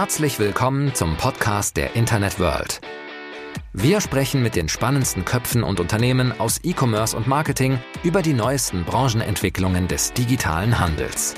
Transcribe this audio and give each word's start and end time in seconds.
Herzlich 0.00 0.38
willkommen 0.38 0.94
zum 0.94 1.18
Podcast 1.18 1.76
der 1.76 1.94
Internet 1.94 2.40
World. 2.40 2.80
Wir 3.74 4.00
sprechen 4.00 4.42
mit 4.42 4.56
den 4.56 4.70
spannendsten 4.70 5.26
Köpfen 5.26 5.62
und 5.62 5.78
Unternehmen 5.78 6.32
aus 6.40 6.58
E-Commerce 6.64 7.14
und 7.14 7.26
Marketing 7.26 7.78
über 8.02 8.22
die 8.22 8.32
neuesten 8.32 8.86
Branchenentwicklungen 8.86 9.88
des 9.88 10.14
digitalen 10.14 10.78
Handels. 10.78 11.34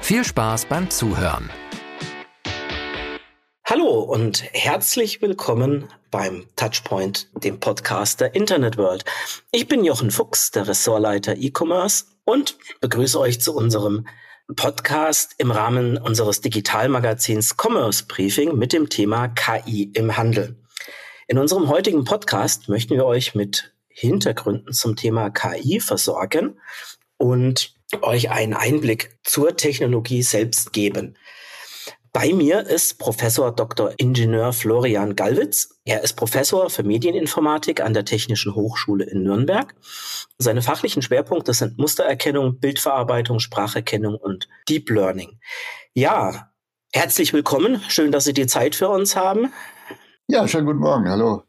Viel 0.00 0.24
Spaß 0.24 0.64
beim 0.64 0.88
Zuhören. 0.88 1.50
Hallo 3.66 4.00
und 4.00 4.42
herzlich 4.54 5.20
willkommen 5.20 5.86
beim 6.10 6.46
Touchpoint, 6.56 7.28
dem 7.44 7.60
Podcast 7.60 8.22
der 8.22 8.34
Internet 8.34 8.78
World. 8.78 9.04
Ich 9.50 9.68
bin 9.68 9.84
Jochen 9.84 10.10
Fuchs, 10.10 10.50
der 10.50 10.66
Ressortleiter 10.66 11.36
E-Commerce 11.36 12.06
und 12.24 12.56
begrüße 12.80 13.20
euch 13.20 13.42
zu 13.42 13.54
unserem 13.54 14.06
Podcast 14.56 15.34
im 15.38 15.50
Rahmen 15.50 15.96
unseres 15.96 16.40
Digitalmagazins 16.40 17.56
Commerce 17.56 18.04
Briefing 18.06 18.56
mit 18.56 18.72
dem 18.72 18.88
Thema 18.88 19.28
KI 19.28 19.90
im 19.94 20.16
Handel. 20.16 20.56
In 21.28 21.38
unserem 21.38 21.68
heutigen 21.68 22.04
Podcast 22.04 22.68
möchten 22.68 22.94
wir 22.94 23.04
euch 23.06 23.34
mit 23.34 23.72
Hintergründen 23.88 24.72
zum 24.72 24.96
Thema 24.96 25.30
KI 25.30 25.80
versorgen 25.80 26.58
und 27.16 27.74
euch 28.00 28.30
einen 28.30 28.54
Einblick 28.54 29.18
zur 29.22 29.56
Technologie 29.56 30.22
selbst 30.22 30.72
geben. 30.72 31.16
Bei 32.14 32.30
mir 32.34 32.66
ist 32.66 32.98
Professor 32.98 33.52
Dr. 33.52 33.94
Ingenieur 33.96 34.52
Florian 34.52 35.16
Gallwitz. 35.16 35.80
Er 35.86 36.02
ist 36.02 36.12
Professor 36.12 36.68
für 36.68 36.82
Medieninformatik 36.82 37.80
an 37.80 37.94
der 37.94 38.04
Technischen 38.04 38.54
Hochschule 38.54 39.06
in 39.06 39.22
Nürnberg. 39.22 39.74
Seine 40.36 40.60
fachlichen 40.60 41.00
Schwerpunkte 41.00 41.54
sind 41.54 41.78
Mustererkennung, 41.78 42.60
Bildverarbeitung, 42.60 43.38
Spracherkennung 43.38 44.16
und 44.16 44.50
Deep 44.68 44.90
Learning. 44.90 45.40
Ja, 45.94 46.50
herzlich 46.92 47.32
willkommen. 47.32 47.80
Schön, 47.88 48.12
dass 48.12 48.24
Sie 48.24 48.34
die 48.34 48.46
Zeit 48.46 48.74
für 48.74 48.90
uns 48.90 49.16
haben. 49.16 49.50
Ja, 50.26 50.46
schönen 50.46 50.66
guten 50.66 50.80
Morgen. 50.80 51.08
Hallo. 51.08 51.44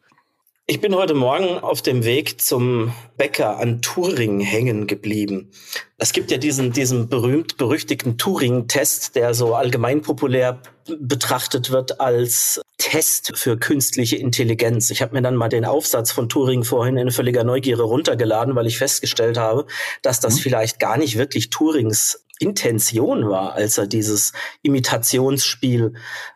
Ich 0.65 0.79
bin 0.79 0.95
heute 0.95 1.13
Morgen 1.13 1.59
auf 1.59 1.81
dem 1.81 2.05
Weg 2.05 2.39
zum 2.39 2.93
Bäcker 3.17 3.57
an 3.57 3.81
Turing 3.81 4.39
hängen 4.39 4.87
geblieben. 4.87 5.51
Es 5.97 6.13
gibt 6.13 6.31
ja 6.31 6.37
diesen, 6.37 6.71
diesen 6.71 7.09
berühmt-berüchtigten 7.09 8.17
Turing-Test, 8.17 9.17
der 9.17 9.33
so 9.33 9.55
allgemein 9.55 10.01
populär 10.01 10.61
betrachtet 10.99 11.69
wird 11.71 11.99
als 11.99 12.61
Test 12.77 13.37
für 13.37 13.57
künstliche 13.57 14.15
Intelligenz. 14.15 14.89
Ich 14.89 15.01
habe 15.01 15.13
mir 15.15 15.21
dann 15.21 15.35
mal 15.35 15.49
den 15.49 15.65
Aufsatz 15.65 16.13
von 16.13 16.29
Turing 16.29 16.63
vorhin 16.63 16.95
in 16.95 17.11
völliger 17.11 17.43
Neugierde 17.43 17.83
runtergeladen, 17.83 18.55
weil 18.55 18.67
ich 18.67 18.77
festgestellt 18.77 19.37
habe, 19.37 19.65
dass 20.01 20.21
das 20.21 20.35
mhm. 20.35 20.39
vielleicht 20.39 20.79
gar 20.79 20.97
nicht 20.97 21.17
wirklich 21.17 21.49
Turings 21.49 22.22
Intention 22.39 23.29
war, 23.29 23.53
als 23.53 23.77
er 23.77 23.87
dieses 23.87 24.33
Imitationsspiel 24.61 25.93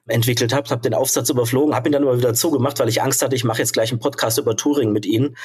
entwickelt 0.08 0.54
hat. 0.54 0.72
Habe 0.72 0.82
den 0.82 0.94
Aufsatz 0.94 1.30
überflogen, 1.30 1.76
habe 1.76 1.90
ihn 1.90 1.94
dann 1.94 2.04
aber 2.04 2.18
wieder 2.18 2.34
zugemacht, 2.34 2.80
weil 2.80 2.90
ich 2.90 3.02
Angst 3.02 3.22
hatte, 3.22 3.36
ich 3.36 3.44
mache 3.44 3.60
jetzt 3.60 3.74
gleich 3.74 3.92
einen 3.92 4.00
Podcast 4.00 4.38
über 4.38 4.56
Turing 4.56 4.92
mit 4.92 5.06
Ihnen. 5.06 5.36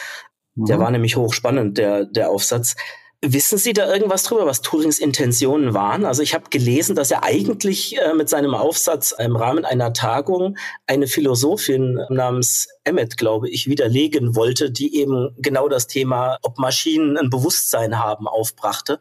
Mhm. 0.54 0.66
Der 0.66 0.78
war 0.78 0.90
nämlich 0.90 1.16
hochspannend, 1.16 1.78
der, 1.78 2.04
der 2.04 2.30
Aufsatz. 2.30 2.76
Wissen 3.24 3.56
Sie 3.56 3.72
da 3.72 3.86
irgendwas 3.86 4.24
drüber, 4.24 4.46
was 4.46 4.62
Turings 4.62 4.98
Intentionen 4.98 5.74
waren? 5.74 6.04
Also 6.04 6.22
ich 6.22 6.34
habe 6.34 6.50
gelesen, 6.50 6.96
dass 6.96 7.12
er 7.12 7.22
eigentlich 7.22 7.96
äh, 8.00 8.14
mit 8.14 8.28
seinem 8.28 8.52
Aufsatz 8.52 9.14
im 9.16 9.36
Rahmen 9.36 9.64
einer 9.64 9.92
Tagung 9.92 10.56
eine 10.88 11.06
Philosophin 11.06 12.00
namens 12.08 12.66
Emmet, 12.82 13.16
glaube 13.16 13.48
ich, 13.48 13.68
widerlegen 13.68 14.34
wollte, 14.34 14.72
die 14.72 14.96
eben 14.96 15.36
genau 15.38 15.68
das 15.68 15.86
Thema, 15.86 16.38
ob 16.42 16.58
Maschinen 16.58 17.16
ein 17.16 17.30
Bewusstsein 17.30 18.00
haben, 18.00 18.26
aufbrachte. 18.26 18.98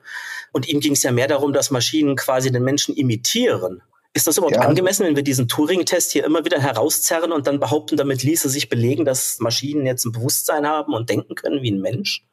Und 0.52 0.70
ihm 0.70 0.82
ging 0.82 0.94
es 0.94 1.02
ja 1.02 1.12
mehr 1.12 1.28
darum, 1.28 1.52
dass 1.52 1.72
Maschinen 1.72 2.16
quasi 2.16 2.52
den 2.52 2.64
Menschen 2.64 2.96
imitieren. 2.96 3.82
Ist 4.14 4.28
das 4.28 4.38
überhaupt 4.38 4.58
ja. 4.58 4.62
angemessen, 4.62 5.04
wenn 5.04 5.16
wir 5.16 5.24
diesen 5.24 5.48
Turing-Test 5.48 6.12
hier 6.12 6.26
immer 6.26 6.46
wieder 6.46 6.60
herauszerren 6.60 7.32
und 7.32 7.48
dann 7.48 7.60
behaupten, 7.60 7.98
damit 7.98 8.22
ließe 8.22 8.50
sich 8.50 8.70
belegen, 8.70 9.04
dass 9.04 9.40
Maschinen 9.40 9.88
jetzt 9.88 10.06
ein 10.06 10.12
Bewusstsein 10.12 10.68
haben 10.68 10.94
und 10.94 11.10
denken 11.10 11.34
können 11.34 11.64
wie 11.64 11.72
ein 11.72 11.82
Mensch? 11.82 12.24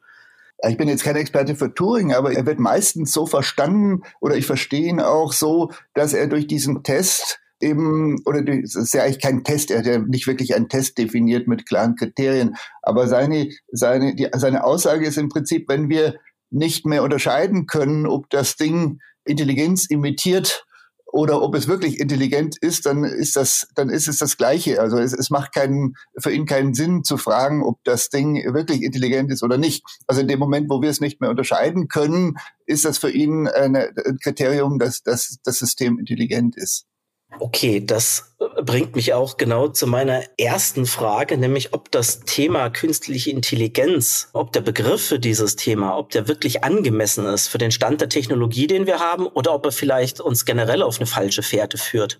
Ich 0.67 0.77
bin 0.77 0.89
jetzt 0.89 1.03
kein 1.03 1.15
Experte 1.15 1.55
für 1.55 1.73
Turing, 1.73 2.13
aber 2.13 2.33
er 2.33 2.45
wird 2.45 2.59
meistens 2.59 3.13
so 3.13 3.25
verstanden 3.25 4.01
oder 4.19 4.35
ich 4.35 4.45
verstehe 4.45 4.89
ihn 4.89 4.99
auch 4.99 5.31
so, 5.31 5.71
dass 5.93 6.13
er 6.13 6.27
durch 6.27 6.47
diesen 6.47 6.83
Test 6.83 7.39
eben, 7.61 8.21
oder 8.25 8.45
es 8.47 8.75
ist 8.75 8.93
ja 8.93 9.03
eigentlich 9.03 9.21
kein 9.21 9.43
Test, 9.43 9.71
er 9.71 9.79
hat 9.79 9.85
ja 9.85 9.99
nicht 9.99 10.27
wirklich 10.27 10.55
einen 10.55 10.69
Test 10.69 10.97
definiert 10.97 11.47
mit 11.47 11.67
klaren 11.67 11.95
Kriterien, 11.95 12.55
aber 12.81 13.07
seine, 13.07 13.49
seine, 13.71 14.15
die, 14.15 14.27
seine 14.33 14.63
Aussage 14.63 15.05
ist 15.05 15.17
im 15.17 15.29
Prinzip, 15.29 15.67
wenn 15.69 15.89
wir 15.89 16.15
nicht 16.49 16.85
mehr 16.85 17.03
unterscheiden 17.03 17.65
können, 17.65 18.07
ob 18.07 18.29
das 18.29 18.55
Ding 18.55 18.99
Intelligenz 19.25 19.85
imitiert 19.85 20.65
oder 21.11 21.41
ob 21.41 21.55
es 21.55 21.67
wirklich 21.67 21.99
intelligent 21.99 22.57
ist, 22.57 22.85
dann 22.85 23.03
ist 23.03 23.35
das, 23.35 23.67
dann 23.75 23.89
ist 23.89 24.07
es 24.07 24.17
das 24.17 24.37
Gleiche. 24.37 24.79
Also 24.79 24.97
es, 24.97 25.13
es 25.13 25.29
macht 25.29 25.53
keinen, 25.53 25.95
für 26.17 26.31
ihn 26.31 26.45
keinen 26.45 26.73
Sinn 26.73 27.03
zu 27.03 27.17
fragen, 27.17 27.63
ob 27.63 27.83
das 27.83 28.09
Ding 28.09 28.35
wirklich 28.53 28.83
intelligent 28.83 29.31
ist 29.31 29.43
oder 29.43 29.57
nicht. 29.57 29.83
Also 30.07 30.21
in 30.21 30.27
dem 30.27 30.39
Moment, 30.39 30.69
wo 30.69 30.81
wir 30.81 30.89
es 30.89 31.01
nicht 31.01 31.21
mehr 31.21 31.29
unterscheiden 31.29 31.87
können, 31.87 32.35
ist 32.65 32.85
das 32.85 32.97
für 32.97 33.11
ihn 33.11 33.47
eine, 33.47 33.91
ein 34.05 34.17
Kriterium, 34.19 34.77
dass, 34.77 35.01
dass 35.01 35.39
das 35.43 35.57
System 35.57 35.97
intelligent 35.99 36.55
ist. 36.55 36.85
Okay, 37.37 37.85
das 37.85 38.35
bringt 38.63 38.95
mich 38.95 39.13
auch 39.13 39.37
genau 39.37 39.67
zu 39.67 39.85
meiner 39.85 40.23
ersten 40.37 40.85
Frage, 40.85 41.37
nämlich 41.37 41.73
ob 41.73 41.91
das 41.91 42.21
Thema 42.21 42.69
künstliche 42.69 43.29
Intelligenz, 43.29 44.29
ob 44.33 44.51
der 44.51 44.61
Begriff 44.61 45.07
für 45.07 45.19
dieses 45.19 45.55
Thema, 45.55 45.97
ob 45.97 46.09
der 46.09 46.27
wirklich 46.27 46.63
angemessen 46.63 47.25
ist 47.25 47.47
für 47.47 47.59
den 47.59 47.71
Stand 47.71 48.01
der 48.01 48.09
Technologie, 48.09 48.67
den 48.67 48.87
wir 48.87 48.99
haben, 48.99 49.27
oder 49.27 49.53
ob 49.53 49.65
er 49.65 49.71
vielleicht 49.71 50.19
uns 50.21 50.45
generell 50.45 50.81
auf 50.81 50.97
eine 50.97 51.05
falsche 51.05 51.43
Fährte 51.43 51.77
führt. 51.77 52.19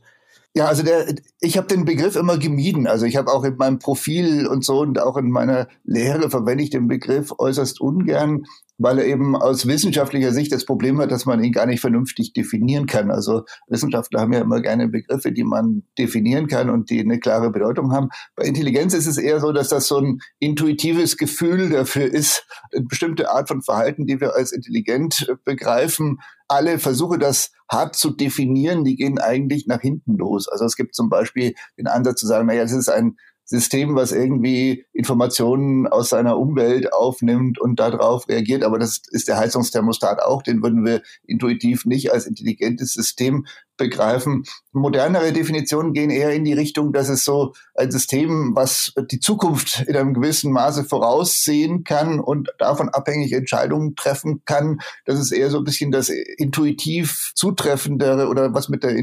Ja, 0.55 0.65
also 0.65 0.83
der, 0.83 1.15
ich 1.39 1.57
habe 1.57 1.67
den 1.67 1.85
Begriff 1.85 2.15
immer 2.15 2.37
gemieden. 2.37 2.87
Also 2.87 3.05
ich 3.05 3.15
habe 3.17 3.31
auch 3.31 3.43
in 3.43 3.57
meinem 3.57 3.79
Profil 3.79 4.47
und 4.47 4.65
so 4.65 4.79
und 4.79 4.99
auch 4.99 5.17
in 5.17 5.29
meiner 5.29 5.67
Lehre 5.83 6.29
verwende 6.29 6.63
ich 6.63 6.69
den 6.69 6.87
Begriff 6.87 7.33
äußerst 7.37 7.79
ungern, 7.81 8.45
weil 8.79 8.97
er 8.97 9.05
eben 9.05 9.35
aus 9.35 9.67
wissenschaftlicher 9.67 10.31
Sicht 10.31 10.51
das 10.51 10.65
Problem 10.65 10.99
hat, 10.99 11.11
dass 11.11 11.25
man 11.25 11.43
ihn 11.43 11.51
gar 11.51 11.65
nicht 11.65 11.81
vernünftig 11.81 12.33
definieren 12.33 12.85
kann. 12.87 13.11
Also 13.11 13.43
Wissenschaftler 13.67 14.21
haben 14.21 14.33
ja 14.33 14.39
immer 14.39 14.61
gerne 14.61 14.87
Begriffe, 14.87 15.31
die 15.31 15.43
man 15.43 15.83
definieren 15.97 16.47
kann 16.47 16.69
und 16.69 16.89
die 16.89 17.01
eine 17.01 17.19
klare 17.19 17.51
Bedeutung 17.51 17.91
haben. 17.91 18.09
Bei 18.35 18.45
Intelligenz 18.45 18.93
ist 18.93 19.05
es 19.05 19.17
eher 19.17 19.41
so, 19.41 19.51
dass 19.51 19.67
das 19.67 19.87
so 19.87 19.97
ein 19.97 20.19
intuitives 20.39 21.17
Gefühl 21.17 21.69
dafür 21.69 22.05
ist, 22.05 22.47
eine 22.73 22.85
bestimmte 22.85 23.29
Art 23.29 23.49
von 23.49 23.61
Verhalten, 23.61 24.07
die 24.07 24.19
wir 24.21 24.35
als 24.35 24.53
intelligent 24.53 25.31
begreifen. 25.43 26.19
Alle 26.47 26.79
Versuche, 26.79 27.19
das 27.19 27.51
hart 27.69 27.95
zu 27.95 28.09
definieren, 28.09 28.83
die 28.83 28.95
gehen 28.95 29.19
eigentlich 29.19 29.67
nach 29.67 29.81
hinten 29.81 30.17
los. 30.17 30.47
Also 30.47 30.65
es 30.65 30.75
gibt 30.75 30.95
zum 30.95 31.09
Beispiel 31.09 31.53
den 31.77 31.87
Ansatz 31.87 32.21
zu 32.21 32.27
sagen, 32.27 32.47
naja, 32.47 32.63
das 32.63 32.71
ist 32.71 32.89
ein 32.89 33.17
System, 33.49 33.95
was 33.95 34.11
irgendwie 34.11 34.85
Informationen 34.93 35.87
aus 35.87 36.09
seiner 36.09 36.37
Umwelt 36.37 36.93
aufnimmt 36.93 37.59
und 37.59 37.79
darauf 37.79 38.29
reagiert. 38.29 38.63
Aber 38.63 38.77
das 38.77 39.01
ist 39.09 39.27
der 39.27 39.37
Heizungsthermostat 39.37 40.21
auch. 40.21 40.43
Den 40.43 40.61
würden 40.61 40.85
wir 40.85 41.01
intuitiv 41.25 41.85
nicht 41.85 42.13
als 42.13 42.27
intelligentes 42.27 42.93
System 42.93 43.47
begreifen. 43.75 44.43
Modernere 44.71 45.33
Definitionen 45.33 45.93
gehen 45.93 46.11
eher 46.11 46.31
in 46.31 46.45
die 46.45 46.53
Richtung, 46.53 46.93
dass 46.93 47.09
es 47.09 47.23
so 47.23 47.53
ein 47.79 47.91
System, 47.91 48.51
was 48.55 48.93
die 49.09 49.19
Zukunft 49.19 49.83
in 49.87 49.95
einem 49.95 50.13
gewissen 50.13 50.51
Maße 50.51 50.83
voraussehen 50.83 51.83
kann 51.83 52.19
und 52.19 52.49
davon 52.59 52.89
abhängig 52.89 53.33
Entscheidungen 53.33 53.95
treffen 53.95 54.41
kann. 54.45 54.79
Das 55.05 55.19
ist 55.19 55.31
eher 55.31 55.49
so 55.49 55.59
ein 55.59 55.63
bisschen 55.63 55.91
das 55.91 56.09
intuitiv 56.09 57.31
zutreffendere 57.35 58.27
oder 58.27 58.53
was 58.53 58.69
mit 58.69 58.83
der, 58.83 58.93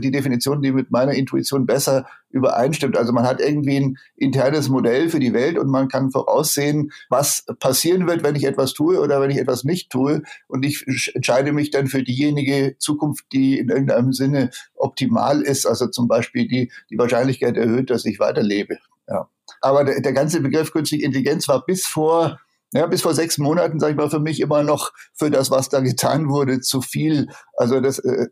die 0.00 0.10
Definition, 0.10 0.60
die 0.60 0.72
mit 0.72 0.90
meiner 0.90 1.12
Intuition 1.12 1.66
besser 1.66 2.06
übereinstimmt. 2.30 2.98
Also 2.98 3.12
man 3.12 3.24
hat 3.24 3.40
irgendwie 3.40 3.76
ein 3.76 3.98
internes 4.16 4.68
Modell 4.68 5.08
für 5.08 5.20
die 5.20 5.32
Welt 5.32 5.56
und 5.56 5.68
man 5.68 5.86
kann 5.86 6.10
voraussehen, 6.10 6.90
was 7.08 7.44
passieren 7.60 8.08
wird, 8.08 8.24
wenn 8.24 8.34
ich 8.34 8.44
etwas 8.44 8.72
tue 8.72 9.00
oder 9.00 9.20
wenn 9.20 9.30
ich 9.30 9.38
etwas 9.38 9.62
nicht 9.62 9.90
tue. 9.90 10.22
Und 10.48 10.66
ich 10.66 10.84
entscheide 11.14 11.52
mich 11.52 11.70
dann 11.70 11.86
für 11.86 12.02
diejenige 12.02 12.74
Zukunft, 12.78 13.26
die 13.32 13.58
in 13.58 13.68
irgendeinem 13.68 14.12
Sinne 14.12 14.24
Sinne 14.24 14.50
optimal 14.74 15.42
ist, 15.42 15.66
also 15.66 15.86
zum 15.86 16.08
Beispiel 16.08 16.48
die, 16.48 16.70
die 16.90 16.98
Wahrscheinlichkeit 16.98 17.56
erhöht, 17.56 17.90
dass 17.90 18.04
ich 18.04 18.18
weiterlebe. 18.24 18.78
Ja. 19.08 19.28
Aber 19.60 19.84
der, 19.84 20.00
der 20.00 20.12
ganze 20.12 20.40
Begriff 20.40 20.72
künstliche 20.72 21.04
Intelligenz 21.04 21.48
war 21.48 21.64
bis 21.64 21.86
vor 21.86 22.38
ja, 22.74 22.86
bis 22.86 23.02
vor 23.02 23.14
sechs 23.14 23.38
Monaten, 23.38 23.78
sage 23.78 23.92
ich 23.92 23.96
mal, 23.96 24.10
für 24.10 24.18
mich 24.18 24.40
immer 24.40 24.64
noch 24.64 24.90
für 25.14 25.30
das, 25.30 25.52
was 25.52 25.68
da 25.68 25.78
getan 25.78 26.28
wurde, 26.28 26.60
zu 26.60 26.80
viel. 26.80 27.28
Also 27.56 27.80
das 27.80 28.00
äh, 28.00 28.26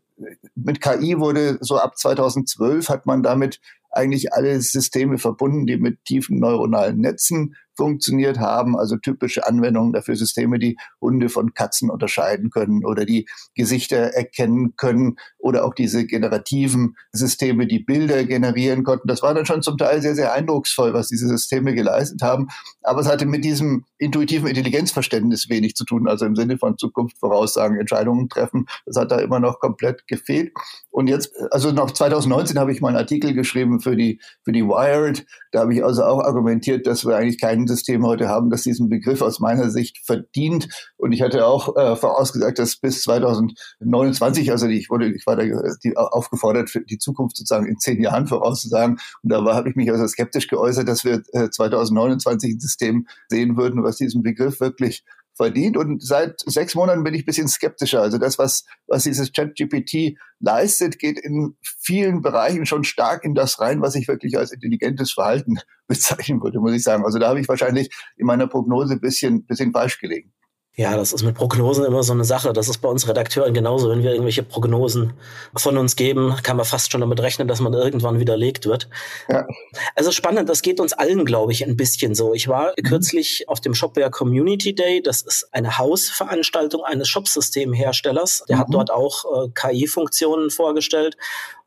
mit 0.53 0.81
KI 0.81 1.17
wurde 1.17 1.57
so 1.61 1.77
ab 1.77 1.97
2012 1.97 2.89
hat 2.89 3.05
man 3.05 3.23
damit 3.23 3.61
eigentlich 3.89 4.33
alle 4.33 4.59
Systeme 4.59 5.17
verbunden, 5.17 5.65
die 5.65 5.77
mit 5.77 6.03
tiefen 6.03 6.39
neuronalen 6.39 6.97
Netzen 6.97 7.55
funktioniert 7.75 8.39
haben, 8.39 8.77
also 8.77 8.97
typische 8.97 9.45
Anwendungen 9.47 9.93
dafür 9.93 10.15
Systeme, 10.15 10.59
die 10.59 10.77
Hunde 11.01 11.29
von 11.29 11.53
Katzen 11.53 11.89
unterscheiden 11.89 12.49
können 12.49 12.85
oder 12.85 13.05
die 13.05 13.27
Gesichter 13.55 13.97
erkennen 13.97 14.75
können 14.77 15.17
oder 15.39 15.65
auch 15.65 15.73
diese 15.73 16.05
generativen 16.05 16.95
Systeme, 17.11 17.67
die 17.67 17.79
Bilder 17.79 18.23
generieren 18.25 18.83
konnten. 18.83 19.07
Das 19.07 19.21
war 19.21 19.33
dann 19.33 19.45
schon 19.45 19.61
zum 19.61 19.77
Teil 19.77 20.01
sehr, 20.01 20.15
sehr 20.15 20.33
eindrucksvoll, 20.33 20.93
was 20.93 21.09
diese 21.09 21.27
Systeme 21.27 21.73
geleistet 21.73 22.21
haben. 22.21 22.47
Aber 22.81 23.01
es 23.01 23.07
hatte 23.07 23.25
mit 23.25 23.43
diesem 23.43 23.85
intuitiven 23.97 24.47
Intelligenzverständnis 24.47 25.49
wenig 25.49 25.75
zu 25.75 25.85
tun, 25.85 26.07
also 26.07 26.25
im 26.25 26.35
Sinne 26.35 26.57
von 26.57 26.77
Zukunft 26.77 27.17
voraussagen, 27.17 27.79
Entscheidungen 27.79 28.29
treffen. 28.29 28.67
Das 28.85 28.97
hat 28.97 29.11
da 29.11 29.19
immer 29.19 29.39
noch 29.39 29.59
komplett 29.59 30.07
gefehlt. 30.07 30.53
Und 30.91 31.07
jetzt, 31.07 31.31
also 31.51 31.71
noch 31.71 31.91
2019 31.91 32.59
habe 32.59 32.71
ich 32.71 32.81
mal 32.81 32.89
einen 32.89 32.97
Artikel 32.97 33.33
geschrieben 33.33 33.79
für 33.79 33.95
die, 33.95 34.19
für 34.43 34.51
die 34.51 34.63
Wired. 34.63 35.25
Da 35.51 35.61
habe 35.61 35.73
ich 35.73 35.83
also 35.83 36.03
auch 36.03 36.19
argumentiert, 36.19 36.85
dass 36.85 37.05
wir 37.05 37.15
eigentlich 37.15 37.39
kein 37.39 37.62
System 37.67 38.05
heute 38.05 38.27
haben, 38.27 38.49
das 38.49 38.63
diesen 38.63 38.89
Begriff 38.89 39.21
aus 39.21 39.39
meiner 39.39 39.69
Sicht 39.69 39.99
verdient. 40.05 40.67
Und 40.97 41.11
ich 41.11 41.21
hatte 41.21 41.45
auch 41.45 41.75
äh, 41.75 41.95
vorausgesagt, 41.95 42.59
dass 42.59 42.77
bis 42.77 43.01
2029, 43.03 44.51
also 44.51 44.67
ich 44.67 44.89
wurde, 44.89 45.13
ich 45.13 45.25
war 45.25 45.35
da 45.35 45.43
die, 45.83 45.97
aufgefordert, 45.97 46.69
für 46.69 46.81
die 46.81 46.97
Zukunft 46.97 47.37
sozusagen 47.37 47.65
in 47.65 47.79
zehn 47.79 48.01
Jahren 48.01 48.27
vorauszusagen. 48.27 48.99
Und 49.21 49.29
da 49.31 49.43
habe 49.53 49.69
ich 49.69 49.75
mich 49.75 49.91
also 49.91 50.07
skeptisch 50.07 50.47
geäußert, 50.47 50.87
dass 50.87 51.03
wir 51.03 51.21
äh, 51.33 51.49
2029 51.49 52.53
ein 52.53 52.59
System 52.59 53.07
sehen 53.29 53.57
würden, 53.57 53.83
was 53.83 53.97
diesen 53.97 54.23
Begriff 54.23 54.59
wirklich 54.59 55.03
verdient. 55.35 55.77
Und 55.77 56.05
seit 56.05 56.39
sechs 56.45 56.75
Monaten 56.75 57.03
bin 57.03 57.13
ich 57.13 57.23
ein 57.23 57.25
bisschen 57.25 57.47
skeptischer. 57.47 58.01
Also 58.01 58.17
das, 58.17 58.37
was, 58.37 58.65
was 58.87 59.03
dieses 59.03 59.31
ChatGPT 59.31 60.17
leistet, 60.39 60.99
geht 60.99 61.19
in 61.19 61.55
vielen 61.61 62.21
Bereichen 62.21 62.65
schon 62.65 62.83
stark 62.83 63.23
in 63.23 63.35
das 63.35 63.59
rein, 63.59 63.81
was 63.81 63.95
ich 63.95 64.07
wirklich 64.07 64.37
als 64.37 64.51
intelligentes 64.51 65.13
Verhalten 65.13 65.57
bezeichnen 65.87 66.41
würde, 66.41 66.59
muss 66.59 66.73
ich 66.73 66.83
sagen. 66.83 67.05
Also 67.05 67.19
da 67.19 67.29
habe 67.29 67.39
ich 67.39 67.47
wahrscheinlich 67.47 67.89
in 68.17 68.25
meiner 68.25 68.47
Prognose 68.47 68.93
ein 68.93 69.01
bisschen, 69.01 69.45
bisschen 69.45 69.71
falsch 69.71 69.99
gelegen. 69.99 70.32
Ja, 70.75 70.97
das 70.97 71.13
ist 71.13 71.21
mit 71.21 71.35
Prognosen 71.35 71.85
immer 71.85 72.01
so 72.01 72.13
eine 72.13 72.25
Sache. 72.25 72.51
Das 72.51 72.67
ist 72.67 72.79
bei 72.79 72.89
uns 72.89 73.07
Redakteuren 73.07 73.53
genauso. 73.53 73.91
Wenn 73.91 74.01
wir 74.01 74.09
irgendwelche 74.09 74.41
Prognosen 74.41 75.13
von 75.55 75.77
uns 75.77 75.95
geben, 75.95 76.35
kann 76.41 76.57
man 76.57 76.65
fast 76.65 76.91
schon 76.91 77.01
damit 77.01 77.21
rechnen, 77.21 77.47
dass 77.47 77.59
man 77.59 77.73
irgendwann 77.73 78.19
widerlegt 78.19 78.65
wird. 78.65 78.89
Ja. 79.29 79.45
Also 79.93 80.11
spannend, 80.11 80.49
das 80.49 80.63
geht 80.63 80.79
uns 80.79 80.93
allen, 80.93 81.25
glaube 81.25 81.51
ich, 81.51 81.63
ein 81.63 81.77
bisschen 81.77 82.15
so. 82.15 82.33
Ich 82.33 82.47
war 82.47 82.73
mhm. 82.75 82.83
kürzlich 82.83 83.47
auf 83.49 83.61
dem 83.61 83.75
Shopware 83.75 84.09
Community 84.09 84.73
Day. 84.73 85.03
Das 85.03 85.21
ist 85.21 85.47
eine 85.51 85.77
Hausveranstaltung 85.77 86.83
eines 86.83 87.07
Shopsystemherstellers. 87.07 88.45
Der 88.49 88.55
mhm. 88.55 88.61
hat 88.61 88.67
dort 88.71 88.89
auch 88.89 89.25
äh, 89.25 89.49
KI-Funktionen 89.53 90.49
vorgestellt. 90.49 91.17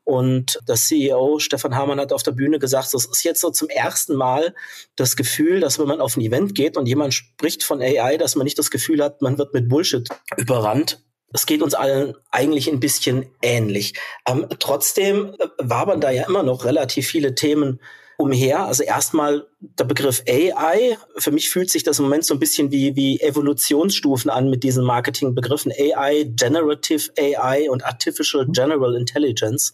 Und 0.07 0.61
der 0.69 0.77
CEO 0.77 1.37
Stefan 1.39 1.75
Hamann 1.75 1.99
hat 1.99 2.13
auf 2.13 2.23
der 2.23 2.31
Bühne 2.31 2.59
gesagt, 2.59 2.93
es 2.93 3.05
ist 3.05 3.23
jetzt 3.25 3.41
so 3.41 3.49
zum 3.49 3.67
ersten 3.67 4.15
Mal 4.15 4.55
das 4.95 5.17
Gefühl, 5.17 5.59
dass 5.59 5.79
wenn 5.79 5.87
man 5.89 5.99
auf 5.99 6.15
ein 6.15 6.21
Event 6.21 6.55
geht 6.55 6.77
und 6.77 6.85
jemand 6.85 7.13
spricht 7.13 7.61
von 7.61 7.81
AI, 7.81 8.15
dass 8.15 8.37
man 8.37 8.45
nicht 8.45 8.57
das 8.57 8.71
Gefühl 8.71 9.03
hat, 9.03 9.21
man 9.21 9.37
wird 9.37 9.53
mit 9.53 9.67
Bullshit 9.67 10.07
überrannt. 10.37 11.03
Es 11.33 11.45
geht 11.45 11.61
uns 11.61 11.73
allen 11.73 12.15
eigentlich 12.31 12.69
ein 12.69 12.79
bisschen 12.79 13.25
ähnlich. 13.41 13.95
Ähm, 14.25 14.47
trotzdem 14.59 15.35
äh, 15.39 15.47
wabern 15.57 15.99
da 15.99 16.09
ja 16.09 16.25
immer 16.25 16.41
noch 16.41 16.63
relativ 16.63 17.05
viele 17.05 17.35
Themen 17.35 17.81
umher. 18.17 18.65
Also 18.65 18.83
erstmal 18.83 19.47
der 19.59 19.85
Begriff 19.85 20.23
AI. 20.27 20.97
Für 21.17 21.31
mich 21.31 21.49
fühlt 21.49 21.69
sich 21.69 21.83
das 21.83 21.99
im 21.99 22.05
Moment 22.05 22.25
so 22.25 22.33
ein 22.33 22.39
bisschen 22.39 22.71
wie, 22.71 22.95
wie 22.95 23.21
Evolutionsstufen 23.21 24.31
an 24.31 24.49
mit 24.49 24.63
diesen 24.63 24.83
Marketingbegriffen 24.83 25.71
AI, 25.71 26.23
Generative 26.35 27.11
AI 27.17 27.69
und 27.69 27.85
Artificial 27.85 28.47
General 28.47 28.95
Intelligence. 28.95 29.73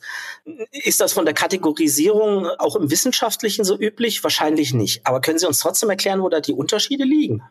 Ist 0.72 1.00
das 1.00 1.14
von 1.14 1.26
der 1.26 1.34
Kategorisierung 1.34 2.48
auch 2.60 2.76
im 2.76 2.92
Wissenschaftlichen 2.92 3.64
so 3.64 3.78
üblich? 3.78 4.24
Wahrscheinlich 4.24 4.74
nicht. 4.74 5.08
Aber 5.08 5.22
können 5.22 5.40
Sie 5.40 5.48
uns 5.48 5.60
trotzdem 5.60 5.90
erklären, 5.90 6.22
wo 6.22 6.30
da 6.30 6.42
die 6.42 6.54
Unterschiede 6.54 7.06
liegen? 7.06 7.42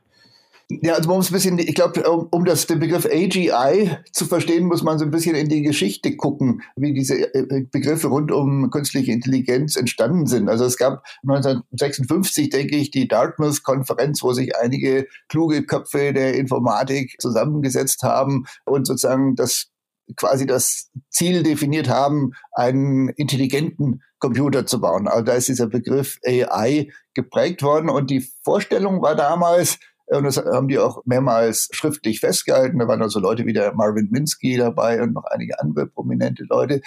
Ja, 0.69 0.95
also 0.95 1.09
man 1.09 1.19
muss 1.19 1.31
ein 1.31 1.35
bisschen, 1.35 1.59
ich 1.59 1.75
glaube, 1.75 2.09
um, 2.11 2.29
um 2.31 2.45
das, 2.45 2.67
den 2.67 2.79
Begriff 2.79 3.07
AGI 3.07 3.99
zu 4.13 4.27
verstehen, 4.27 4.67
muss 4.67 4.83
man 4.83 4.99
so 4.99 5.05
ein 5.05 5.11
bisschen 5.11 5.35
in 5.35 5.49
die 5.49 5.63
Geschichte 5.63 6.17
gucken, 6.17 6.63
wie 6.77 6.95
diese 6.95 7.35
äh, 7.35 7.67
Begriffe 7.71 8.09
rund 8.09 8.33
um 8.33 8.71
künstliche 8.71 9.13
Intelligenz 9.13 9.77
entstanden 9.77 10.27
sind. 10.27 10.49
Also 10.49 10.65
es 10.65 10.77
gab 10.77 11.05
1956, 11.23 12.51
denke 12.51 12.77
ich, 12.77 12.91
die 12.91 13.09
Dartmouth-Konferenz, 13.09 14.23
wo 14.23 14.33
sich 14.33 14.57
einige 14.57 15.07
kluge 15.29 15.65
Köpfe 15.65 16.13
der 16.13 16.35
Informatik 16.35 17.17
zusammengesetzt 17.21 18.03
haben 18.03 18.47
und 18.65 18.87
sozusagen 18.87 19.37
das 19.37 19.69
quasi 20.17 20.47
das 20.47 20.91
Ziel 21.11 21.43
definiert 21.43 21.89
haben, 21.89 22.33
einen 22.53 23.09
intelligenten 23.11 24.03
Computer 24.19 24.67
zu 24.67 24.81
bauen. 24.81 25.09
Also 25.09 25.25
da 25.25 25.33
ist 25.35 25.49
dieser 25.49 25.67
Begriff 25.67 26.19
AI 26.27 26.89
geprägt 27.15 27.63
worden 27.63 27.89
und 27.89 28.11
die 28.11 28.27
Vorstellung 28.45 29.03
war 29.03 29.17
damals, 29.17 29.79
und 30.17 30.25
das 30.25 30.37
haben 30.37 30.69
die 30.69 30.79
auch 30.79 31.03
mehrmals 31.05 31.69
schriftlich 31.73 32.21
festgehalten. 32.21 32.79
Da 32.79 32.89
waren 32.89 33.03
also 33.03 33.21
Leute 33.21 33.47
wie 33.47 33.53
der 33.53 33.75
Marvin 33.75 34.09
Minsky 34.11 34.57
dabei 34.57 35.03
und 35.03 35.13
noch 35.13 35.25
einige 35.25 35.61
andere 35.61 35.87
prominente 35.87 36.45
Leute, 36.45 36.81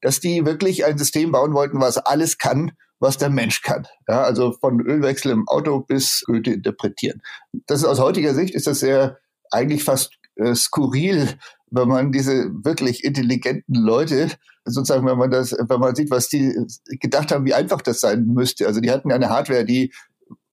dass 0.00 0.20
die 0.20 0.44
wirklich 0.44 0.84
ein 0.84 0.98
System 0.98 1.32
bauen 1.32 1.54
wollten, 1.54 1.80
was 1.80 1.98
alles 1.98 2.38
kann, 2.38 2.72
was 3.00 3.18
der 3.18 3.30
Mensch 3.30 3.62
kann. 3.62 3.86
Ja, 4.08 4.22
also 4.22 4.52
von 4.52 4.80
Ölwechsel 4.80 5.32
im 5.32 5.48
Auto 5.48 5.80
bis 5.80 6.22
Goethe 6.26 6.52
interpretieren. 6.52 7.22
Das 7.66 7.80
ist 7.80 7.86
aus 7.86 8.00
heutiger 8.00 8.34
Sicht 8.34 8.54
ist 8.54 8.66
das 8.66 8.80
sehr 8.80 9.18
eigentlich 9.50 9.84
fast 9.84 10.18
äh, 10.36 10.54
skurril, 10.54 11.28
wenn 11.70 11.88
man 11.88 12.12
diese 12.12 12.50
wirklich 12.64 13.04
intelligenten 13.04 13.74
Leute 13.74 14.30
sozusagen, 14.64 15.06
wenn 15.06 15.18
man 15.18 15.30
das, 15.30 15.52
wenn 15.52 15.80
man 15.80 15.94
sieht, 15.94 16.10
was 16.10 16.28
die 16.28 16.54
gedacht 17.00 17.32
haben, 17.32 17.44
wie 17.44 17.54
einfach 17.54 17.82
das 17.82 18.00
sein 18.00 18.26
müsste. 18.26 18.66
Also 18.66 18.80
die 18.80 18.90
hatten 18.90 19.12
eine 19.12 19.30
Hardware, 19.30 19.64
die 19.64 19.92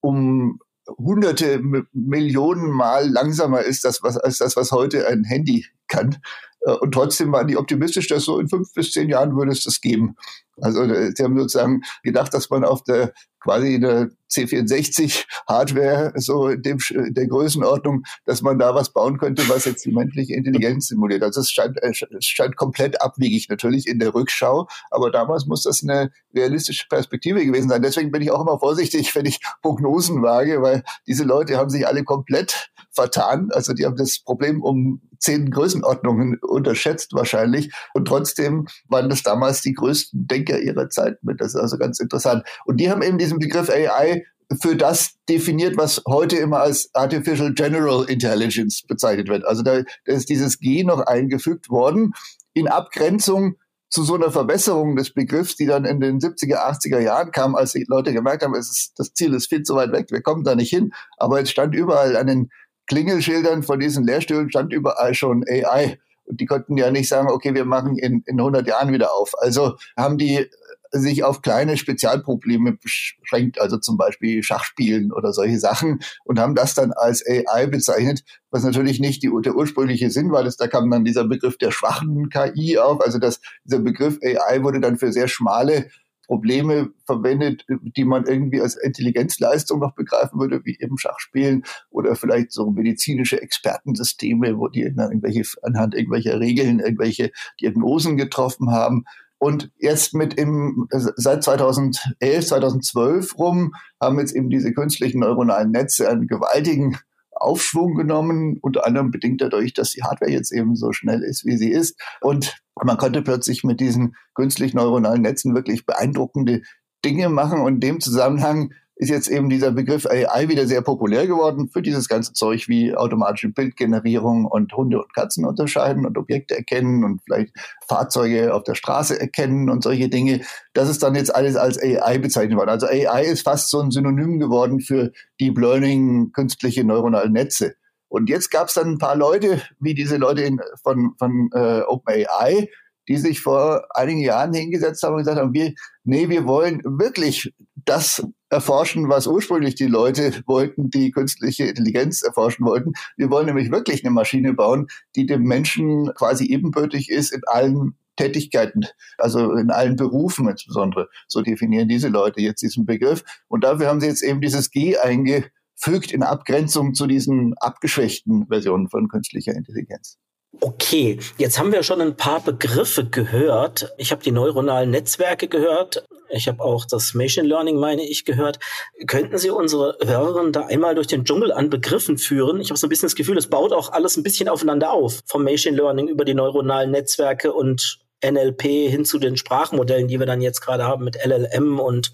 um 0.01 0.59
hunderte 0.97 1.61
Millionen 1.93 2.71
Mal 2.71 3.09
langsamer 3.09 3.61
ist 3.61 3.83
das, 3.83 4.03
was, 4.03 4.17
als 4.17 4.37
das, 4.37 4.55
was 4.55 4.71
heute 4.71 5.07
ein 5.07 5.23
Handy 5.23 5.65
kann. 5.87 6.17
Äh, 6.61 6.71
und 6.71 6.93
trotzdem 6.93 7.31
waren 7.31 7.47
die 7.47 7.57
optimistisch, 7.57 8.07
dass 8.07 8.25
so 8.25 8.39
in 8.39 8.49
fünf 8.49 8.73
bis 8.73 8.91
zehn 8.91 9.09
Jahren 9.09 9.35
würde 9.35 9.51
es 9.51 9.63
das 9.63 9.81
geben. 9.81 10.15
Also 10.61 10.83
äh, 10.83 11.11
sie 11.15 11.23
haben 11.23 11.37
sozusagen 11.37 11.81
gedacht, 12.03 12.33
dass 12.33 12.49
man 12.49 12.63
auf 12.63 12.83
der 12.83 13.13
quasi 13.45 13.75
eine 13.75 14.09
C64 14.31 15.25
Hardware 15.47 16.11
so 16.15 16.47
in, 16.47 16.61
dem, 16.63 16.79
der 16.89 17.27
Größenordnung, 17.27 18.03
dass 18.25 18.41
man 18.41 18.57
da 18.57 18.73
was 18.73 18.91
bauen 18.91 19.19
könnte, 19.19 19.47
was 19.47 19.65
jetzt 19.65 19.85
die 19.85 19.91
menschliche 19.91 20.33
Intelligenz 20.33 20.87
simuliert. 20.87 21.21
Also 21.21 21.41
es 21.41 21.51
scheint, 21.51 21.77
es 21.81 22.03
scheint 22.21 22.55
komplett 22.55 23.01
abwegig 23.01 23.47
natürlich 23.47 23.87
in 23.87 23.99
der 23.99 24.15
Rückschau, 24.15 24.67
aber 24.89 25.11
damals 25.11 25.45
muss 25.45 25.63
das 25.63 25.83
eine 25.83 26.11
realistische 26.33 26.87
Perspektive 26.89 27.45
gewesen 27.45 27.69
sein. 27.69 27.83
Deswegen 27.83 28.11
bin 28.11 28.23
ich 28.23 28.31
auch 28.31 28.41
immer 28.41 28.59
vorsichtig, 28.59 29.13
wenn 29.13 29.27
ich 29.27 29.39
Prognosen 29.61 30.23
wage, 30.23 30.61
weil 30.63 30.83
diese 31.07 31.23
Leute 31.23 31.57
haben 31.57 31.69
sich 31.69 31.87
alle 31.87 32.03
komplett 32.03 32.71
vertan. 32.91 33.49
Also 33.51 33.73
die 33.73 33.85
haben 33.85 33.97
das 33.97 34.19
Problem 34.19 34.63
um 34.63 35.01
zehn 35.19 35.49
Größenordnungen 35.49 36.39
unterschätzt 36.39 37.13
wahrscheinlich. 37.13 37.73
Und 37.93 38.07
trotzdem 38.07 38.67
waren 38.87 39.09
das 39.09 39.23
damals 39.23 39.61
die 39.61 39.73
größten 39.73 40.27
Denker 40.45 40.61
ihrer 40.61 40.89
Zeit 40.89 41.17
mit. 41.23 41.41
Das 41.41 41.49
ist 41.49 41.59
also 41.59 41.77
ganz 41.77 41.99
interessant. 41.99 42.43
Und 42.65 42.77
die 42.77 42.89
haben 42.89 43.01
eben 43.01 43.17
diesen 43.17 43.39
Begriff 43.39 43.69
AI 43.69 44.23
für 44.61 44.75
das 44.75 45.15
definiert, 45.27 45.75
was 45.75 46.03
heute 46.07 46.37
immer 46.37 46.59
als 46.59 46.89
Artificial 46.93 47.53
General 47.53 48.05
Intelligence 48.07 48.83
bezeichnet 48.87 49.27
wird. 49.27 49.43
Also 49.45 49.63
da, 49.63 49.81
da 49.81 50.13
ist 50.13 50.29
dieses 50.29 50.59
G 50.59 50.83
noch 50.83 51.01
eingefügt 51.01 51.69
worden 51.69 52.13
in 52.53 52.67
Abgrenzung 52.67 53.55
zu 53.89 54.03
so 54.03 54.15
einer 54.15 54.31
Verbesserung 54.31 54.95
des 54.95 55.13
Begriffs, 55.13 55.55
die 55.55 55.65
dann 55.65 55.85
in 55.85 55.99
den 55.99 56.19
70er, 56.19 56.57
80er 56.57 56.99
Jahren 56.99 57.31
kam, 57.31 57.55
als 57.55 57.71
die 57.71 57.85
Leute 57.87 58.13
gemerkt 58.13 58.43
haben, 58.43 58.53
es 58.55 58.69
ist, 58.69 58.93
das 58.97 59.13
Ziel 59.13 59.33
ist 59.33 59.47
viel 59.47 59.63
zu 59.63 59.75
weit 59.75 59.91
weg, 59.91 60.07
wir 60.09 60.21
kommen 60.21 60.43
da 60.43 60.55
nicht 60.55 60.69
hin. 60.69 60.91
Aber 61.17 61.41
es 61.41 61.49
stand 61.49 61.73
überall 61.73 62.15
an 62.15 62.27
den 62.27 62.49
Klingelschildern 62.87 63.63
von 63.63 63.79
diesen 63.79 64.05
Lehrstühlen 64.05 64.49
stand 64.49 64.71
überall 64.71 65.15
schon 65.15 65.43
AI. 65.49 65.97
Und 66.25 66.41
die 66.41 66.45
konnten 66.45 66.77
ja 66.77 66.91
nicht 66.91 67.07
sagen, 67.07 67.29
okay, 67.29 67.53
wir 67.53 67.65
machen 67.65 67.97
in, 67.97 68.23
in 68.25 68.39
100 68.39 68.67
Jahren 68.67 68.91
wieder 68.91 69.13
auf. 69.13 69.33
Also 69.39 69.75
haben 69.95 70.17
die 70.17 70.49
sich 70.91 71.23
auf 71.23 71.41
kleine 71.41 71.77
Spezialprobleme 71.77 72.73
beschränkt, 72.73 73.59
also 73.59 73.77
zum 73.77 73.97
Beispiel 73.97 74.43
Schachspielen 74.43 75.11
oder 75.11 75.33
solche 75.33 75.59
Sachen 75.59 75.99
und 76.23 76.39
haben 76.39 76.55
das 76.55 76.73
dann 76.73 76.91
als 76.93 77.23
AI 77.25 77.67
bezeichnet, 77.67 78.23
was 78.49 78.63
natürlich 78.63 78.99
nicht 78.99 79.23
die, 79.23 79.31
der 79.43 79.55
ursprüngliche 79.55 80.09
Sinn 80.09 80.31
war. 80.31 80.43
Das, 80.43 80.57
da 80.57 80.67
kam 80.67 80.89
dann 80.89 81.05
dieser 81.05 81.25
Begriff 81.25 81.57
der 81.57 81.71
schwachen 81.71 82.29
KI 82.29 82.77
auf. 82.77 83.01
Also 83.01 83.19
das, 83.19 83.41
dieser 83.65 83.79
Begriff 83.79 84.19
AI 84.23 84.63
wurde 84.63 84.79
dann 84.79 84.97
für 84.97 85.11
sehr 85.11 85.27
schmale 85.27 85.89
Probleme 86.25 86.89
verwendet, 87.05 87.65
die 87.69 88.05
man 88.05 88.25
irgendwie 88.25 88.61
als 88.61 88.75
Intelligenzleistung 88.75 89.79
noch 89.79 89.95
begreifen 89.95 90.39
würde, 90.39 90.61
wie 90.65 90.77
eben 90.79 90.97
Schachspielen 90.97 91.63
oder 91.89 92.15
vielleicht 92.15 92.51
so 92.51 92.69
medizinische 92.71 93.41
Expertensysteme, 93.41 94.57
wo 94.57 94.67
die 94.67 94.81
irgendwelche, 94.81 95.43
anhand 95.61 95.95
irgendwelcher 95.95 96.39
Regeln 96.39 96.79
irgendwelche 96.79 97.31
Diagnosen 97.61 98.17
getroffen 98.17 98.71
haben. 98.71 99.05
Und 99.37 99.71
jetzt 99.77 100.13
mit 100.13 100.35
im, 100.35 100.87
seit 100.89 101.43
2011, 101.43 102.47
2012 102.47 103.37
rum 103.37 103.73
haben 104.01 104.19
jetzt 104.19 104.35
eben 104.35 104.49
diese 104.49 104.73
künstlichen 104.73 105.19
neuronalen 105.19 105.71
Netze 105.71 106.09
einen 106.09 106.27
gewaltigen 106.27 106.97
Aufschwung 107.35 107.95
genommen, 107.95 108.57
unter 108.61 108.85
anderem 108.85 109.11
bedingt 109.11 109.41
dadurch, 109.41 109.73
dass 109.73 109.91
die 109.91 110.03
Hardware 110.03 110.31
jetzt 110.31 110.51
eben 110.51 110.75
so 110.75 110.91
schnell 110.93 111.21
ist, 111.21 111.45
wie 111.45 111.57
sie 111.57 111.71
ist. 111.71 111.99
Und 112.21 112.57
man 112.81 112.97
konnte 112.97 113.21
plötzlich 113.21 113.63
mit 113.63 113.79
diesen 113.79 114.15
künstlich 114.33 114.73
neuronalen 114.73 115.21
Netzen 115.21 115.53
wirklich 115.53 115.85
beeindruckende 115.85 116.61
Dinge 117.03 117.29
machen. 117.29 117.61
Und 117.61 117.75
in 117.75 117.79
dem 117.81 117.99
Zusammenhang 117.99 118.73
ist 118.97 119.09
jetzt 119.09 119.27
eben 119.27 119.49
dieser 119.49 119.71
Begriff 119.71 120.05
AI 120.05 120.47
wieder 120.47 120.67
sehr 120.67 120.81
populär 120.81 121.27
geworden 121.27 121.69
für 121.71 121.81
dieses 121.81 122.07
ganze 122.07 122.33
Zeug 122.33 122.67
wie 122.69 122.95
automatische 122.95 123.49
Bildgenerierung 123.49 124.45
und 124.45 124.71
Hunde 124.75 125.01
und 125.01 125.13
Katzen 125.13 125.45
unterscheiden 125.45 126.05
und 126.05 126.17
Objekte 126.17 126.55
erkennen 126.55 127.03
und 127.03 127.21
vielleicht 127.23 127.53
Fahrzeuge 127.87 128.53
auf 128.53 128.63
der 128.63 128.75
Straße 128.75 129.19
erkennen 129.19 129.69
und 129.69 129.83
solche 129.83 130.07
Dinge. 130.07 130.41
Das 130.73 130.89
ist 130.89 131.03
dann 131.03 131.15
jetzt 131.15 131.35
alles 131.35 131.57
als 131.57 131.77
AI 131.81 132.19
bezeichnet 132.19 132.57
worden. 132.57 132.69
Also 132.69 132.87
AI 132.87 133.25
ist 133.25 133.43
fast 133.43 133.69
so 133.69 133.81
ein 133.81 133.91
Synonym 133.91 134.39
geworden 134.39 134.79
für 134.79 135.11
Deep 135.41 135.57
Learning, 135.57 136.31
künstliche 136.31 136.85
neuronale 136.85 137.29
Netze. 137.29 137.75
Und 138.07 138.29
jetzt 138.29 138.49
gab 138.49 138.69
es 138.69 138.75
dann 138.75 138.91
ein 138.91 138.97
paar 138.97 139.17
Leute, 139.17 139.61
wie 139.79 139.93
diese 139.93 140.15
Leute 140.15 140.41
in, 140.43 140.61
von, 140.83 141.15
von 141.19 141.49
äh, 141.53 141.81
OpenAI, 141.81 142.69
die 143.07 143.17
sich 143.17 143.41
vor 143.41 143.85
einigen 143.93 144.19
Jahren 144.19 144.53
hingesetzt 144.53 145.03
haben 145.03 145.13
und 145.13 145.19
gesagt 145.19 145.39
haben, 145.39 145.53
wir, 145.53 145.73
nee, 146.03 146.29
wir 146.29 146.45
wollen 146.45 146.81
wirklich 146.83 147.53
das 147.85 148.25
erforschen, 148.49 149.09
was 149.09 149.27
ursprünglich 149.27 149.75
die 149.75 149.87
Leute 149.87 150.31
wollten, 150.45 150.89
die 150.89 151.11
künstliche 151.11 151.65
Intelligenz 151.65 152.21
erforschen 152.21 152.65
wollten. 152.65 152.93
Wir 153.17 153.29
wollen 153.29 153.47
nämlich 153.47 153.71
wirklich 153.71 154.03
eine 154.03 154.13
Maschine 154.13 154.53
bauen, 154.53 154.87
die 155.15 155.25
dem 155.25 155.43
Menschen 155.43 156.11
quasi 156.15 156.45
ebenbürtig 156.45 157.09
ist 157.09 157.31
in 157.31 157.41
allen 157.45 157.95
Tätigkeiten, 158.15 158.85
also 159.17 159.53
in 159.53 159.71
allen 159.71 159.95
Berufen 159.95 160.47
insbesondere. 160.47 161.09
So 161.27 161.41
definieren 161.41 161.89
diese 161.89 162.07
Leute 162.07 162.41
jetzt 162.41 162.61
diesen 162.61 162.85
Begriff. 162.85 163.23
Und 163.47 163.63
dafür 163.63 163.87
haben 163.87 163.99
sie 163.99 164.07
jetzt 164.07 164.23
eben 164.23 164.41
dieses 164.41 164.71
G 164.71 164.97
eingefügt 164.97 166.11
in 166.11 166.23
Abgrenzung 166.23 166.93
zu 166.93 167.07
diesen 167.07 167.55
abgeschwächten 167.57 168.47
Versionen 168.47 168.89
von 168.89 169.09
künstlicher 169.09 169.53
Intelligenz. 169.53 170.17
Okay, 170.61 171.19
jetzt 171.37 171.59
haben 171.59 171.71
wir 171.71 171.83
schon 171.83 172.01
ein 172.01 172.17
paar 172.17 172.41
Begriffe 172.41 173.05
gehört. 173.05 173.93
Ich 173.97 174.11
habe 174.11 174.23
die 174.23 174.31
neuronalen 174.31 174.89
Netzwerke 174.91 175.47
gehört. 175.47 176.05
Ich 176.29 176.47
habe 176.47 176.63
auch 176.63 176.85
das 176.85 177.13
Machine 177.13 177.47
Learning, 177.47 177.77
meine 177.77 178.03
ich, 178.03 178.25
gehört. 178.25 178.59
Könnten 179.07 179.37
Sie 179.37 179.49
unsere 179.49 179.97
Hörerinnen 180.03 180.51
da 180.51 180.65
einmal 180.65 180.95
durch 180.95 181.07
den 181.07 181.23
Dschungel 181.23 181.51
an 181.51 181.69
Begriffen 181.69 182.17
führen? 182.17 182.59
Ich 182.59 182.69
habe 182.69 182.79
so 182.79 182.87
ein 182.87 182.89
bisschen 182.89 183.07
das 183.07 183.15
Gefühl, 183.15 183.37
es 183.37 183.47
baut 183.47 183.73
auch 183.73 183.91
alles 183.91 184.17
ein 184.17 184.23
bisschen 184.23 184.49
aufeinander 184.49 184.91
auf. 184.91 185.21
Vom 185.25 185.43
Machine 185.43 185.77
Learning 185.77 186.07
über 186.07 186.25
die 186.25 186.33
neuronalen 186.33 186.91
Netzwerke 186.91 187.53
und 187.53 187.99
NLP 188.23 188.61
hin 188.61 189.05
zu 189.05 189.19
den 189.19 189.37
Sprachmodellen, 189.37 190.07
die 190.07 190.19
wir 190.19 190.25
dann 190.25 190.41
jetzt 190.41 190.61
gerade 190.61 190.85
haben 190.85 191.03
mit 191.03 191.17
LLM 191.23 191.79
und 191.79 192.11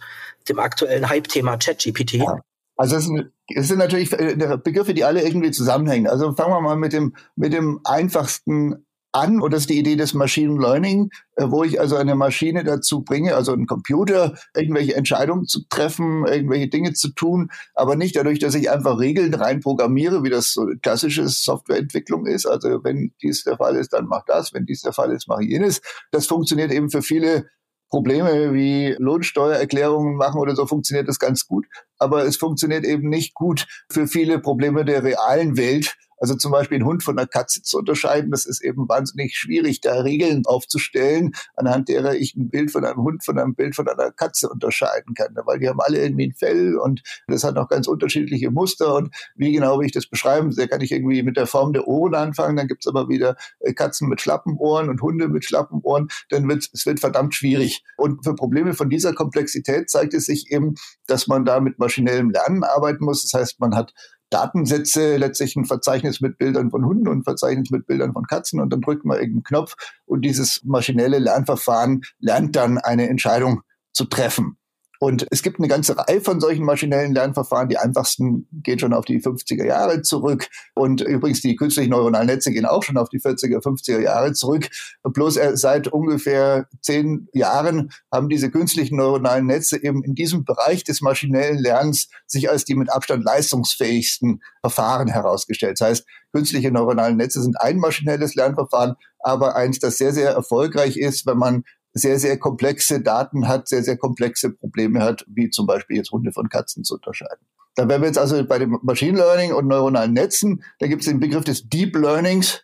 dem 0.50 0.60
aktuellen 0.60 1.10
Hype-Thema 1.10 1.57
ChatGPT. 1.57 2.13
Ja. 2.13 2.39
Also 2.78 2.96
es 2.96 3.06
sind, 3.06 3.32
es 3.48 3.68
sind 3.68 3.78
natürlich 3.78 4.12
äh, 4.13 4.58
Begriffe, 4.63 4.94
die 4.94 5.04
alle 5.04 5.24
irgendwie 5.24 5.51
zusammenhängen. 5.51 6.08
Also 6.08 6.34
fangen 6.34 6.54
wir 6.54 6.62
mal 6.62 6.75
mit 6.75 6.94
dem, 6.94 7.16
mit 7.36 7.54
dem 7.54 7.80
einfachsten 7.84 8.86
an 9.12 9.42
und 9.42 9.51
das 9.54 9.62
ist 9.62 9.70
die 9.70 9.78
Idee 9.78 9.96
des 9.96 10.13
Machine 10.13 10.60
Learning, 10.60 11.10
äh, 11.36 11.46
wo 11.48 11.63
ich 11.63 11.80
also 11.80 11.98
eine 11.98 12.16
Maschine 12.16 12.63
dazu 12.63 13.04
bringe, 13.04 13.36
also 13.36 13.51
einen 13.51 13.68
Computer, 13.68 14.38
irgendwelche 14.56 14.96
Entscheidungen 14.96 15.46
zu 15.46 15.68
treffen, 15.70 16.25
irgendwelche 16.25 16.70
Dinge 16.70 16.94
zu 16.94 17.10
tun, 17.10 17.50
aber 17.74 17.96
nicht 17.96 18.16
dadurch, 18.16 18.40
dass 18.40 18.56
ich 18.56 18.72
einfach 18.72 19.00
Regeln 19.00 19.34
rein 19.34 19.60
programmiere, 19.60 20.24
wie 20.24 20.30
das 20.30 20.54
so 20.54 20.68
klassische 20.82 21.28
Softwareentwicklung 21.28 22.25
ist. 22.25 22.46
Also 22.46 22.84
wenn 22.84 23.13
dies 23.22 23.44
der 23.44 23.58
Fall 23.58 23.75
ist, 23.75 23.94
dann 23.94 24.08
mach 24.08 24.24
das, 24.25 24.54
wenn 24.54 24.66
dies 24.66 24.82
der 24.82 24.94
Fall 24.94 25.12
ist, 25.12 25.28
mach 25.28 25.42
jenes. 25.42 25.82
Das 26.12 26.25
funktioniert 26.28 26.72
eben 26.72 26.90
für 26.90 27.01
viele 27.01 27.48
Probleme 27.91 28.53
wie 28.53 28.95
Lohnsteuererklärungen 28.98 30.15
machen 30.15 30.39
oder 30.39 30.55
so 30.55 30.65
funktioniert 30.65 31.07
das 31.07 31.19
ganz 31.19 31.45
gut. 31.45 31.67
Aber 32.00 32.25
es 32.25 32.38
funktioniert 32.38 32.86
eben 32.86 33.10
nicht 33.10 33.36
gut 33.36 33.67
für 33.91 34.07
viele 34.07 34.39
Probleme 34.39 34.86
der 34.86 35.03
realen 35.03 35.57
Welt, 35.57 35.95
also 36.22 36.36
zum 36.36 36.51
Beispiel 36.51 36.75
einen 36.75 36.86
Hund 36.86 37.04
von 37.04 37.18
einer 37.18 37.28
Katze 37.28 37.63
zu 37.63 37.80
unterscheiden, 37.80 38.30
das 38.30 38.46
ist 38.46 38.63
eben 38.63 38.88
wahnsinnig 38.88 39.36
schwierig, 39.36 39.82
da 39.82 40.01
Regeln 40.01 40.44
aufzustellen, 40.46 41.32
anhand 41.56 41.90
derer 41.90 42.16
ich 42.16 42.36
ein 42.36 42.50
Bild 42.50 42.72
von 42.72 42.86
einem 42.86 43.01
Hund 43.01 43.25
von 43.25 43.40
einem 43.40 43.56
Bild 43.56 43.75
von 43.75 43.88
einer 43.88 44.12
Katze 44.12 44.48
unterscheiden 44.48 45.16
kann. 45.16 45.36
Weil 45.46 45.60
die 45.60 45.68
haben 45.68 45.82
alle 45.82 46.00
irgendwie 46.00 46.28
ein 46.28 46.34
Fell 46.34 46.78
und 46.78 47.01
das 47.28 47.44
hat 47.44 47.56
noch 47.56 47.68
ganz 47.68 47.88
unterschiedliche 47.88 48.51
Muster. 48.51 48.96
Und 48.96 49.13
wie 49.36 49.51
genau 49.51 49.80
will 49.80 49.88
ich 49.88 49.92
das 49.92 50.08
beschreiben? 50.08 50.54
Da 50.56 50.68
kann 50.68 50.82
ich 50.82 50.92
irgendwie 50.92 51.24
mit 51.24 51.38
der 51.38 51.48
Form 51.48 51.74
der 51.74 51.88
Ohren 51.88 52.13
anfangen, 52.13 52.56
dann 52.56 52.68
gibt's 52.68 52.88
aber 52.88 53.10
wieder 53.10 53.36
äh, 53.60 53.74
Katzen 53.74 54.08
mit 54.08 54.22
schlappen 54.22 54.58
Ohren 54.58 54.90
und 54.90 55.01
Hunde 55.01 55.28
mit 55.28 55.44
schlappen 55.44 55.82
Ohren. 55.82 56.10
Dann 56.30 56.48
wird 56.48 56.70
es 56.72 56.86
wird 56.86 57.00
verdammt 57.00 57.34
schwierig. 57.34 57.84
Und 57.98 58.24
für 58.24 58.36
Probleme 58.36 58.75
von 58.75 58.90
dieser 58.90 59.13
Komplexität 59.13 59.90
zeigt 59.90 60.13
es 60.13 60.25
sich 60.25 60.51
eben, 60.51 60.75
dass 61.08 61.25
man 61.25 61.46
da 61.46 61.60
mit 61.60 61.80
maschinellem 61.80 62.30
Lernen 62.30 62.63
arbeiten 62.63 63.06
muss. 63.06 63.24
Das 63.24 63.40
heißt, 63.40 63.60
man 63.60 63.75
hat 63.75 63.92
Datensätze, 64.32 65.18
letztlich 65.18 65.56
ein 65.56 65.66
Verzeichnis 65.66 66.22
mit 66.22 66.38
Bildern 66.40 66.72
von 66.72 66.86
Hunden 66.86 67.08
und 67.08 67.20
ein 67.20 67.24
Verzeichnis 67.24 67.70
mit 67.70 67.86
Bildern 67.86 68.14
von 68.14 68.26
Katzen 68.26 68.60
und 68.60 68.72
dann 68.72 68.82
drückt 68.82 69.06
man 69.06 69.18
irgendeinen 69.18 69.44
Knopf 69.44 69.76
und 70.06 70.26
dieses 70.26 70.62
maschinelle 70.64 71.20
Lernverfahren 71.20 72.02
lernt 72.20 72.56
dann 72.56 72.78
eine 72.80 73.08
Entscheidung 73.10 73.62
zu 73.94 74.06
treffen. 74.06 74.58
Und 75.03 75.25
es 75.31 75.41
gibt 75.41 75.58
eine 75.58 75.67
ganze 75.67 75.98
Reihe 75.98 76.22
von 76.22 76.39
solchen 76.39 76.63
maschinellen 76.63 77.15
Lernverfahren. 77.15 77.70
Die 77.70 77.79
einfachsten 77.79 78.48
gehen 78.51 78.77
schon 78.77 78.93
auf 78.93 79.03
die 79.03 79.20
50er 79.20 79.65
Jahre 79.65 80.03
zurück. 80.03 80.48
Und 80.75 81.01
übrigens 81.01 81.41
die 81.41 81.55
künstlichen 81.55 81.89
neuronalen 81.89 82.27
Netze 82.27 82.51
gehen 82.51 82.67
auch 82.67 82.84
schon 82.84 82.98
auf 82.98 83.10
die 83.10 83.20
40er, 83.20 83.63
50er 83.63 84.00
Jahre 84.00 84.34
zurück. 84.34 84.70
Bloß 85.01 85.39
seit 85.53 85.88
ungefähr 85.88 86.67
zehn 86.84 87.27
Jahren 87.34 87.89
haben 88.13 88.29
diese 88.29 88.51
künstlichen 88.51 88.96
neuronalen 88.98 89.48
Netze 89.48 89.84
eben 89.84 90.03
in 90.03 90.13
diesem 90.13 90.46
Bereich 90.46 90.84
des 90.84 91.01
maschinellen 91.01 91.58
Lernens 91.58 92.10
sich 92.27 92.51
als 92.51 92.63
die 92.65 92.75
mit 92.75 92.91
Abstand 92.91 93.24
leistungsfähigsten 93.24 94.43
Verfahren 94.62 95.08
herausgestellt. 95.08 95.81
Das 95.81 95.88
heißt, 95.88 96.05
künstliche 96.31 96.72
neuronale 96.72 97.15
Netze 97.15 97.41
sind 97.41 97.60
ein 97.60 97.77
maschinelles 97.77 98.36
Lernverfahren, 98.36 98.93
aber 99.17 99.55
eins, 99.55 99.79
das 99.79 99.98
sehr, 99.98 100.13
sehr 100.13 100.29
erfolgreich 100.29 100.96
ist, 100.98 101.25
wenn 101.25 101.39
man 101.39 101.63
sehr, 101.93 102.19
sehr 102.19 102.38
komplexe 102.38 103.01
Daten 103.01 103.48
hat, 103.48 103.67
sehr, 103.67 103.83
sehr 103.83 103.98
komplexe 103.98 104.51
Probleme 104.51 105.01
hat, 105.01 105.25
wie 105.27 105.50
zum 105.50 105.67
Beispiel 105.67 105.98
jetzt 105.98 106.12
Hunde 106.12 106.31
von 106.31 106.50
Katzen 106.50 106.83
zu 106.83 106.95
unterscheiden. 106.95 107.45
Da 107.75 107.88
wären 107.88 108.01
wir 108.01 108.07
jetzt 108.07 108.17
also 108.17 108.43
bei 108.45 108.60
dem 108.60 108.77
Machine 108.83 109.17
Learning 109.17 109.53
und 109.53 109.67
neuronalen 109.67 110.13
Netzen. 110.13 110.63
Da 110.79 110.88
gibt 110.88 111.01
es 111.01 111.07
den 111.07 111.19
Begriff 111.19 111.43
des 111.43 111.69
Deep 111.69 111.95
Learnings. 111.95 112.63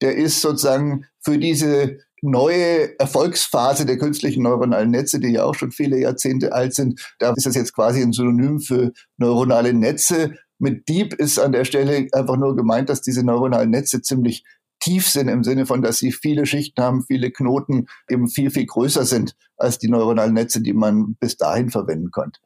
Der 0.00 0.16
ist 0.16 0.40
sozusagen 0.40 1.04
für 1.20 1.38
diese 1.38 1.98
neue 2.22 2.98
Erfolgsphase 2.98 3.86
der 3.86 3.98
künstlichen 3.98 4.42
neuronalen 4.42 4.90
Netze, 4.90 5.20
die 5.20 5.28
ja 5.28 5.44
auch 5.44 5.54
schon 5.54 5.70
viele 5.70 5.98
Jahrzehnte 5.98 6.52
alt 6.52 6.74
sind. 6.74 7.00
Da 7.18 7.32
ist 7.32 7.46
das 7.46 7.54
jetzt 7.54 7.74
quasi 7.74 8.02
ein 8.02 8.12
Synonym 8.12 8.60
für 8.60 8.92
neuronale 9.16 9.72
Netze. 9.72 10.34
Mit 10.58 10.88
Deep 10.88 11.14
ist 11.14 11.38
an 11.38 11.52
der 11.52 11.64
Stelle 11.64 12.08
einfach 12.12 12.36
nur 12.36 12.56
gemeint, 12.56 12.88
dass 12.88 13.02
diese 13.02 13.24
neuronalen 13.24 13.70
Netze 13.70 14.02
ziemlich 14.02 14.44
tief 14.88 15.06
sind 15.06 15.28
im 15.28 15.44
Sinne 15.44 15.66
von, 15.66 15.82
dass 15.82 15.98
sie 15.98 16.12
viele 16.12 16.46
Schichten 16.46 16.82
haben, 16.82 17.04
viele 17.06 17.30
Knoten 17.30 17.88
eben 18.08 18.26
viel, 18.26 18.50
viel 18.50 18.64
größer 18.64 19.04
sind 19.04 19.36
als 19.58 19.78
die 19.78 19.90
neuronalen 19.90 20.32
Netze, 20.32 20.62
die 20.62 20.72
man 20.72 21.14
bis 21.16 21.36
dahin 21.36 21.68
verwenden 21.70 22.10
konnte. 22.10 22.40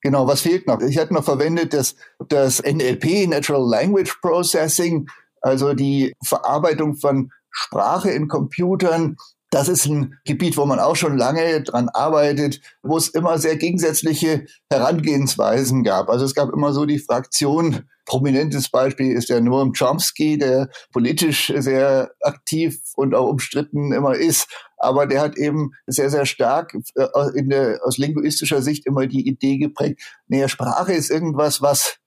Genau, 0.00 0.26
was 0.26 0.40
fehlt 0.40 0.66
noch? 0.66 0.80
Ich 0.80 0.96
hatte 0.96 1.12
noch 1.12 1.24
verwendet 1.24 1.74
das, 1.74 1.94
das 2.28 2.62
NLP, 2.62 3.28
Natural 3.28 3.68
Language 3.68 4.18
Processing, 4.22 5.10
also 5.42 5.74
die 5.74 6.14
Verarbeitung 6.24 6.96
von 6.96 7.30
Sprache 7.50 8.10
in 8.10 8.26
Computern. 8.26 9.16
Das 9.50 9.68
ist 9.68 9.86
ein 9.86 10.16
Gebiet, 10.24 10.56
wo 10.56 10.64
man 10.64 10.78
auch 10.78 10.94
schon 10.94 11.18
lange 11.18 11.62
dran 11.62 11.88
arbeitet, 11.88 12.60
wo 12.82 12.96
es 12.96 13.08
immer 13.08 13.36
sehr 13.38 13.56
gegensätzliche 13.56 14.46
Herangehensweisen 14.70 15.82
gab. 15.82 16.08
Also 16.08 16.24
es 16.24 16.34
gab 16.34 16.52
immer 16.52 16.72
so 16.72 16.86
die 16.86 17.00
Fraktion, 17.00 17.82
prominentes 18.06 18.68
Beispiel 18.68 19.12
ist 19.12 19.28
der 19.28 19.40
Noam 19.40 19.72
Chomsky, 19.72 20.38
der 20.38 20.68
politisch 20.92 21.52
sehr 21.56 22.12
aktiv 22.22 22.80
und 22.94 23.14
auch 23.14 23.28
umstritten 23.28 23.92
immer 23.92 24.14
ist. 24.14 24.48
Aber 24.76 25.06
der 25.06 25.20
hat 25.20 25.36
eben 25.36 25.72
sehr, 25.86 26.10
sehr 26.10 26.26
stark 26.26 26.74
äh, 26.94 27.08
der, 27.42 27.80
aus 27.84 27.98
linguistischer 27.98 28.62
Sicht 28.62 28.86
immer 28.86 29.06
die 29.06 29.26
Idee 29.26 29.58
geprägt, 29.58 30.00
naja, 30.28 30.48
Sprache 30.48 30.92
ist 30.92 31.10
irgendwas, 31.10 31.60
was 31.60 31.98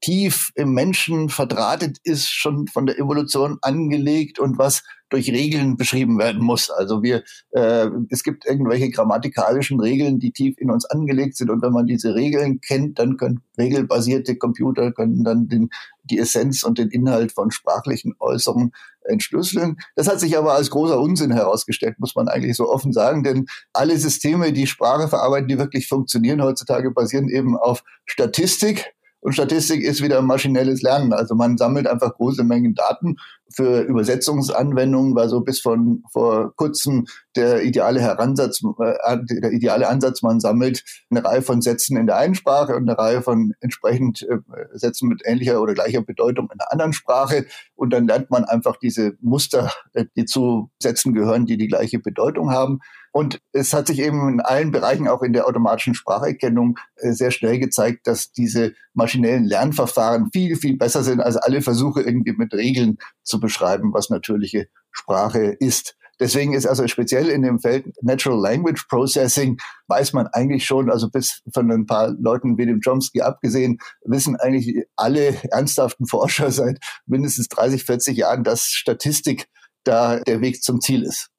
tief 0.00 0.50
im 0.54 0.72
Menschen 0.72 1.28
verdrahtet 1.28 1.98
ist, 2.04 2.28
schon 2.28 2.68
von 2.68 2.86
der 2.86 2.98
Evolution 2.98 3.58
angelegt 3.62 4.38
und 4.38 4.58
was 4.58 4.82
durch 5.10 5.30
Regeln 5.30 5.76
beschrieben 5.76 6.18
werden 6.18 6.42
muss. 6.42 6.70
Also 6.70 7.02
wir, 7.02 7.22
äh, 7.50 7.88
es 8.10 8.22
gibt 8.22 8.46
irgendwelche 8.46 8.90
grammatikalischen 8.90 9.80
Regeln, 9.80 10.18
die 10.18 10.32
tief 10.32 10.56
in 10.58 10.70
uns 10.70 10.84
angelegt 10.84 11.36
sind 11.36 11.50
und 11.50 11.62
wenn 11.62 11.72
man 11.72 11.86
diese 11.86 12.14
Regeln 12.14 12.60
kennt, 12.60 12.98
dann 12.98 13.16
können 13.16 13.40
regelbasierte 13.58 14.36
Computer 14.36 14.92
können 14.92 15.24
dann 15.24 15.48
den, 15.48 15.70
die 16.04 16.18
Essenz 16.18 16.62
und 16.62 16.78
den 16.78 16.90
Inhalt 16.90 17.32
von 17.32 17.50
sprachlichen 17.50 18.14
Äußerungen 18.18 18.72
entschlüsseln. 19.02 19.78
Das 19.96 20.08
hat 20.08 20.20
sich 20.20 20.36
aber 20.36 20.54
als 20.54 20.70
großer 20.70 21.00
Unsinn 21.00 21.32
herausgestellt, 21.32 21.98
muss 21.98 22.14
man 22.14 22.28
eigentlich 22.28 22.56
so 22.56 22.70
offen 22.70 22.92
sagen, 22.92 23.22
denn 23.22 23.46
alle 23.72 23.96
Systeme, 23.98 24.52
die 24.52 24.66
Sprache 24.66 25.08
verarbeiten, 25.08 25.48
die 25.48 25.58
wirklich 25.58 25.88
funktionieren 25.88 26.42
heutzutage, 26.42 26.90
basieren 26.90 27.28
eben 27.28 27.56
auf 27.56 27.82
Statistik 28.06 28.94
und 29.20 29.32
Statistik 29.32 29.82
ist 29.82 30.02
wieder 30.02 30.22
maschinelles 30.22 30.82
Lernen. 30.82 31.12
Also 31.12 31.34
man 31.34 31.58
sammelt 31.58 31.86
einfach 31.86 32.14
große 32.14 32.44
Mengen 32.44 32.74
Daten 32.74 33.16
für 33.50 33.80
Übersetzungsanwendungen, 33.80 35.14
war 35.14 35.28
so 35.28 35.40
bis 35.40 35.60
von 35.60 36.04
vor 36.12 36.54
kurzem 36.54 37.06
der 37.34 37.62
ideale 37.64 38.00
Heransatz, 38.00 38.62
äh, 38.62 39.18
der 39.28 39.52
ideale 39.52 39.88
Ansatz, 39.88 40.22
man 40.22 40.38
sammelt 40.38 40.84
eine 41.10 41.24
Reihe 41.24 41.42
von 41.42 41.62
Sätzen 41.62 41.96
in 41.96 42.06
der 42.06 42.16
einen 42.16 42.34
Sprache 42.34 42.76
und 42.76 42.88
eine 42.88 42.98
Reihe 42.98 43.22
von 43.22 43.54
entsprechend 43.60 44.22
äh, 44.22 44.38
Sätzen 44.74 45.08
mit 45.08 45.22
ähnlicher 45.24 45.60
oder 45.60 45.74
gleicher 45.74 46.02
Bedeutung 46.02 46.48
in 46.52 46.58
der 46.58 46.72
anderen 46.72 46.92
Sprache. 46.92 47.46
Und 47.74 47.90
dann 47.90 48.06
lernt 48.06 48.30
man 48.30 48.44
einfach 48.44 48.76
diese 48.76 49.14
Muster, 49.20 49.72
äh, 49.94 50.04
die 50.16 50.26
zu 50.26 50.70
Sätzen 50.78 51.14
gehören, 51.14 51.46
die 51.46 51.56
die 51.56 51.68
gleiche 51.68 51.98
Bedeutung 51.98 52.50
haben. 52.50 52.80
Und 53.18 53.40
es 53.50 53.72
hat 53.72 53.88
sich 53.88 53.98
eben 53.98 54.28
in 54.28 54.40
allen 54.40 54.70
Bereichen, 54.70 55.08
auch 55.08 55.22
in 55.22 55.32
der 55.32 55.48
automatischen 55.48 55.96
Spracherkennung, 55.96 56.78
äh, 56.98 57.10
sehr 57.10 57.32
schnell 57.32 57.58
gezeigt, 57.58 58.06
dass 58.06 58.30
diese 58.30 58.74
maschinellen 58.94 59.44
Lernverfahren 59.44 60.30
viel, 60.32 60.54
viel 60.54 60.76
besser 60.76 61.02
sind 61.02 61.20
als 61.20 61.36
alle 61.36 61.60
Versuche 61.60 62.00
irgendwie 62.00 62.34
mit 62.34 62.54
Regeln 62.54 62.98
zu 63.24 63.40
beschreiben, 63.40 63.92
was 63.92 64.08
natürliche 64.08 64.68
Sprache 64.92 65.56
ist. 65.58 65.96
Deswegen 66.20 66.54
ist 66.54 66.64
also 66.64 66.86
speziell 66.86 67.28
in 67.28 67.42
dem 67.42 67.58
Feld 67.58 67.92
Natural 68.02 68.40
Language 68.40 68.86
Processing 68.88 69.58
weiß 69.88 70.12
man 70.12 70.28
eigentlich 70.28 70.64
schon, 70.64 70.88
also 70.88 71.10
bis 71.10 71.42
von 71.52 71.72
ein 71.72 71.86
paar 71.86 72.14
Leuten 72.20 72.56
wie 72.56 72.66
dem 72.66 72.80
Chomsky 72.80 73.22
abgesehen, 73.22 73.78
wissen 74.04 74.36
eigentlich 74.36 74.84
alle 74.94 75.34
ernsthaften 75.50 76.06
Forscher 76.06 76.50
seit 76.52 76.78
mindestens 77.06 77.48
30, 77.48 77.82
40 77.82 78.16
Jahren, 78.16 78.44
dass 78.44 78.66
Statistik 78.66 79.48
da 79.82 80.20
der 80.20 80.40
Weg 80.40 80.62
zum 80.62 80.80
Ziel 80.80 81.02
ist. 81.02 81.32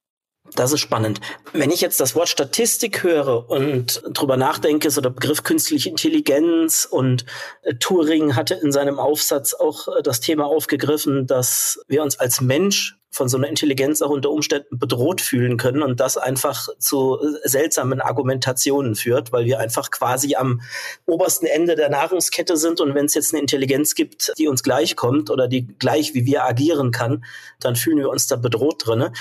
Das 0.56 0.72
ist 0.72 0.80
spannend. 0.80 1.22
Wenn 1.54 1.72
ich 1.72 1.82
jetzt 1.82 2.00
das 2.00 2.16
Wort 2.16 2.30
Statistik 2.30 3.04
höre 3.04 3.50
und 3.50 4.02
drüber 4.12 4.38
nachdenke, 4.38 4.90
so 4.92 5.02
der 5.02 5.10
Begriff 5.10 5.44
künstliche 5.44 5.90
Intelligenz 5.90 6.88
und 6.90 7.26
äh, 7.64 7.76
Turing 7.76 8.36
hatte 8.36 8.56
in 8.56 8.72
seinem 8.72 9.00
Aufsatz 9.00 9.54
auch 9.54 9.88
äh, 9.88 10.02
das 10.04 10.20
Thema 10.20 10.46
aufgegriffen, 10.46 11.28
dass 11.28 11.80
wir 11.88 12.04
uns 12.04 12.20
als 12.20 12.42
Mensch 12.42 12.99
von 13.12 13.28
so 13.28 13.38
einer 13.38 13.48
Intelligenz 13.48 14.02
auch 14.02 14.10
unter 14.10 14.30
Umständen 14.30 14.78
bedroht 14.78 15.22
fühlen 15.22 15.58
können 15.58 15.82
und 15.82 16.00
das 16.00 16.18
einfach 16.18 16.68
zu 16.78 17.18
seltsamen 17.44 18.02
Argumentationen 18.02 18.96
führt, 18.96 19.32
weil 19.32 19.46
wir 19.46 19.60
einfach 19.60 19.90
quasi 19.90 20.36
am 20.36 20.62
obersten 21.06 21.48
Ende 21.48 21.76
der 21.76 21.90
Nahrungskette 21.90 22.56
sind 22.56 22.82
und 22.82 22.94
wenn 22.94 23.06
es 23.06 23.16
jetzt 23.16 23.34
eine 23.34 23.42
Intelligenz 23.42 23.96
gibt, 23.96 24.34
die 24.38 24.48
uns 24.48 24.62
gleichkommt 24.62 25.32
oder 25.32 25.48
die 25.48 25.68
gleich 25.68 26.14
wie 26.14 26.26
wir 26.26 26.44
agieren 26.46 26.92
kann, 26.92 27.26
dann 27.60 27.76
fühlen 27.76 27.98
wir 27.98 28.10
uns 28.10 28.28
da 28.28 28.36
bedroht 28.36 28.86
drinne. 28.86 29.12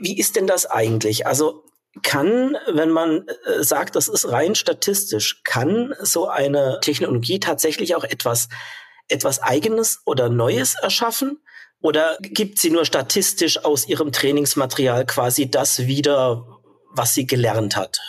Wie 0.00 0.18
ist 0.18 0.36
denn 0.36 0.46
das 0.46 0.66
eigentlich? 0.66 1.26
Also 1.26 1.64
kann, 2.02 2.56
wenn 2.72 2.90
man 2.90 3.26
äh, 3.26 3.62
sagt, 3.62 3.96
das 3.96 4.08
ist 4.08 4.30
rein 4.30 4.54
statistisch, 4.54 5.42
kann 5.44 5.94
so 6.00 6.28
eine 6.28 6.78
Technologie 6.80 7.40
tatsächlich 7.40 7.94
auch 7.94 8.04
etwas 8.04 8.48
etwas 9.08 9.42
Eigenes 9.42 10.02
oder 10.04 10.28
Neues 10.28 10.74
erschaffen? 10.74 11.40
Oder 11.80 12.18
gibt 12.20 12.58
sie 12.58 12.70
nur 12.70 12.84
statistisch 12.84 13.64
aus 13.64 13.88
ihrem 13.88 14.12
Trainingsmaterial 14.12 15.06
quasi 15.06 15.50
das 15.50 15.86
wieder, 15.86 16.44
was 16.92 17.14
sie 17.14 17.26
gelernt 17.26 17.76
hat? 17.76 18.00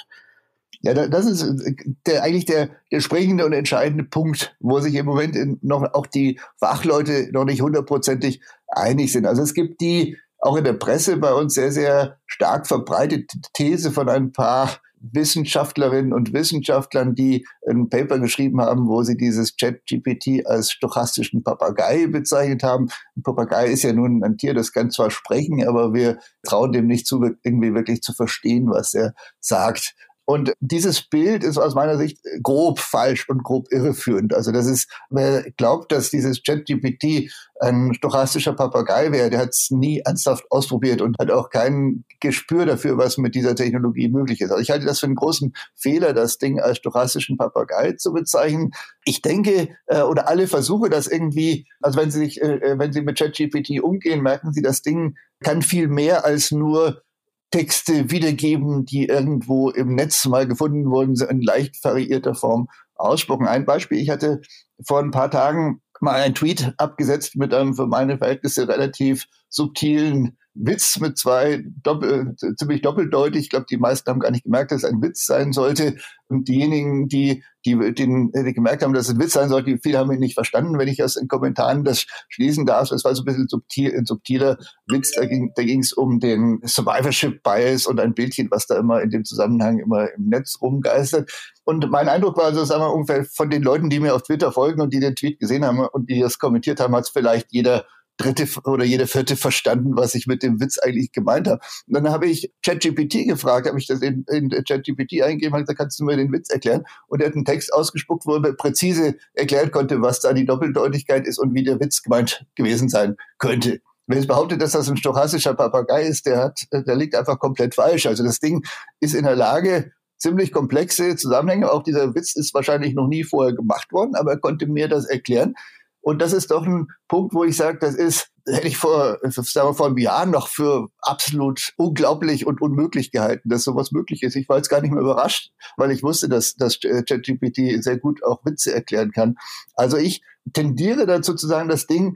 Ja, 0.82 0.94
das 0.94 1.26
ist 1.26 1.44
äh, 1.44 1.76
der, 2.08 2.24
eigentlich 2.24 2.46
der, 2.46 2.70
der 2.92 3.02
springende 3.02 3.46
und 3.46 3.54
entscheidende 3.54 4.06
Punkt, 4.06 4.56
wo 4.60 4.80
sich 4.80 4.96
im 4.96 5.06
Moment 5.06 5.64
noch 5.64 5.94
auch 5.94 6.08
die 6.08 6.40
Fachleute 6.58 7.30
noch 7.32 7.44
nicht 7.44 7.62
hundertprozentig 7.62 8.42
einig 8.68 9.12
sind. 9.12 9.26
Also 9.26 9.42
es 9.42 9.54
gibt 9.54 9.82
die 9.82 10.18
auch 10.40 10.56
in 10.56 10.64
der 10.64 10.74
Presse 10.74 11.18
bei 11.18 11.34
uns 11.34 11.54
sehr, 11.54 11.72
sehr 11.72 12.18
stark 12.26 12.66
verbreitete 12.66 13.40
These 13.54 13.92
von 13.92 14.08
ein 14.08 14.32
paar 14.32 14.80
Wissenschaftlerinnen 15.01 16.13
und 16.13 16.34
Wissenschaftlern, 16.34 17.15
die 17.15 17.46
ein 17.68 17.89
Paper 17.89 18.20
geschrieben 18.20 18.62
haben, 18.62 18.88
wo 18.88 19.03
sie 19.03 19.18
dieses 19.18 19.56
Chat-GPT 19.56 20.46
als 20.46 20.72
stochastischen 20.72 21.44
Papagei 21.44 22.08
bezeichnet 22.08 22.63
haben. 22.63 22.89
Ein 23.15 23.24
Papagei 23.24 23.68
ist 23.68 23.84
ja 23.84 23.94
nun 23.94 24.24
ein 24.24 24.38
Tier, 24.38 24.53
das 24.53 24.72
kann 24.72 24.91
zwar 24.91 25.12
sprechen, 25.12 25.65
aber 25.68 25.94
wir 25.94 26.20
trauen 26.44 26.72
dem 26.72 26.88
nicht 26.88 27.08
zu, 27.08 27.24
irgendwie 27.44 27.74
wirklich 27.74 28.01
zu 28.01 28.13
verstehen, 28.13 28.70
was 28.70 28.94
er 28.94 29.13
sagt. 29.39 29.96
Und 30.30 30.54
dieses 30.60 31.02
Bild 31.02 31.44
ist 31.44 31.58
aus 31.58 31.74
meiner 31.74 31.98
Sicht 31.98 32.20
grob 32.44 32.78
falsch 32.78 33.28
und 33.30 33.44
grob 33.44 33.66
irreführend. 33.72 34.36
Also 34.36 34.52
das 34.52 34.68
ist, 34.68 34.88
wer 35.10 35.50
glaubt, 35.58 35.92
dass 35.92 36.12
dieses 36.12 36.44
ChatGPT 36.44 37.32
ein 37.60 37.96
stochastischer 37.96 38.54
Papagei 38.54 39.12
wäre, 39.12 39.32
der 39.32 39.40
hat 39.40 39.50
es 39.50 39.72
nie 39.72 40.04
ernsthaft 40.06 40.44
ausprobiert 40.52 41.02
und 41.02 41.18
hat 41.20 41.32
auch 41.32 41.50
kein 41.50 42.06
Gespür 42.20 42.68
dafür, 42.68 42.96
was 43.00 43.18
mit 43.18 43.34
dieser 43.34 43.56
Technologie 43.56 44.08
möglich 44.08 44.40
ist. 44.42 44.52
Also 44.52 44.62
ich 44.62 44.70
halte 44.70 44.86
das 44.86 45.00
für 45.00 45.08
einen 45.08 45.16
großen 45.16 45.54
Fehler, 45.74 46.14
das 46.14 46.38
Ding 46.38 46.60
als 46.60 46.78
stochastischen 46.78 47.36
Papagei 47.36 47.94
zu 47.94 48.14
bezeichnen. 48.14 48.70
Ich 49.06 49.24
denke, 49.24 49.70
äh, 49.88 50.04
oder 50.04 50.30
alle 50.30 50.48
Versuche, 50.48 50.92
das 50.92 51.08
irgendwie, 51.08 51.66
also 51.82 52.00
wenn 52.00 52.12
Sie 52.12 52.20
sich, 52.20 52.40
äh, 52.40 52.58
äh 52.58 52.78
wenn 52.78 52.94
Sie 52.94 53.02
mit 53.02 53.18
ChatGPT 53.18 53.82
umgehen, 53.82 54.22
merken 54.22 54.54
Sie, 54.54 54.62
das 54.62 54.84
Ding 54.84 55.16
kann 55.44 55.64
viel 55.64 55.88
mehr 55.88 56.24
als 56.24 56.52
nur 56.52 57.02
Texte 57.51 58.12
wiedergeben, 58.12 58.86
die 58.86 59.06
irgendwo 59.06 59.70
im 59.70 59.96
Netz 59.96 60.25
mal 60.25 60.48
gefunden 60.48 60.89
wurden, 60.89 61.15
in 61.29 61.41
leicht 61.41 61.84
variierter 61.84 62.36
Form 62.36 62.68
ausspucken. 62.96 63.48
Ein 63.48 63.65
Beispiel, 63.65 64.00
ich 64.00 64.10
hatte 64.10 64.41
vor 64.86 65.00
ein 65.00 65.12
paar 65.12 65.32
Tagen 65.32 65.82
mal 66.00 66.13
einen 66.13 66.36
Tweet 66.36 66.74
abgesetzt 66.77 67.36
mit 67.36 67.53
einem 67.53 67.75
für 67.75 67.88
meine 67.88 68.18
Verhältnisse 68.18 68.68
relativ 68.68 69.25
subtilen 69.50 70.38
Witz 70.56 71.00
mit 71.00 71.18
zwei 71.18 71.63
doppel, 71.84 72.36
ziemlich 72.58 72.82
doppeldeutig. 72.82 73.44
Ich 73.44 73.50
glaube, 73.50 73.68
die 73.70 73.77
meisten 73.77 74.10
haben 74.10 74.20
gar 74.20 74.32
nicht 74.32 74.44
gemerkt, 74.44 74.72
dass 74.72 74.84
es 74.84 74.89
ein 74.89 75.01
Witz 75.01 75.25
sein 75.25 75.53
sollte. 75.53 75.95
Und 76.28 76.47
diejenigen, 76.47 77.08
die, 77.08 77.43
die, 77.65 77.76
den, 77.93 78.32
die 78.32 78.54
gemerkt 78.54 78.84
haben, 78.84 78.93
dass 78.93 79.08
es 79.08 79.15
ein 79.15 79.19
Witz 79.19 79.34
sein 79.34 79.50
sollte, 79.50 79.78
viele 79.82 79.97
haben 79.97 80.12
ihn 80.12 80.19
nicht 80.19 80.34
verstanden, 80.34 80.78
wenn 80.78 80.88
ich 80.88 81.04
aus 81.04 81.15
den 81.15 81.28
Kommentaren 81.28 81.84
das 81.84 82.06
schließen 82.30 82.65
darf. 82.65 82.91
Es 82.91 83.04
war 83.04 83.15
so 83.15 83.24
ein 83.24 83.26
bisschen 83.26 83.47
subtil, 83.47 83.95
ein 83.95 84.06
subtiler 84.06 84.58
Witz. 84.88 85.12
Da 85.12 85.26
ging 85.26 85.52
da 85.56 85.63
ging 85.63 85.80
es 85.80 85.93
um 85.93 86.19
den 86.19 86.60
Survivorship 86.65 87.41
Bias 87.43 87.86
und 87.86 88.00
ein 88.00 88.13
Bildchen, 88.13 88.50
was 88.52 88.67
da 88.67 88.78
immer 88.78 89.02
in 89.02 89.12
dem 89.12 89.26
Zusammenhang 89.26 89.80
immer 89.80 90.12
im 90.13 90.26
Netz 90.26 90.58
rumgeistert. 90.62 91.32
Und 91.63 91.89
mein 91.91 92.10
Eindruck 92.10 92.38
war, 92.38 92.45
also 92.45 92.65
sagen 92.65 92.82
wir 92.82 92.93
ungefähr 92.93 93.24
von 93.26 93.50
den 93.50 93.62
Leuten, 93.62 93.89
die 93.89 94.00
mir 94.00 94.15
auf 94.15 94.24
Twitter 94.24 94.52
folgen 94.52 94.82
und 94.82 94.93
die 94.93 95.00
den 95.00 95.15
Tweet 95.15 95.39
gesehen 95.39 95.63
haben 95.63 95.80
und 95.80 96.10
die 96.10 96.19
das 96.19 96.39
kommentiert 96.39 96.80
haben, 96.80 96.95
hat 96.95 97.04
es 97.04 97.10
vielleicht 97.10 97.52
jeder 97.52 97.86
dritte 98.19 98.47
oder 98.65 98.84
jede 98.84 99.08
vierte 99.08 99.36
verstanden, 99.36 99.95
was 99.95 100.13
ich 100.13 100.27
mit 100.27 100.43
dem 100.43 100.60
Witz 100.60 100.77
eigentlich 100.77 101.12
gemeint 101.12 101.47
habe. 101.47 101.62
Und 101.88 101.93
dann 101.95 102.10
habe 102.12 102.27
ich 102.27 102.51
ChatGPT 102.63 103.27
gefragt, 103.27 103.67
habe 103.67 103.79
ich 103.79 103.88
das 103.88 104.01
in, 104.01 104.25
in 104.29 104.49
ChatGPT 104.49 105.21
eingegeben, 105.23 105.53
habe 105.53 105.63
gesagt, 105.63 105.79
kannst 105.79 105.99
du 105.99 106.03
mir 106.03 106.17
den 106.17 106.32
Witz 106.32 106.49
erklären? 106.49 106.84
Und 107.08 107.21
er 107.21 107.27
hat 107.27 107.36
einen 107.36 107.45
Text 107.45 107.73
ausgespuckt, 107.73 108.25
wo 108.25 108.36
er 108.36 108.53
präzise 108.53 109.15
erklären 109.34 109.71
konnte, 109.71 110.01
was 110.01 110.19
da 110.19 110.34
die 110.34 110.45
Doppeldeutigkeit 110.45 111.25
ist 111.25 111.39
und 111.39 111.53
wie 111.53 111.63
der 111.63 111.79
Witz 111.79 112.03
gemeint 112.03 112.45
gewesen 112.55 112.89
sein 112.89 113.15
könnte. 113.38 113.82
Wenn 114.08 114.17
es 114.17 114.27
behauptet, 114.27 114.62
dass 114.62 114.71
das 114.71 114.89
ein 114.89 114.97
stochastischer 114.97 115.53
Papagei 115.53 116.03
ist, 116.03 116.25
der 116.25 116.39
hat, 116.39 116.62
der 116.71 116.95
liegt 116.95 117.15
einfach 117.15 117.39
komplett 117.39 117.75
falsch. 117.75 118.08
Also 118.08 118.23
das 118.23 118.39
Ding 118.39 118.65
ist 118.99 119.13
in 119.13 119.23
der 119.23 119.36
Lage, 119.36 119.91
ziemlich 120.17 120.51
komplexe 120.51 121.15
Zusammenhänge. 121.15 121.71
Auch 121.71 121.84
dieser 121.84 122.13
Witz 122.13 122.36
ist 122.36 122.53
wahrscheinlich 122.53 122.93
noch 122.93 123.08
nie 123.08 123.23
vorher 123.23 123.53
gemacht 123.53 123.91
worden, 123.91 124.15
aber 124.15 124.32
er 124.32 124.39
konnte 124.39 124.67
mir 124.67 124.88
das 124.88 125.05
erklären. 125.05 125.53
Und 126.02 126.22
das 126.22 126.34
ist 126.34 126.52
doch 126.52 126.66
ein 126.66 126.88
Punkt, 127.08 127.34
wo 127.34 127.44
ich 127.44 127.58
sage, 127.58 127.78
das 127.80 127.96
ist, 127.96 128.30
hätte 128.46 128.68
ich 128.68 128.78
vor, 128.78 129.20
sagen 129.24 129.70
wir, 129.70 129.74
vor 129.74 129.88
einem 129.88 129.98
Jahr 129.98 130.26
noch 130.26 130.48
für 130.48 130.88
absolut 131.00 131.74
unglaublich 131.78 132.48
und 132.48 132.62
unmöglich 132.62 133.12
gehalten, 133.12 133.50
dass 133.50 133.64
sowas 133.64 133.92
möglich 133.92 134.24
ist. 134.24 134.36
Ich 134.36 134.48
war 134.48 134.58
jetzt 134.58 134.70
gar 134.70 134.82
nicht 134.82 134.92
mehr 134.92 135.02
überrascht, 135.02 135.52
weil 135.78 135.92
ich 135.92 136.04
wusste, 136.04 136.30
dass, 136.30 136.56
dass 136.56 136.80
ChatGPT 136.80 137.84
sehr 137.84 137.98
gut 137.98 138.24
auch 138.24 138.44
Witze 138.46 138.74
erklären 138.74 139.12
kann. 139.12 139.36
Also 139.76 139.98
ich 139.98 140.22
tendiere 140.54 141.06
dazu 141.06 141.36
zu 141.36 141.48
sagen, 141.48 141.70
das 141.70 141.86
Ding 141.86 142.16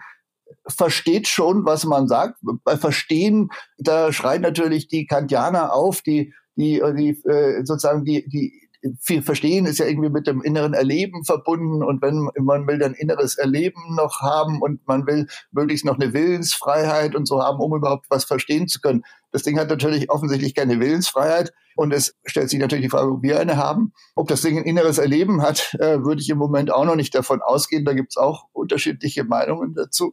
versteht 0.67 1.27
schon, 1.27 1.65
was 1.65 1.83
man 1.83 2.07
sagt. 2.07 2.39
Bei 2.41 2.77
Verstehen, 2.77 3.49
da 3.77 4.13
schreien 4.13 4.41
natürlich 4.41 4.87
die 4.87 5.07
Kantianer 5.07 5.73
auf, 5.73 6.01
die 6.01 6.33
die, 6.55 6.81
die 6.95 7.09
äh, 7.27 7.65
sozusagen 7.65 8.05
die, 8.05 8.27
die 8.27 8.62
viel 8.99 9.21
Verstehen 9.21 9.65
ist 9.65 9.79
ja 9.79 9.85
irgendwie 9.85 10.09
mit 10.09 10.27
dem 10.27 10.41
inneren 10.41 10.73
Erleben 10.73 11.23
verbunden 11.23 11.83
und 11.83 12.01
wenn 12.01 12.29
man 12.43 12.67
will 12.67 12.79
dann 12.79 12.93
inneres 12.93 13.37
Erleben 13.37 13.95
noch 13.95 14.21
haben 14.21 14.61
und 14.61 14.85
man 14.87 15.07
will 15.07 15.27
möglichst 15.51 15.85
noch 15.85 15.99
eine 15.99 16.13
Willensfreiheit 16.13 17.15
und 17.15 17.27
so 17.27 17.41
haben, 17.41 17.59
um 17.59 17.75
überhaupt 17.75 18.07
was 18.09 18.25
verstehen 18.25 18.67
zu 18.67 18.81
können. 18.81 19.03
Das 19.31 19.43
Ding 19.43 19.57
hat 19.57 19.69
natürlich 19.69 20.09
offensichtlich 20.09 20.53
keine 20.53 20.79
Willensfreiheit 20.79 21.53
und 21.75 21.93
es 21.93 22.15
stellt 22.25 22.49
sich 22.49 22.59
natürlich 22.59 22.85
die 22.85 22.89
Frage, 22.89 23.11
ob 23.11 23.23
wir 23.23 23.39
eine 23.39 23.57
haben. 23.57 23.93
Ob 24.15 24.27
das 24.27 24.41
Ding 24.41 24.57
ein 24.57 24.63
inneres 24.63 24.97
Erleben 24.97 25.41
hat, 25.41 25.75
äh, 25.79 26.03
würde 26.03 26.21
ich 26.21 26.29
im 26.29 26.37
Moment 26.37 26.71
auch 26.71 26.85
noch 26.85 26.95
nicht 26.95 27.15
davon 27.15 27.41
ausgehen. 27.41 27.85
Da 27.85 27.93
gibt 27.93 28.11
es 28.11 28.17
auch 28.17 28.45
unterschiedliche 28.53 29.23
Meinungen 29.23 29.73
dazu. 29.73 30.11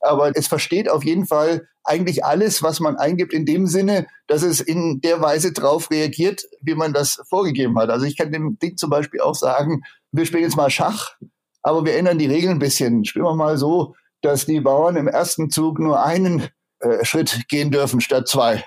Aber 0.00 0.32
es 0.34 0.46
versteht 0.46 0.88
auf 0.90 1.04
jeden 1.04 1.26
Fall 1.26 1.66
eigentlich 1.84 2.24
alles, 2.24 2.62
was 2.62 2.80
man 2.80 2.96
eingibt, 2.96 3.32
in 3.32 3.46
dem 3.46 3.66
Sinne, 3.66 4.06
dass 4.26 4.42
es 4.42 4.60
in 4.60 5.00
der 5.00 5.20
Weise 5.20 5.52
drauf 5.52 5.90
reagiert, 5.90 6.42
wie 6.60 6.74
man 6.74 6.92
das 6.92 7.20
vorgegeben 7.28 7.78
hat. 7.78 7.90
Also 7.90 8.04
ich 8.04 8.16
kann 8.16 8.30
dem 8.30 8.58
Ding 8.58 8.76
zum 8.76 8.90
Beispiel 8.90 9.20
auch 9.20 9.34
sagen, 9.34 9.82
wir 10.12 10.26
spielen 10.26 10.42
jetzt 10.42 10.56
mal 10.56 10.70
Schach, 10.70 11.16
aber 11.62 11.84
wir 11.84 11.96
ändern 11.96 12.18
die 12.18 12.26
Regeln 12.26 12.56
ein 12.56 12.58
bisschen. 12.58 13.04
Spielen 13.04 13.24
wir 13.24 13.34
mal 13.34 13.56
so, 13.56 13.94
dass 14.20 14.46
die 14.46 14.60
Bauern 14.60 14.96
im 14.96 15.08
ersten 15.08 15.50
Zug 15.50 15.78
nur 15.78 16.02
einen 16.04 16.48
äh, 16.80 17.04
Schritt 17.04 17.48
gehen 17.48 17.70
dürfen 17.70 18.00
statt 18.00 18.28
zwei. 18.28 18.64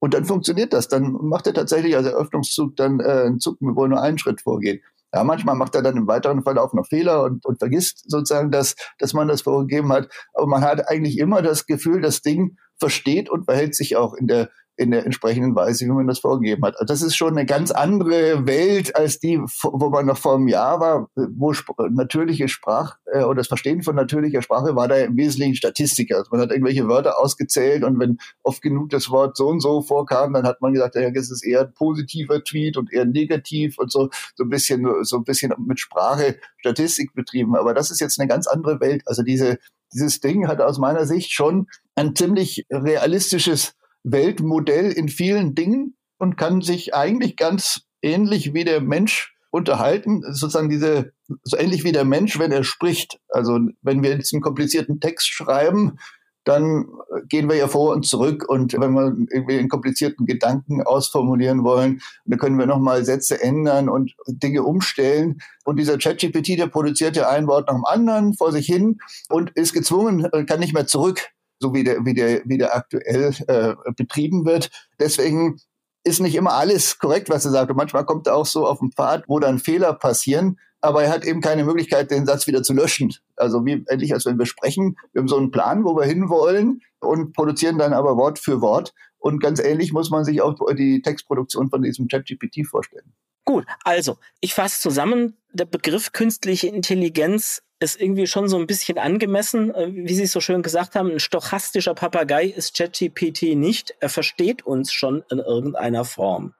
Und 0.00 0.14
dann 0.14 0.24
funktioniert 0.24 0.72
das. 0.72 0.88
Dann 0.88 1.12
macht 1.12 1.46
er 1.46 1.54
tatsächlich 1.54 1.96
als 1.96 2.06
Eröffnungszug 2.06 2.76
dann 2.76 3.00
äh, 3.00 3.24
einen 3.26 3.40
Zug, 3.40 3.56
wo 3.60 3.86
nur 3.86 4.00
einen 4.00 4.18
Schritt 4.18 4.40
vorgeht. 4.40 4.82
Ja, 5.14 5.24
manchmal 5.24 5.56
macht 5.56 5.74
er 5.74 5.82
dann 5.82 5.96
im 5.96 6.06
weiteren 6.06 6.42
Verlauf 6.42 6.72
noch 6.72 6.86
Fehler 6.86 7.24
und, 7.24 7.44
und 7.44 7.58
vergisst 7.58 8.10
sozusagen, 8.10 8.50
dass, 8.50 8.74
dass 8.98 9.12
man 9.12 9.28
das 9.28 9.42
vorgegeben 9.42 9.92
hat. 9.92 10.08
Aber 10.32 10.46
man 10.46 10.62
hat 10.62 10.88
eigentlich 10.88 11.18
immer 11.18 11.42
das 11.42 11.66
Gefühl, 11.66 12.00
das 12.00 12.22
Ding 12.22 12.56
versteht 12.78 13.28
und 13.28 13.44
verhält 13.44 13.74
sich 13.74 13.96
auch 13.96 14.14
in 14.14 14.26
der 14.26 14.48
in 14.76 14.90
der 14.90 15.04
entsprechenden 15.04 15.54
Weise, 15.54 15.84
wie 15.84 15.90
man 15.90 16.06
das 16.06 16.20
vorgegeben 16.20 16.64
hat. 16.64 16.74
Also 16.74 16.86
das 16.86 17.02
ist 17.02 17.16
schon 17.16 17.36
eine 17.36 17.44
ganz 17.44 17.70
andere 17.70 18.46
Welt 18.46 18.96
als 18.96 19.18
die, 19.18 19.38
wo 19.38 19.90
man 19.90 20.06
noch 20.06 20.16
vor 20.16 20.36
einem 20.36 20.48
Jahr 20.48 20.80
war, 20.80 21.08
wo 21.14 21.52
natürliche 21.90 22.48
Sprache 22.48 22.98
äh, 23.12 23.22
oder 23.22 23.36
das 23.36 23.48
Verstehen 23.48 23.82
von 23.82 23.94
natürlicher 23.96 24.40
Sprache 24.40 24.74
war 24.74 24.88
da 24.88 24.96
im 24.96 25.16
Wesentlichen 25.16 25.54
Statistiker. 25.54 26.16
Also 26.16 26.30
man 26.32 26.40
hat 26.40 26.50
irgendwelche 26.50 26.88
Wörter 26.88 27.18
ausgezählt 27.18 27.84
und 27.84 27.98
wenn 27.98 28.18
oft 28.42 28.62
genug 28.62 28.88
das 28.90 29.10
Wort 29.10 29.36
so 29.36 29.48
und 29.48 29.60
so 29.60 29.82
vorkam, 29.82 30.32
dann 30.32 30.46
hat 30.46 30.62
man 30.62 30.72
gesagt, 30.72 30.94
ja, 30.94 31.10
das 31.10 31.30
ist 31.30 31.44
eher 31.44 31.62
ein 31.62 31.74
positiver 31.74 32.42
Tweet 32.42 32.76
und 32.76 32.92
eher 32.92 33.04
negativ 33.04 33.78
und 33.78 33.92
so, 33.92 34.08
so 34.34 34.44
ein 34.44 34.48
bisschen, 34.48 34.86
so 35.02 35.16
ein 35.16 35.24
bisschen 35.24 35.52
mit 35.58 35.80
Sprache 35.80 36.36
Statistik 36.58 37.12
betrieben. 37.14 37.56
Aber 37.56 37.74
das 37.74 37.90
ist 37.90 38.00
jetzt 38.00 38.18
eine 38.18 38.28
ganz 38.28 38.46
andere 38.46 38.80
Welt. 38.80 39.02
Also 39.06 39.22
diese, 39.22 39.58
dieses 39.92 40.20
Ding 40.20 40.48
hat 40.48 40.60
aus 40.60 40.78
meiner 40.78 41.04
Sicht 41.06 41.32
schon 41.32 41.68
ein 41.94 42.16
ziemlich 42.16 42.66
realistisches 42.70 43.74
Weltmodell 44.04 44.90
in 44.92 45.08
vielen 45.08 45.54
Dingen 45.54 45.96
und 46.18 46.36
kann 46.36 46.60
sich 46.60 46.94
eigentlich 46.94 47.36
ganz 47.36 47.82
ähnlich 48.02 48.54
wie 48.54 48.64
der 48.64 48.80
Mensch 48.80 49.34
unterhalten, 49.50 50.22
sozusagen 50.32 50.70
diese, 50.70 51.12
so 51.42 51.56
ähnlich 51.56 51.84
wie 51.84 51.92
der 51.92 52.04
Mensch, 52.04 52.38
wenn 52.38 52.52
er 52.52 52.64
spricht. 52.64 53.20
Also 53.28 53.58
wenn 53.82 54.02
wir 54.02 54.10
jetzt 54.10 54.32
einen 54.32 54.42
komplizierten 54.42 54.98
Text 54.98 55.28
schreiben, 55.28 55.98
dann 56.44 56.86
gehen 57.28 57.48
wir 57.48 57.56
ja 57.56 57.68
vor 57.68 57.92
und 57.92 58.04
zurück 58.04 58.48
und 58.48 58.72
wenn 58.72 58.94
wir 58.94 59.14
irgendwie 59.30 59.58
einen 59.58 59.68
komplizierten 59.68 60.26
Gedanken 60.26 60.82
ausformulieren 60.82 61.62
wollen, 61.62 62.00
dann 62.24 62.38
können 62.38 62.58
wir 62.58 62.66
nochmal 62.66 63.04
Sätze 63.04 63.40
ändern 63.40 63.88
und 63.88 64.12
Dinge 64.26 64.64
umstellen. 64.64 65.38
Und 65.64 65.78
dieser 65.78 65.98
ChatGPT, 65.98 66.58
der 66.58 66.66
produziert 66.66 67.16
ja 67.16 67.28
ein 67.28 67.46
Wort 67.46 67.68
nach 67.68 67.74
dem 67.74 67.84
anderen 67.84 68.34
vor 68.34 68.50
sich 68.50 68.66
hin 68.66 68.98
und 69.28 69.50
ist 69.50 69.72
gezwungen, 69.72 70.28
kann 70.46 70.58
nicht 70.58 70.74
mehr 70.74 70.86
zurück 70.86 71.30
so 71.62 71.72
wie 71.72 71.84
der, 71.84 72.04
wie 72.04 72.12
der, 72.12 72.42
wie 72.44 72.58
der 72.58 72.74
aktuell 72.76 73.32
äh, 73.46 73.74
betrieben 73.96 74.44
wird. 74.44 74.70
Deswegen 74.98 75.58
ist 76.04 76.20
nicht 76.20 76.34
immer 76.34 76.54
alles 76.54 76.98
korrekt, 76.98 77.30
was 77.30 77.44
er 77.44 77.52
sagt. 77.52 77.70
Und 77.70 77.76
manchmal 77.76 78.04
kommt 78.04 78.26
er 78.26 78.34
auch 78.34 78.46
so 78.46 78.66
auf 78.66 78.80
den 78.80 78.90
Pfad, 78.90 79.24
wo 79.28 79.38
dann 79.38 79.60
Fehler 79.60 79.94
passieren. 79.94 80.58
Aber 80.80 81.04
er 81.04 81.12
hat 81.12 81.24
eben 81.24 81.40
keine 81.40 81.64
Möglichkeit, 81.64 82.10
den 82.10 82.26
Satz 82.26 82.48
wieder 82.48 82.64
zu 82.64 82.72
löschen. 82.72 83.14
Also 83.36 83.64
wie 83.64 83.84
endlich, 83.86 84.12
als 84.12 84.26
wenn 84.26 84.38
wir 84.38 84.46
sprechen, 84.46 84.96
wir 85.12 85.20
haben 85.20 85.28
so 85.28 85.36
einen 85.36 85.52
Plan, 85.52 85.84
wo 85.84 85.96
wir 85.96 86.04
hinwollen 86.04 86.82
und 86.98 87.32
produzieren 87.34 87.78
dann 87.78 87.92
aber 87.92 88.16
Wort 88.16 88.40
für 88.40 88.60
Wort. 88.60 88.92
Und 89.18 89.40
ganz 89.40 89.60
ähnlich 89.60 89.92
muss 89.92 90.10
man 90.10 90.24
sich 90.24 90.42
auch 90.42 90.56
die 90.74 91.00
Textproduktion 91.00 91.70
von 91.70 91.82
diesem 91.82 92.08
ChatGPT 92.08 92.66
vorstellen. 92.68 93.14
Gut, 93.44 93.64
also 93.84 94.18
ich 94.40 94.54
fasse 94.54 94.80
zusammen, 94.80 95.36
der 95.52 95.64
Begriff 95.66 96.10
künstliche 96.10 96.66
Intelligenz 96.66 97.62
ist 97.82 98.00
irgendwie 98.00 98.26
schon 98.26 98.48
so 98.48 98.56
ein 98.58 98.66
bisschen 98.66 98.98
angemessen. 98.98 99.74
Äh, 99.74 99.88
wie 99.92 100.14
Sie 100.14 100.24
es 100.24 100.32
so 100.32 100.40
schön 100.40 100.62
gesagt 100.62 100.94
haben, 100.94 101.10
ein 101.10 101.20
stochastischer 101.20 101.94
Papagei 101.94 102.46
ist 102.46 102.76
ChatGPT 102.76 103.56
nicht. 103.56 103.94
Er 104.00 104.08
versteht 104.08 104.64
uns 104.64 104.92
schon 104.92 105.24
in 105.30 105.38
irgendeiner 105.38 106.04
Form. 106.04 106.54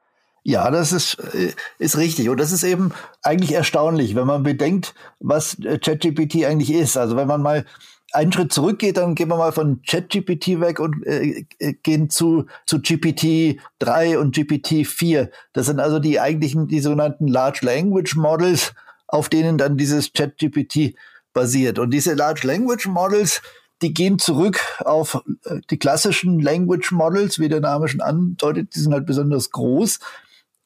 Ja, 0.45 0.71
das 0.71 0.93
ist, 0.93 1.15
äh, 1.35 1.53
ist 1.79 1.97
richtig. 1.97 2.29
Und 2.29 2.39
das 2.39 2.53
ist 2.53 2.65
eben 2.65 2.93
eigentlich 3.23 3.53
erstaunlich, 3.53 4.17
wenn 4.17 4.27
man 4.27 4.43
bedenkt, 4.43 4.95
was 5.21 5.59
äh, 5.61 5.79
ChatGPT 5.79 6.45
eigentlich 6.45 6.73
ist. 6.73 6.97
Also 6.97 7.17
wenn 7.17 7.29
man 7.29 7.43
mal 7.43 7.65
einen 8.13 8.33
Schritt 8.33 8.53
zurückgeht, 8.53 8.97
dann 8.97 9.15
gehen 9.15 9.29
wir 9.29 9.37
mal 9.37 9.53
von 9.53 9.83
ChatGPT 9.83 10.61
weg 10.61 10.81
und 10.81 11.07
äh, 11.07 11.45
gehen 11.83 12.11
zu, 12.11 12.47
zu 12.67 12.77
GPT-3 12.77 14.19
und 14.19 14.37
GPT-4. 14.37 15.31
Das 15.53 15.67
sind 15.67 15.81
also 15.81 15.99
die 15.99 16.21
eigentlichen, 16.21 16.69
die 16.69 16.81
sogenannten 16.81 17.27
Large 17.27 17.61
Language 17.63 18.17
Models, 18.17 18.75
auf 19.13 19.29
denen 19.29 19.59
dann 19.59 19.77
dieses 19.77 20.13
ChatGPT 20.13 20.97
basiert. 21.35 21.79
Und 21.79 21.91
diese 21.91 22.15
Large 22.15 22.47
Language 22.47 22.87
Models, 22.87 23.43
die 23.83 23.93
gehen 23.93 24.19
zurück 24.19 24.61
auf 24.81 25.23
äh, 25.45 25.61
die 25.71 25.79
klassischen 25.79 26.41
Language 26.41 26.93
Models, 26.93 27.39
wie 27.39 27.49
der 27.49 27.61
Name 27.61 27.89
schon 27.89 28.01
andeutet, 28.01 28.75
die 28.75 28.81
sind 28.81 28.93
halt 28.93 29.07
besonders 29.07 29.51
groß. 29.51 30.01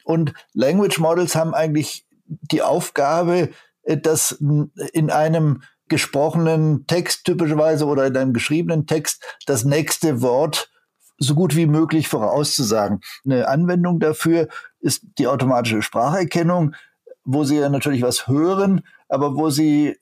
Und 0.05 0.33
Language 0.55 1.01
Models 1.01 1.35
haben 1.35 1.55
eigentlich 1.55 2.07
die 2.27 2.63
Aufgabe, 2.63 3.51
äh, 3.83 3.99
das 3.99 4.39
in 4.93 5.11
einem 5.11 5.63
gesprochenen 5.89 6.87
Text 6.87 7.25
typischerweise 7.25 7.87
oder 7.87 8.07
in 8.07 8.17
einem 8.17 8.33
geschriebenen 8.33 8.87
Text 8.87 9.25
das 9.47 9.65
nächste 9.65 10.23
Wort 10.23 10.71
so 11.19 11.35
gut 11.35 11.57
wie 11.57 11.67
möglich 11.67 12.07
vorauszusagen. 12.09 13.01
Eine 13.25 13.49
Anwendung 13.49 13.99
dafür 13.99 14.49
ist 14.79 15.03
die 15.19 15.27
automatische 15.27 15.83
Spracherkennung, 15.83 16.75
wo 17.27 17.45
Sie 17.45 17.59
ja 17.59 17.69
natürlich 17.69 18.03
was 18.03 18.27
hören, 18.27 18.81
aber 19.09 19.37
wo 19.37 19.51
Sie 19.51 19.97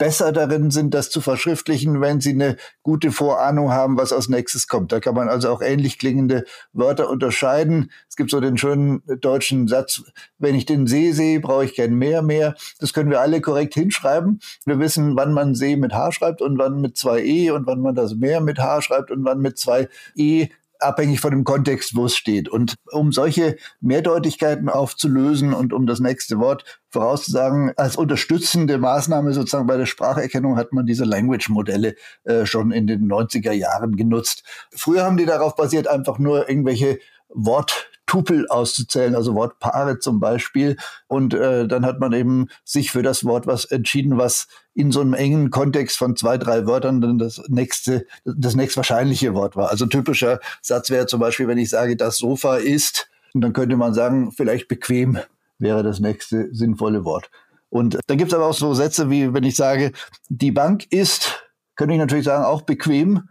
besser 0.00 0.32
darin 0.32 0.70
sind, 0.70 0.94
das 0.94 1.10
zu 1.10 1.20
verschriftlichen, 1.20 2.00
wenn 2.00 2.22
sie 2.22 2.30
eine 2.30 2.56
gute 2.82 3.12
Vorahnung 3.12 3.70
haben, 3.70 3.98
was 3.98 4.14
als 4.14 4.30
nächstes 4.30 4.66
kommt. 4.66 4.92
Da 4.92 4.98
kann 4.98 5.14
man 5.14 5.28
also 5.28 5.50
auch 5.50 5.60
ähnlich 5.60 5.98
klingende 5.98 6.46
Wörter 6.72 7.10
unterscheiden. 7.10 7.90
Es 8.08 8.16
gibt 8.16 8.30
so 8.30 8.40
den 8.40 8.56
schönen 8.56 9.02
deutschen 9.20 9.68
Satz, 9.68 10.02
wenn 10.38 10.54
ich 10.54 10.64
den 10.64 10.86
See 10.86 11.12
sehe, 11.12 11.38
brauche 11.38 11.66
ich 11.66 11.76
kein 11.76 11.94
Meer 11.96 12.22
mehr. 12.22 12.54
Das 12.78 12.94
können 12.94 13.10
wir 13.10 13.20
alle 13.20 13.42
korrekt 13.42 13.74
hinschreiben. 13.74 14.40
Wir 14.64 14.78
wissen, 14.78 15.16
wann 15.16 15.34
man 15.34 15.54
See 15.54 15.76
mit 15.76 15.92
H 15.92 16.12
schreibt 16.12 16.40
und 16.40 16.56
wann 16.56 16.80
mit 16.80 16.96
zwei 16.96 17.22
E 17.22 17.50
und 17.50 17.66
wann 17.66 17.82
man 17.82 17.94
das 17.94 18.14
Meer 18.14 18.40
mit 18.40 18.58
H 18.58 18.80
schreibt 18.80 19.10
und 19.10 19.22
wann 19.24 19.40
mit 19.40 19.58
zwei 19.58 19.86
E 20.16 20.48
abhängig 20.80 21.20
von 21.20 21.30
dem 21.30 21.44
Kontext, 21.44 21.94
wo 21.94 22.06
es 22.06 22.16
steht. 22.16 22.48
Und 22.48 22.74
um 22.90 23.12
solche 23.12 23.56
Mehrdeutigkeiten 23.80 24.68
aufzulösen 24.68 25.52
und 25.52 25.72
um 25.72 25.86
das 25.86 26.00
nächste 26.00 26.38
Wort 26.38 26.64
vorauszusagen, 26.88 27.72
als 27.76 27.96
unterstützende 27.96 28.78
Maßnahme 28.78 29.32
sozusagen 29.32 29.66
bei 29.66 29.76
der 29.76 29.86
Spracherkennung 29.86 30.56
hat 30.56 30.72
man 30.72 30.86
diese 30.86 31.04
Language-Modelle 31.04 31.94
äh, 32.24 32.46
schon 32.46 32.72
in 32.72 32.86
den 32.86 33.10
90er 33.10 33.52
Jahren 33.52 33.96
genutzt. 33.96 34.44
Früher 34.74 35.04
haben 35.04 35.16
die 35.16 35.26
darauf 35.26 35.54
basiert, 35.54 35.86
einfach 35.86 36.18
nur 36.18 36.48
irgendwelche 36.48 36.98
Wort 37.28 37.89
Tupel 38.10 38.48
auszuzählen, 38.48 39.14
also 39.14 39.36
Wortpaare 39.36 40.00
zum 40.00 40.18
Beispiel. 40.18 40.76
Und 41.06 41.32
äh, 41.32 41.68
dann 41.68 41.86
hat 41.86 42.00
man 42.00 42.12
eben 42.12 42.48
sich 42.64 42.90
für 42.90 43.04
das 43.04 43.24
Wort 43.24 43.46
was 43.46 43.66
entschieden, 43.66 44.18
was 44.18 44.48
in 44.74 44.90
so 44.90 45.00
einem 45.00 45.14
engen 45.14 45.50
Kontext 45.50 45.96
von 45.96 46.16
zwei, 46.16 46.36
drei 46.36 46.66
Wörtern 46.66 47.00
dann 47.00 47.18
das 47.18 47.40
nächste, 47.46 48.06
das 48.24 48.56
nächst 48.56 48.76
wahrscheinliche 48.76 49.32
Wort 49.34 49.54
war. 49.54 49.70
Also 49.70 49.86
typischer 49.86 50.40
Satz 50.60 50.90
wäre 50.90 51.06
zum 51.06 51.20
Beispiel, 51.20 51.46
wenn 51.46 51.58
ich 51.58 51.70
sage, 51.70 51.94
das 51.94 52.16
Sofa 52.16 52.56
ist, 52.56 53.08
und 53.32 53.42
dann 53.42 53.52
könnte 53.52 53.76
man 53.76 53.94
sagen, 53.94 54.32
vielleicht 54.32 54.66
bequem 54.66 55.20
wäre 55.60 55.84
das 55.84 56.00
nächste 56.00 56.52
sinnvolle 56.52 57.04
Wort. 57.04 57.30
Und 57.68 58.00
dann 58.08 58.18
gibt 58.18 58.32
es 58.32 58.36
aber 58.36 58.46
auch 58.46 58.54
so 58.54 58.74
Sätze 58.74 59.08
wie, 59.08 59.32
wenn 59.32 59.44
ich 59.44 59.54
sage, 59.54 59.92
die 60.28 60.50
Bank 60.50 60.90
ist, 60.90 61.44
könnte 61.76 61.94
ich 61.94 62.00
natürlich 62.00 62.24
sagen, 62.24 62.44
auch 62.44 62.62
bequem. 62.62 63.28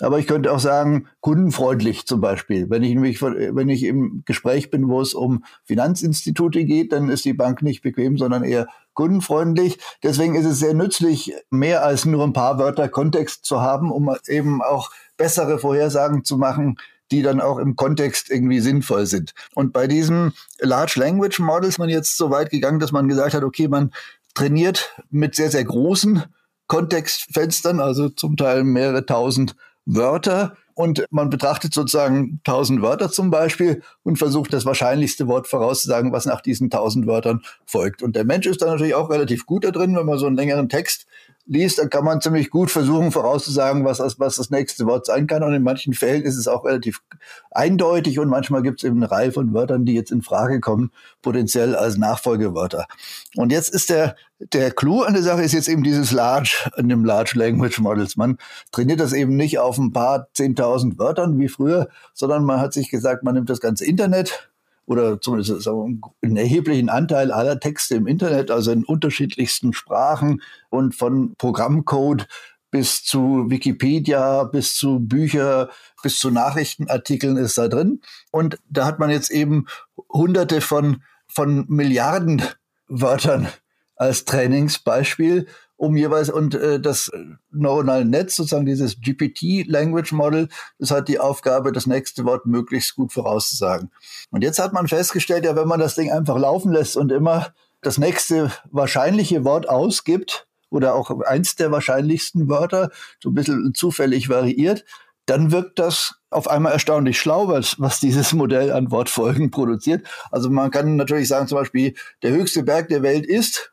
Aber 0.00 0.18
ich 0.18 0.26
könnte 0.26 0.52
auch 0.52 0.58
sagen, 0.58 1.06
kundenfreundlich 1.20 2.06
zum 2.06 2.20
Beispiel. 2.20 2.68
Wenn 2.70 2.82
ich 2.82 2.94
nämlich, 2.94 3.22
wenn 3.22 3.68
ich 3.68 3.84
im 3.84 4.22
Gespräch 4.24 4.70
bin, 4.70 4.88
wo 4.88 5.00
es 5.00 5.14
um 5.14 5.44
Finanzinstitute 5.64 6.64
geht, 6.64 6.92
dann 6.92 7.08
ist 7.08 7.24
die 7.24 7.34
Bank 7.34 7.62
nicht 7.62 7.82
bequem, 7.82 8.16
sondern 8.18 8.44
eher 8.44 8.66
kundenfreundlich. 8.94 9.78
Deswegen 10.02 10.34
ist 10.34 10.46
es 10.46 10.58
sehr 10.58 10.74
nützlich, 10.74 11.34
mehr 11.50 11.84
als 11.84 12.04
nur 12.04 12.24
ein 12.24 12.32
paar 12.32 12.58
Wörter 12.58 12.88
Kontext 12.88 13.44
zu 13.44 13.60
haben, 13.60 13.92
um 13.92 14.14
eben 14.26 14.62
auch 14.62 14.90
bessere 15.16 15.58
Vorhersagen 15.58 16.24
zu 16.24 16.38
machen, 16.38 16.76
die 17.10 17.22
dann 17.22 17.40
auch 17.40 17.58
im 17.58 17.76
Kontext 17.76 18.30
irgendwie 18.30 18.60
sinnvoll 18.60 19.06
sind. 19.06 19.34
Und 19.54 19.72
bei 19.72 19.86
diesem 19.86 20.32
Large 20.60 20.94
Language 20.98 21.40
Model 21.40 21.68
ist 21.68 21.78
man 21.78 21.88
jetzt 21.88 22.16
so 22.16 22.30
weit 22.30 22.50
gegangen, 22.50 22.78
dass 22.78 22.92
man 22.92 23.08
gesagt 23.08 23.34
hat, 23.34 23.42
okay, 23.42 23.68
man 23.68 23.90
trainiert 24.34 24.94
mit 25.10 25.34
sehr, 25.34 25.50
sehr 25.50 25.64
großen 25.64 26.24
Kontextfenstern, 26.68 27.80
also 27.80 28.08
zum 28.10 28.36
Teil 28.36 28.62
mehrere 28.62 29.04
tausend 29.04 29.56
Wörter 29.86 30.56
und 30.74 31.04
man 31.10 31.30
betrachtet 31.30 31.74
sozusagen 31.74 32.40
tausend 32.44 32.80
Wörter 32.80 33.10
zum 33.10 33.30
Beispiel 33.30 33.82
und 34.02 34.16
versucht 34.16 34.52
das 34.52 34.64
wahrscheinlichste 34.64 35.26
Wort 35.28 35.46
vorauszusagen, 35.46 36.12
was 36.12 36.26
nach 36.26 36.40
diesen 36.40 36.70
tausend 36.70 37.06
Wörtern 37.06 37.42
folgt. 37.66 38.02
Und 38.02 38.16
der 38.16 38.24
Mensch 38.24 38.46
ist 38.46 38.62
da 38.62 38.66
natürlich 38.66 38.94
auch 38.94 39.10
relativ 39.10 39.46
gut 39.46 39.64
da 39.64 39.70
drin, 39.70 39.96
wenn 39.96 40.06
man 40.06 40.18
so 40.18 40.26
einen 40.26 40.36
längeren 40.36 40.68
Text 40.68 41.06
liest, 41.50 41.80
dann 41.80 41.90
kann 41.90 42.04
man 42.04 42.20
ziemlich 42.20 42.48
gut 42.48 42.70
versuchen 42.70 43.10
vorauszusagen, 43.10 43.84
was 43.84 43.98
das, 43.98 44.20
was 44.20 44.36
das 44.36 44.50
nächste 44.50 44.86
Wort 44.86 45.04
sein 45.04 45.26
kann. 45.26 45.42
Und 45.42 45.52
in 45.52 45.64
manchen 45.64 45.94
Fällen 45.94 46.22
ist 46.22 46.36
es 46.36 46.46
auch 46.46 46.64
relativ 46.64 47.02
eindeutig 47.50 48.20
und 48.20 48.28
manchmal 48.28 48.62
gibt 48.62 48.80
es 48.80 48.84
eben 48.84 48.98
eine 48.98 49.10
Reihe 49.10 49.32
von 49.32 49.52
Wörtern, 49.52 49.84
die 49.84 49.94
jetzt 49.94 50.12
in 50.12 50.22
Frage 50.22 50.60
kommen, 50.60 50.92
potenziell 51.22 51.74
als 51.74 51.98
Nachfolgewörter. 51.98 52.86
Und 53.34 53.50
jetzt 53.50 53.74
ist 53.74 53.90
der, 53.90 54.14
der 54.38 54.70
Clou 54.70 55.02
an 55.02 55.14
der 55.14 55.24
Sache 55.24 55.42
ist 55.42 55.52
jetzt 55.52 55.68
eben 55.68 55.82
dieses 55.82 56.12
Large, 56.12 56.70
an 56.76 56.88
dem 56.88 57.04
Large 57.04 57.32
Language 57.34 57.80
Models. 57.80 58.16
Man 58.16 58.38
trainiert 58.70 59.00
das 59.00 59.12
eben 59.12 59.34
nicht 59.34 59.58
auf 59.58 59.76
ein 59.76 59.92
paar 59.92 60.28
zehntausend 60.32 61.00
Wörtern 61.00 61.36
wie 61.40 61.48
früher, 61.48 61.88
sondern 62.14 62.44
man 62.44 62.60
hat 62.60 62.72
sich 62.72 62.90
gesagt, 62.90 63.24
man 63.24 63.34
nimmt 63.34 63.50
das 63.50 63.60
ganze 63.60 63.84
Internet, 63.84 64.49
oder 64.86 65.20
zumindest 65.20 65.68
einen 65.68 66.36
erheblichen 66.36 66.88
Anteil 66.88 67.30
aller 67.30 67.60
Texte 67.60 67.94
im 67.96 68.06
Internet, 68.06 68.50
also 68.50 68.72
in 68.72 68.84
unterschiedlichsten 68.84 69.72
Sprachen 69.72 70.42
und 70.68 70.94
von 70.94 71.34
Programmcode 71.36 72.26
bis 72.70 73.04
zu 73.04 73.50
Wikipedia, 73.50 74.44
bis 74.44 74.74
zu 74.74 75.00
Bücher, 75.00 75.70
bis 76.02 76.18
zu 76.18 76.30
Nachrichtenartikeln 76.30 77.36
ist 77.36 77.58
da 77.58 77.68
drin. 77.68 78.00
Und 78.30 78.58
da 78.68 78.86
hat 78.86 78.98
man 78.98 79.10
jetzt 79.10 79.30
eben 79.30 79.66
hunderte 80.12 80.60
von, 80.60 81.02
von 81.28 81.66
Milliarden 81.68 82.42
Wörtern 82.88 83.48
als 83.96 84.24
Trainingsbeispiel 84.24 85.46
um 85.80 85.96
jeweils 85.96 86.28
und 86.28 86.54
äh, 86.54 86.78
das 86.78 87.10
neuronale 87.50 88.04
Netz, 88.04 88.36
sozusagen 88.36 88.66
dieses 88.66 89.00
GPT 89.00 89.66
Language 89.66 90.12
Model, 90.12 90.48
das 90.78 90.90
hat 90.90 91.08
die 91.08 91.18
Aufgabe, 91.18 91.72
das 91.72 91.86
nächste 91.86 92.26
Wort 92.26 92.44
möglichst 92.44 92.96
gut 92.96 93.14
vorauszusagen. 93.14 93.90
Und 94.30 94.42
jetzt 94.42 94.58
hat 94.58 94.74
man 94.74 94.88
festgestellt, 94.88 95.46
ja, 95.46 95.56
wenn 95.56 95.66
man 95.66 95.80
das 95.80 95.94
Ding 95.94 96.12
einfach 96.12 96.38
laufen 96.38 96.70
lässt 96.70 96.98
und 96.98 97.10
immer 97.10 97.54
das 97.80 97.96
nächste 97.96 98.52
wahrscheinliche 98.70 99.42
Wort 99.44 99.70
ausgibt 99.70 100.46
oder 100.68 100.94
auch 100.94 101.18
eins 101.22 101.56
der 101.56 101.72
wahrscheinlichsten 101.72 102.50
Wörter, 102.50 102.90
so 103.18 103.30
ein 103.30 103.34
bisschen 103.34 103.72
zufällig 103.72 104.28
variiert, 104.28 104.84
dann 105.24 105.50
wirkt 105.50 105.78
das 105.78 106.16
auf 106.28 106.46
einmal 106.46 106.72
erstaunlich 106.72 107.18
schlau, 107.18 107.48
was, 107.48 107.80
was 107.80 108.00
dieses 108.00 108.34
Modell 108.34 108.70
an 108.70 108.90
Wortfolgen 108.90 109.50
produziert. 109.50 110.06
Also 110.30 110.50
man 110.50 110.70
kann 110.70 110.96
natürlich 110.96 111.28
sagen, 111.28 111.48
zum 111.48 111.56
Beispiel, 111.56 111.94
der 112.22 112.32
höchste 112.32 112.64
Berg 112.64 112.88
der 112.88 113.02
Welt 113.02 113.24
ist, 113.24 113.72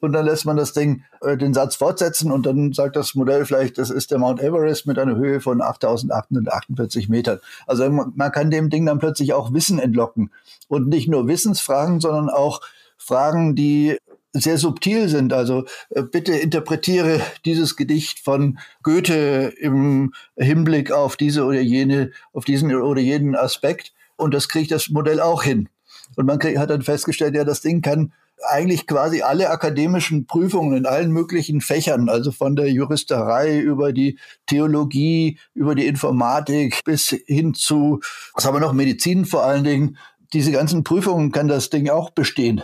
und 0.00 0.12
dann 0.12 0.26
lässt 0.26 0.44
man 0.44 0.56
das 0.56 0.72
Ding, 0.72 1.04
äh, 1.22 1.36
den 1.36 1.54
Satz 1.54 1.76
fortsetzen 1.76 2.30
und 2.30 2.44
dann 2.46 2.72
sagt 2.72 2.96
das 2.96 3.14
Modell 3.14 3.44
vielleicht, 3.44 3.78
das 3.78 3.90
ist 3.90 4.10
der 4.10 4.18
Mount 4.18 4.40
Everest 4.42 4.86
mit 4.86 4.98
einer 4.98 5.16
Höhe 5.16 5.40
von 5.40 5.62
8848 5.62 7.08
Metern. 7.08 7.40
Also 7.66 7.90
man, 7.90 8.32
kann 8.32 8.50
dem 8.50 8.70
Ding 8.70 8.86
dann 8.86 8.98
plötzlich 8.98 9.32
auch 9.32 9.52
Wissen 9.52 9.78
entlocken. 9.78 10.30
Und 10.68 10.88
nicht 10.88 11.08
nur 11.08 11.26
Wissensfragen, 11.28 12.00
sondern 12.00 12.28
auch 12.28 12.60
Fragen, 12.98 13.54
die 13.54 13.96
sehr 14.32 14.58
subtil 14.58 15.08
sind. 15.08 15.32
Also 15.32 15.64
äh, 15.90 16.02
bitte 16.02 16.34
interpretiere 16.34 17.20
dieses 17.44 17.76
Gedicht 17.76 18.18
von 18.20 18.58
Goethe 18.82 19.52
im 19.58 20.12
Hinblick 20.36 20.92
auf 20.92 21.16
diese 21.16 21.44
oder 21.44 21.60
jene, 21.60 22.10
auf 22.32 22.44
diesen 22.44 22.74
oder 22.74 23.00
jenen 23.00 23.34
Aspekt. 23.34 23.92
Und 24.16 24.34
das 24.34 24.48
kriegt 24.48 24.70
das 24.70 24.90
Modell 24.90 25.20
auch 25.20 25.42
hin. 25.42 25.68
Und 26.16 26.26
man 26.26 26.38
krieg, 26.38 26.58
hat 26.58 26.70
dann 26.70 26.82
festgestellt, 26.82 27.34
ja, 27.34 27.44
das 27.44 27.60
Ding 27.60 27.82
kann 27.82 28.12
eigentlich 28.44 28.86
quasi 28.86 29.22
alle 29.22 29.50
akademischen 29.50 30.26
Prüfungen 30.26 30.76
in 30.76 30.86
allen 30.86 31.10
möglichen 31.10 31.60
Fächern, 31.60 32.08
also 32.08 32.32
von 32.32 32.56
der 32.56 32.70
Juristerei 32.70 33.58
über 33.58 33.92
die 33.92 34.18
Theologie, 34.46 35.38
über 35.54 35.74
die 35.74 35.86
Informatik 35.86 36.82
bis 36.84 37.08
hin 37.26 37.54
zu, 37.54 38.00
was 38.34 38.44
haben 38.44 38.54
wir 38.54 38.60
noch, 38.60 38.72
Medizin 38.72 39.24
vor 39.24 39.44
allen 39.44 39.64
Dingen. 39.64 39.96
Diese 40.32 40.52
ganzen 40.52 40.84
Prüfungen 40.84 41.32
kann 41.32 41.48
das 41.48 41.70
Ding 41.70 41.88
auch 41.88 42.10
bestehen. 42.10 42.62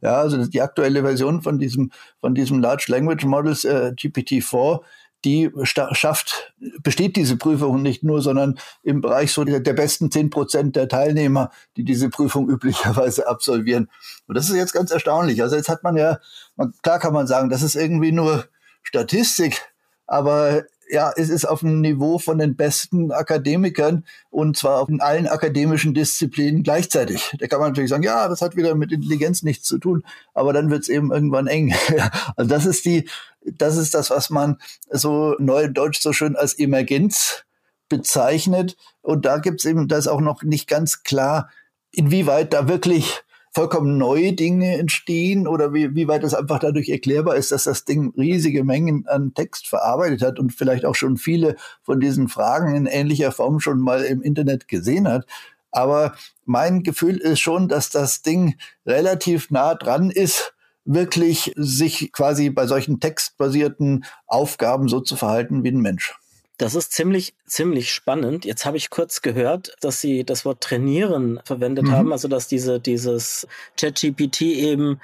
Ja, 0.00 0.16
also 0.16 0.44
die 0.44 0.60
aktuelle 0.60 1.02
Version 1.02 1.42
von 1.42 1.60
diesem, 1.60 1.92
von 2.20 2.34
diesem 2.34 2.58
Large 2.58 2.86
Language 2.88 3.24
Models 3.24 3.64
äh, 3.64 3.92
GPT-4, 3.96 4.80
die 5.24 5.50
schafft, 5.62 6.52
besteht 6.82 7.16
diese 7.16 7.36
Prüfung 7.36 7.82
nicht 7.82 8.02
nur, 8.02 8.22
sondern 8.22 8.58
im 8.82 9.00
Bereich 9.00 9.32
so 9.32 9.44
der, 9.44 9.60
der 9.60 9.72
besten 9.72 10.10
zehn 10.10 10.30
Prozent 10.30 10.76
der 10.76 10.88
Teilnehmer, 10.88 11.50
die 11.76 11.84
diese 11.84 12.10
Prüfung 12.10 12.48
üblicherweise 12.50 13.28
absolvieren. 13.28 13.88
Und 14.26 14.36
das 14.36 14.48
ist 14.48 14.56
jetzt 14.56 14.72
ganz 14.72 14.90
erstaunlich. 14.90 15.42
Also 15.42 15.56
jetzt 15.56 15.68
hat 15.68 15.82
man 15.82 15.96
ja, 15.96 16.18
man, 16.56 16.72
klar 16.82 16.98
kann 16.98 17.12
man 17.12 17.26
sagen, 17.26 17.50
das 17.50 17.62
ist 17.62 17.74
irgendwie 17.74 18.12
nur 18.12 18.46
Statistik, 18.82 19.62
aber 20.06 20.64
ja, 20.92 21.10
es 21.16 21.30
ist 21.30 21.46
auf 21.46 21.60
dem 21.60 21.80
Niveau 21.80 22.18
von 22.18 22.36
den 22.36 22.54
besten 22.54 23.12
Akademikern 23.12 24.04
und 24.28 24.58
zwar 24.58 24.86
in 24.90 25.00
allen 25.00 25.26
akademischen 25.26 25.94
Disziplinen 25.94 26.62
gleichzeitig. 26.62 27.34
Da 27.38 27.46
kann 27.46 27.60
man 27.60 27.70
natürlich 27.70 27.88
sagen, 27.88 28.02
ja, 28.02 28.28
das 28.28 28.42
hat 28.42 28.56
wieder 28.56 28.74
mit 28.74 28.92
Intelligenz 28.92 29.42
nichts 29.42 29.66
zu 29.66 29.78
tun, 29.78 30.04
aber 30.34 30.52
dann 30.52 30.68
wird 30.68 30.82
es 30.82 30.90
eben 30.90 31.10
irgendwann 31.10 31.46
eng. 31.46 31.74
also 32.36 32.48
das 32.48 32.66
ist 32.66 32.84
die, 32.84 33.08
das 33.42 33.78
ist 33.78 33.94
das, 33.94 34.10
was 34.10 34.28
man 34.28 34.58
so 34.90 35.34
neudeutsch 35.38 36.02
so 36.02 36.12
schön 36.12 36.36
als 36.36 36.58
Emergenz 36.58 37.44
bezeichnet. 37.88 38.76
Und 39.00 39.24
da 39.24 39.38
gibt 39.38 39.60
es 39.60 39.64
eben, 39.64 39.88
da 39.88 39.96
ist 39.96 40.08
auch 40.08 40.20
noch 40.20 40.42
nicht 40.42 40.68
ganz 40.68 41.04
klar, 41.04 41.48
inwieweit 41.90 42.52
da 42.52 42.68
wirklich 42.68 43.22
vollkommen 43.54 43.98
neue 43.98 44.32
Dinge 44.32 44.78
entstehen 44.78 45.46
oder 45.46 45.74
wie, 45.74 45.94
wie 45.94 46.08
weit 46.08 46.24
es 46.24 46.34
einfach 46.34 46.58
dadurch 46.58 46.88
erklärbar 46.88 47.36
ist, 47.36 47.52
dass 47.52 47.64
das 47.64 47.84
Ding 47.84 48.14
riesige 48.16 48.64
Mengen 48.64 49.06
an 49.06 49.34
Text 49.34 49.68
verarbeitet 49.68 50.22
hat 50.22 50.38
und 50.38 50.52
vielleicht 50.52 50.86
auch 50.86 50.94
schon 50.94 51.18
viele 51.18 51.56
von 51.82 52.00
diesen 52.00 52.28
Fragen 52.28 52.74
in 52.74 52.86
ähnlicher 52.86 53.30
Form 53.30 53.60
schon 53.60 53.80
mal 53.80 54.02
im 54.02 54.22
Internet 54.22 54.68
gesehen 54.68 55.06
hat. 55.06 55.26
Aber 55.70 56.14
mein 56.44 56.82
Gefühl 56.82 57.18
ist 57.18 57.40
schon, 57.40 57.68
dass 57.68 57.90
das 57.90 58.22
Ding 58.22 58.56
relativ 58.86 59.50
nah 59.50 59.74
dran 59.74 60.10
ist, 60.10 60.54
wirklich 60.84 61.52
sich 61.56 62.10
quasi 62.12 62.50
bei 62.50 62.66
solchen 62.66 63.00
textbasierten 63.00 64.04
Aufgaben 64.26 64.88
so 64.88 65.00
zu 65.00 65.16
verhalten 65.16 65.62
wie 65.62 65.70
ein 65.70 65.80
Mensch. 65.80 66.14
Das 66.62 66.76
ist 66.76 66.92
ziemlich, 66.92 67.34
ziemlich 67.44 67.90
spannend. 67.90 68.44
Jetzt 68.44 68.64
habe 68.64 68.76
ich 68.76 68.88
kurz 68.88 69.20
gehört, 69.20 69.74
dass 69.80 70.00
Sie 70.00 70.22
das 70.22 70.44
Wort 70.44 70.60
trainieren 70.60 71.40
verwendet 71.44 71.86
mhm. 71.86 71.90
haben, 71.90 72.12
also 72.12 72.28
dass 72.28 72.46
diese, 72.46 72.78
dieses 72.78 73.48
ChatGPT 73.76 74.42
eben 74.42 75.00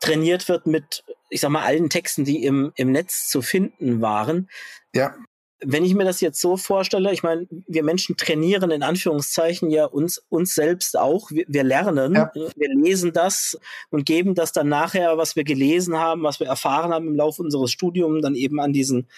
trainiert 0.00 0.48
wird 0.48 0.66
mit, 0.66 1.04
ich 1.28 1.42
sag 1.42 1.50
mal, 1.50 1.64
allen 1.64 1.90
Texten, 1.90 2.24
die 2.24 2.42
im, 2.46 2.72
im 2.76 2.92
Netz 2.92 3.28
zu 3.28 3.42
finden 3.42 4.00
waren. 4.00 4.48
Ja. 4.94 5.14
Wenn 5.60 5.84
ich 5.84 5.92
mir 5.94 6.04
das 6.04 6.22
jetzt 6.22 6.40
so 6.40 6.56
vorstelle, 6.56 7.12
ich 7.12 7.22
meine, 7.22 7.46
wir 7.68 7.82
Menschen 7.82 8.16
trainieren 8.16 8.70
in 8.70 8.82
Anführungszeichen 8.82 9.70
ja 9.70 9.84
uns, 9.84 10.24
uns 10.30 10.54
selbst 10.54 10.98
auch. 10.98 11.30
Wir, 11.30 11.44
wir 11.46 11.62
lernen, 11.62 12.14
ja. 12.14 12.32
wir 12.34 12.74
lesen 12.74 13.12
das 13.12 13.58
und 13.90 14.06
geben 14.06 14.34
das 14.34 14.52
dann 14.52 14.70
nachher, 14.70 15.18
was 15.18 15.36
wir 15.36 15.44
gelesen 15.44 15.98
haben, 15.98 16.22
was 16.22 16.40
wir 16.40 16.46
erfahren 16.46 16.90
haben 16.90 17.08
im 17.08 17.16
Laufe 17.16 17.42
unseres 17.42 17.70
Studiums, 17.70 18.22
dann 18.22 18.34
eben 18.34 18.58
an 18.60 18.72
diesen 18.72 19.08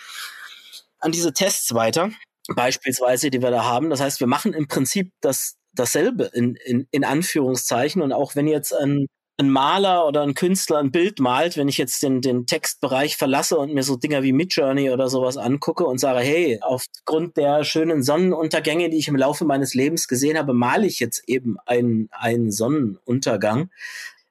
an 1.05 1.13
diese 1.13 1.33
Tests 1.33 1.75
weiter, 1.75 2.11
beispielsweise, 2.55 3.31
die 3.31 3.43
wir 3.43 3.51
da 3.51 3.65
haben. 3.65 3.91
Das 3.91 4.01
heißt, 4.01 4.21
wir 4.21 4.27
machen 4.27 4.53
im 4.55 4.69
Prinzip 4.69 5.11
das, 5.21 5.57
dasselbe 5.73 6.31
in, 6.33 6.57
in, 6.65 6.87
in 6.91 7.05
Anführungszeichen. 7.05 8.01
Und 8.03 8.13
auch 8.13 8.35
wenn 8.37 8.47
jetzt 8.47 8.73
ein, 8.75 9.07
ein 9.37 9.51
Maler 9.51 10.07
oder 10.07 10.23
ein 10.23 10.35
Künstler 10.35 10.79
ein 10.79 10.93
Bild 10.93 11.21
malt, 11.21 11.57
wenn 11.57 11.69
ich 11.69 11.77
jetzt 11.77 12.03
den, 12.03 12.21
den 12.21 12.47
Textbereich 12.47 13.17
verlasse 13.17 13.59
und 13.59 13.75
mir 13.75 13.83
so 13.83 13.97
Dinger 13.97 14.23
wie 14.23 14.33
Midjourney 14.33 14.91
oder 14.91 15.09
sowas 15.09 15.37
angucke 15.37 15.85
und 15.85 15.99
sage, 15.99 16.21
hey, 16.21 16.59
aufgrund 16.63 17.37
der 17.37 17.65
schönen 17.65 18.03
Sonnenuntergänge, 18.03 18.91
die 18.91 18.99
ich 18.99 19.09
im 19.09 19.17
Laufe 19.17 19.45
meines 19.45 19.75
Lebens 19.75 20.09
gesehen 20.09 20.39
habe, 20.39 20.55
male 20.55 20.87
ich 20.87 21.01
jetzt 21.01 21.23
eben 21.27 21.57
einen, 21.67 22.09
einen 22.13 22.51
Sonnenuntergang, 22.51 23.71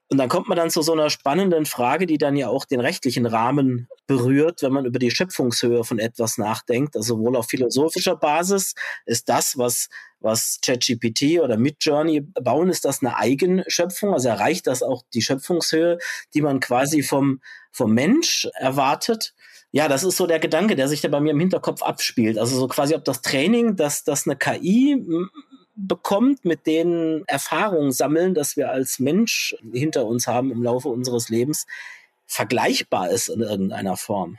und 0.09 0.17
dann 0.17 0.29
kommt 0.29 0.47
man 0.47 0.57
dann 0.57 0.69
zu 0.69 0.81
so 0.81 0.93
einer 0.93 1.09
spannenden 1.09 1.65
Frage, 1.65 2.05
die 2.05 2.17
dann 2.17 2.35
ja 2.35 2.47
auch 2.47 2.65
den 2.65 2.79
rechtlichen 2.79 3.25
Rahmen 3.25 3.87
berührt, 4.05 4.61
wenn 4.61 4.73
man 4.73 4.85
über 4.85 4.99
die 4.99 5.09
Schöpfungshöhe 5.09 5.83
von 5.83 5.97
etwas 5.97 6.37
nachdenkt. 6.37 6.95
Also 6.95 7.17
wohl 7.19 7.35
auf 7.35 7.47
philosophischer 7.47 8.15
Basis 8.15 8.75
ist 9.05 9.29
das, 9.29 9.57
was 9.57 9.89
was 10.23 10.59
ChatGPT 10.61 11.41
oder 11.41 11.57
Midjourney 11.57 12.21
bauen, 12.21 12.69
ist 12.69 12.85
das 12.85 13.01
eine 13.01 13.17
Eigenschöpfung? 13.17 14.13
Also 14.13 14.29
erreicht 14.29 14.67
das 14.67 14.81
auch 14.81 15.03
die 15.13 15.21
Schöpfungshöhe, 15.21 15.97
die 16.33 16.41
man 16.41 16.61
quasi 16.61 17.03
vom, 17.03 17.41
vom 17.71 17.93
Mensch 17.93 18.47
erwartet? 18.55 19.33
Ja, 19.71 19.87
das 19.87 20.03
ist 20.03 20.17
so 20.17 20.25
der 20.25 20.39
Gedanke, 20.39 20.75
der 20.75 20.87
sich 20.87 21.01
da 21.01 21.09
bei 21.09 21.19
mir 21.19 21.31
im 21.31 21.39
Hinterkopf 21.39 21.81
abspielt. 21.81 22.37
Also 22.37 22.57
so 22.57 22.67
quasi, 22.67 22.95
ob 22.95 23.03
das 23.03 23.21
Training, 23.21 23.75
dass 23.75 24.03
das 24.03 24.25
eine 24.25 24.37
KI 24.37 25.03
bekommt, 25.75 26.45
mit 26.45 26.67
den 26.67 27.23
Erfahrungen 27.27 27.91
sammeln, 27.91 28.33
dass 28.33 28.57
wir 28.57 28.71
als 28.71 28.99
Mensch 28.99 29.55
hinter 29.71 30.05
uns 30.05 30.27
haben 30.27 30.51
im 30.51 30.63
Laufe 30.63 30.89
unseres 30.89 31.29
Lebens, 31.29 31.65
vergleichbar 32.25 33.09
ist 33.09 33.29
in 33.29 33.41
irgendeiner 33.41 33.97
Form. 33.97 34.37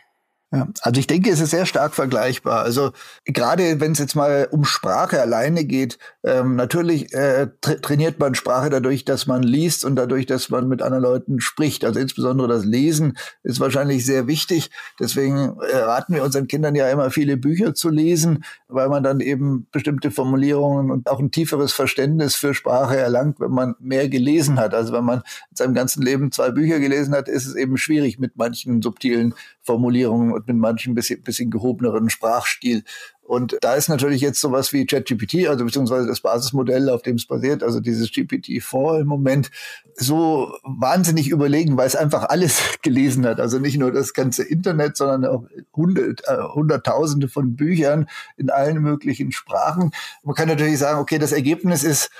Ja, 0.54 0.68
also 0.82 1.00
ich 1.00 1.08
denke, 1.08 1.30
es 1.30 1.40
ist 1.40 1.50
sehr 1.50 1.66
stark 1.66 1.94
vergleichbar. 1.94 2.62
Also 2.62 2.92
gerade 3.24 3.80
wenn 3.80 3.92
es 3.92 3.98
jetzt 3.98 4.14
mal 4.14 4.46
um 4.52 4.64
Sprache 4.64 5.20
alleine 5.20 5.64
geht, 5.64 5.98
ähm, 6.22 6.54
natürlich 6.54 7.12
äh, 7.12 7.48
tra 7.60 7.74
trainiert 7.74 8.20
man 8.20 8.36
Sprache 8.36 8.70
dadurch, 8.70 9.04
dass 9.04 9.26
man 9.26 9.42
liest 9.42 9.84
und 9.84 9.96
dadurch, 9.96 10.26
dass 10.26 10.50
man 10.50 10.68
mit 10.68 10.80
anderen 10.80 11.02
Leuten 11.02 11.40
spricht. 11.40 11.84
Also 11.84 11.98
insbesondere 11.98 12.46
das 12.46 12.64
Lesen 12.64 13.18
ist 13.42 13.58
wahrscheinlich 13.58 14.06
sehr 14.06 14.28
wichtig. 14.28 14.70
Deswegen 15.00 15.56
äh, 15.60 15.76
raten 15.76 16.14
wir 16.14 16.22
unseren 16.22 16.46
Kindern 16.46 16.76
ja 16.76 16.88
immer 16.88 17.10
viele 17.10 17.36
Bücher 17.36 17.74
zu 17.74 17.90
lesen, 17.90 18.44
weil 18.68 18.88
man 18.88 19.02
dann 19.02 19.18
eben 19.18 19.66
bestimmte 19.72 20.12
Formulierungen 20.12 20.92
und 20.92 21.10
auch 21.10 21.18
ein 21.18 21.32
tieferes 21.32 21.72
Verständnis 21.72 22.36
für 22.36 22.54
Sprache 22.54 22.96
erlangt, 22.96 23.40
wenn 23.40 23.50
man 23.50 23.74
mehr 23.80 24.08
gelesen 24.08 24.60
hat. 24.60 24.72
Also 24.72 24.92
wenn 24.92 25.04
man 25.04 25.18
in 25.50 25.56
seinem 25.56 25.74
ganzen 25.74 26.02
Leben 26.02 26.30
zwei 26.30 26.52
Bücher 26.52 26.78
gelesen 26.78 27.12
hat, 27.12 27.28
ist 27.28 27.46
es 27.46 27.56
eben 27.56 27.76
schwierig 27.76 28.20
mit 28.20 28.36
manchen 28.36 28.82
subtilen 28.82 29.34
Formulierungen 29.62 30.43
und 30.44 30.54
mit 30.54 30.56
manchen 30.56 30.94
bisschen, 30.94 31.22
bisschen 31.22 31.50
gehobeneren 31.50 32.10
Sprachstil. 32.10 32.84
Und 33.22 33.56
da 33.62 33.74
ist 33.74 33.88
natürlich 33.88 34.20
jetzt 34.20 34.38
sowas 34.38 34.74
wie 34.74 34.84
ChatGPT, 34.84 35.48
also 35.48 35.64
beziehungsweise 35.64 36.06
das 36.06 36.20
Basismodell, 36.20 36.90
auf 36.90 37.00
dem 37.00 37.16
es 37.16 37.24
basiert, 37.24 37.62
also 37.62 37.80
dieses 37.80 38.10
GPT-4 38.10 39.00
im 39.00 39.06
Moment, 39.06 39.50
so 39.94 40.52
wahnsinnig 40.62 41.30
überlegen, 41.30 41.78
weil 41.78 41.86
es 41.86 41.96
einfach 41.96 42.28
alles 42.28 42.60
gelesen 42.82 43.24
hat. 43.24 43.40
Also 43.40 43.58
nicht 43.58 43.78
nur 43.78 43.92
das 43.92 44.12
ganze 44.12 44.42
Internet, 44.42 44.98
sondern 44.98 45.24
auch 45.24 45.44
hundert, 45.74 46.22
äh, 46.28 46.36
hunderttausende 46.54 47.28
von 47.28 47.56
Büchern 47.56 48.08
in 48.36 48.50
allen 48.50 48.82
möglichen 48.82 49.32
Sprachen. 49.32 49.92
Man 50.22 50.34
kann 50.34 50.48
natürlich 50.48 50.78
sagen, 50.78 51.00
okay, 51.00 51.18
das 51.18 51.32
Ergebnis 51.32 51.82
ist, 51.82 52.10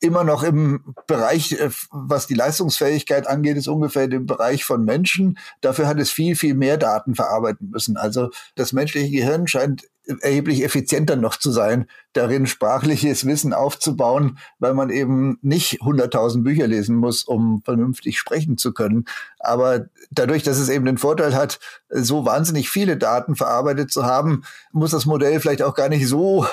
immer 0.00 0.24
noch 0.24 0.42
im 0.42 0.94
Bereich, 1.06 1.52
äh, 1.52 1.70
was 1.90 2.26
die 2.26 2.34
Leistungsfähigkeit 2.34 3.26
angeht, 3.26 3.56
ist 3.56 3.68
ungefähr 3.68 4.10
im 4.10 4.26
Bereich 4.26 4.64
von 4.64 4.84
Menschen. 4.84 5.38
Dafür 5.60 5.86
hat 5.86 5.98
es 5.98 6.10
viel, 6.10 6.36
viel 6.36 6.54
mehr 6.54 6.76
Daten 6.76 7.14
verarbeiten 7.14 7.70
müssen. 7.70 7.96
Also 7.96 8.30
das 8.54 8.72
menschliche 8.72 9.10
Gehirn 9.10 9.46
scheint 9.46 9.84
erheblich 10.20 10.62
effizienter 10.62 11.16
noch 11.16 11.36
zu 11.36 11.50
sein, 11.50 11.86
darin 12.12 12.46
sprachliches 12.46 13.24
Wissen 13.26 13.52
aufzubauen, 13.54 14.38
weil 14.58 14.74
man 14.74 14.90
eben 14.90 15.38
nicht 15.40 15.80
100.000 15.80 16.42
Bücher 16.42 16.66
lesen 16.66 16.96
muss, 16.96 17.24
um 17.24 17.62
vernünftig 17.64 18.18
sprechen 18.18 18.58
zu 18.58 18.72
können. 18.72 19.06
Aber 19.38 19.86
dadurch, 20.10 20.42
dass 20.42 20.58
es 20.58 20.68
eben 20.68 20.84
den 20.84 20.98
Vorteil 20.98 21.34
hat, 21.34 21.58
so 21.88 22.26
wahnsinnig 22.26 22.68
viele 22.68 22.96
Daten 22.96 23.34
verarbeitet 23.34 23.90
zu 23.90 24.04
haben, 24.04 24.42
muss 24.72 24.90
das 24.90 25.06
Modell 25.06 25.40
vielleicht 25.40 25.62
auch 25.62 25.74
gar 25.74 25.88
nicht 25.88 26.06
so 26.06 26.46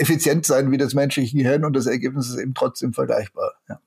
effizient 0.00 0.46
sein 0.46 0.70
wie 0.70 0.78
das 0.78 0.94
menschliche 0.94 1.36
Gehirn 1.36 1.64
und 1.64 1.74
das 1.74 1.86
Ergebnis 1.86 2.28
ist 2.28 2.38
eben 2.38 2.54
trotzdem 2.54 2.92
vergleichbar. 2.92 3.54
Ja. 3.68 3.80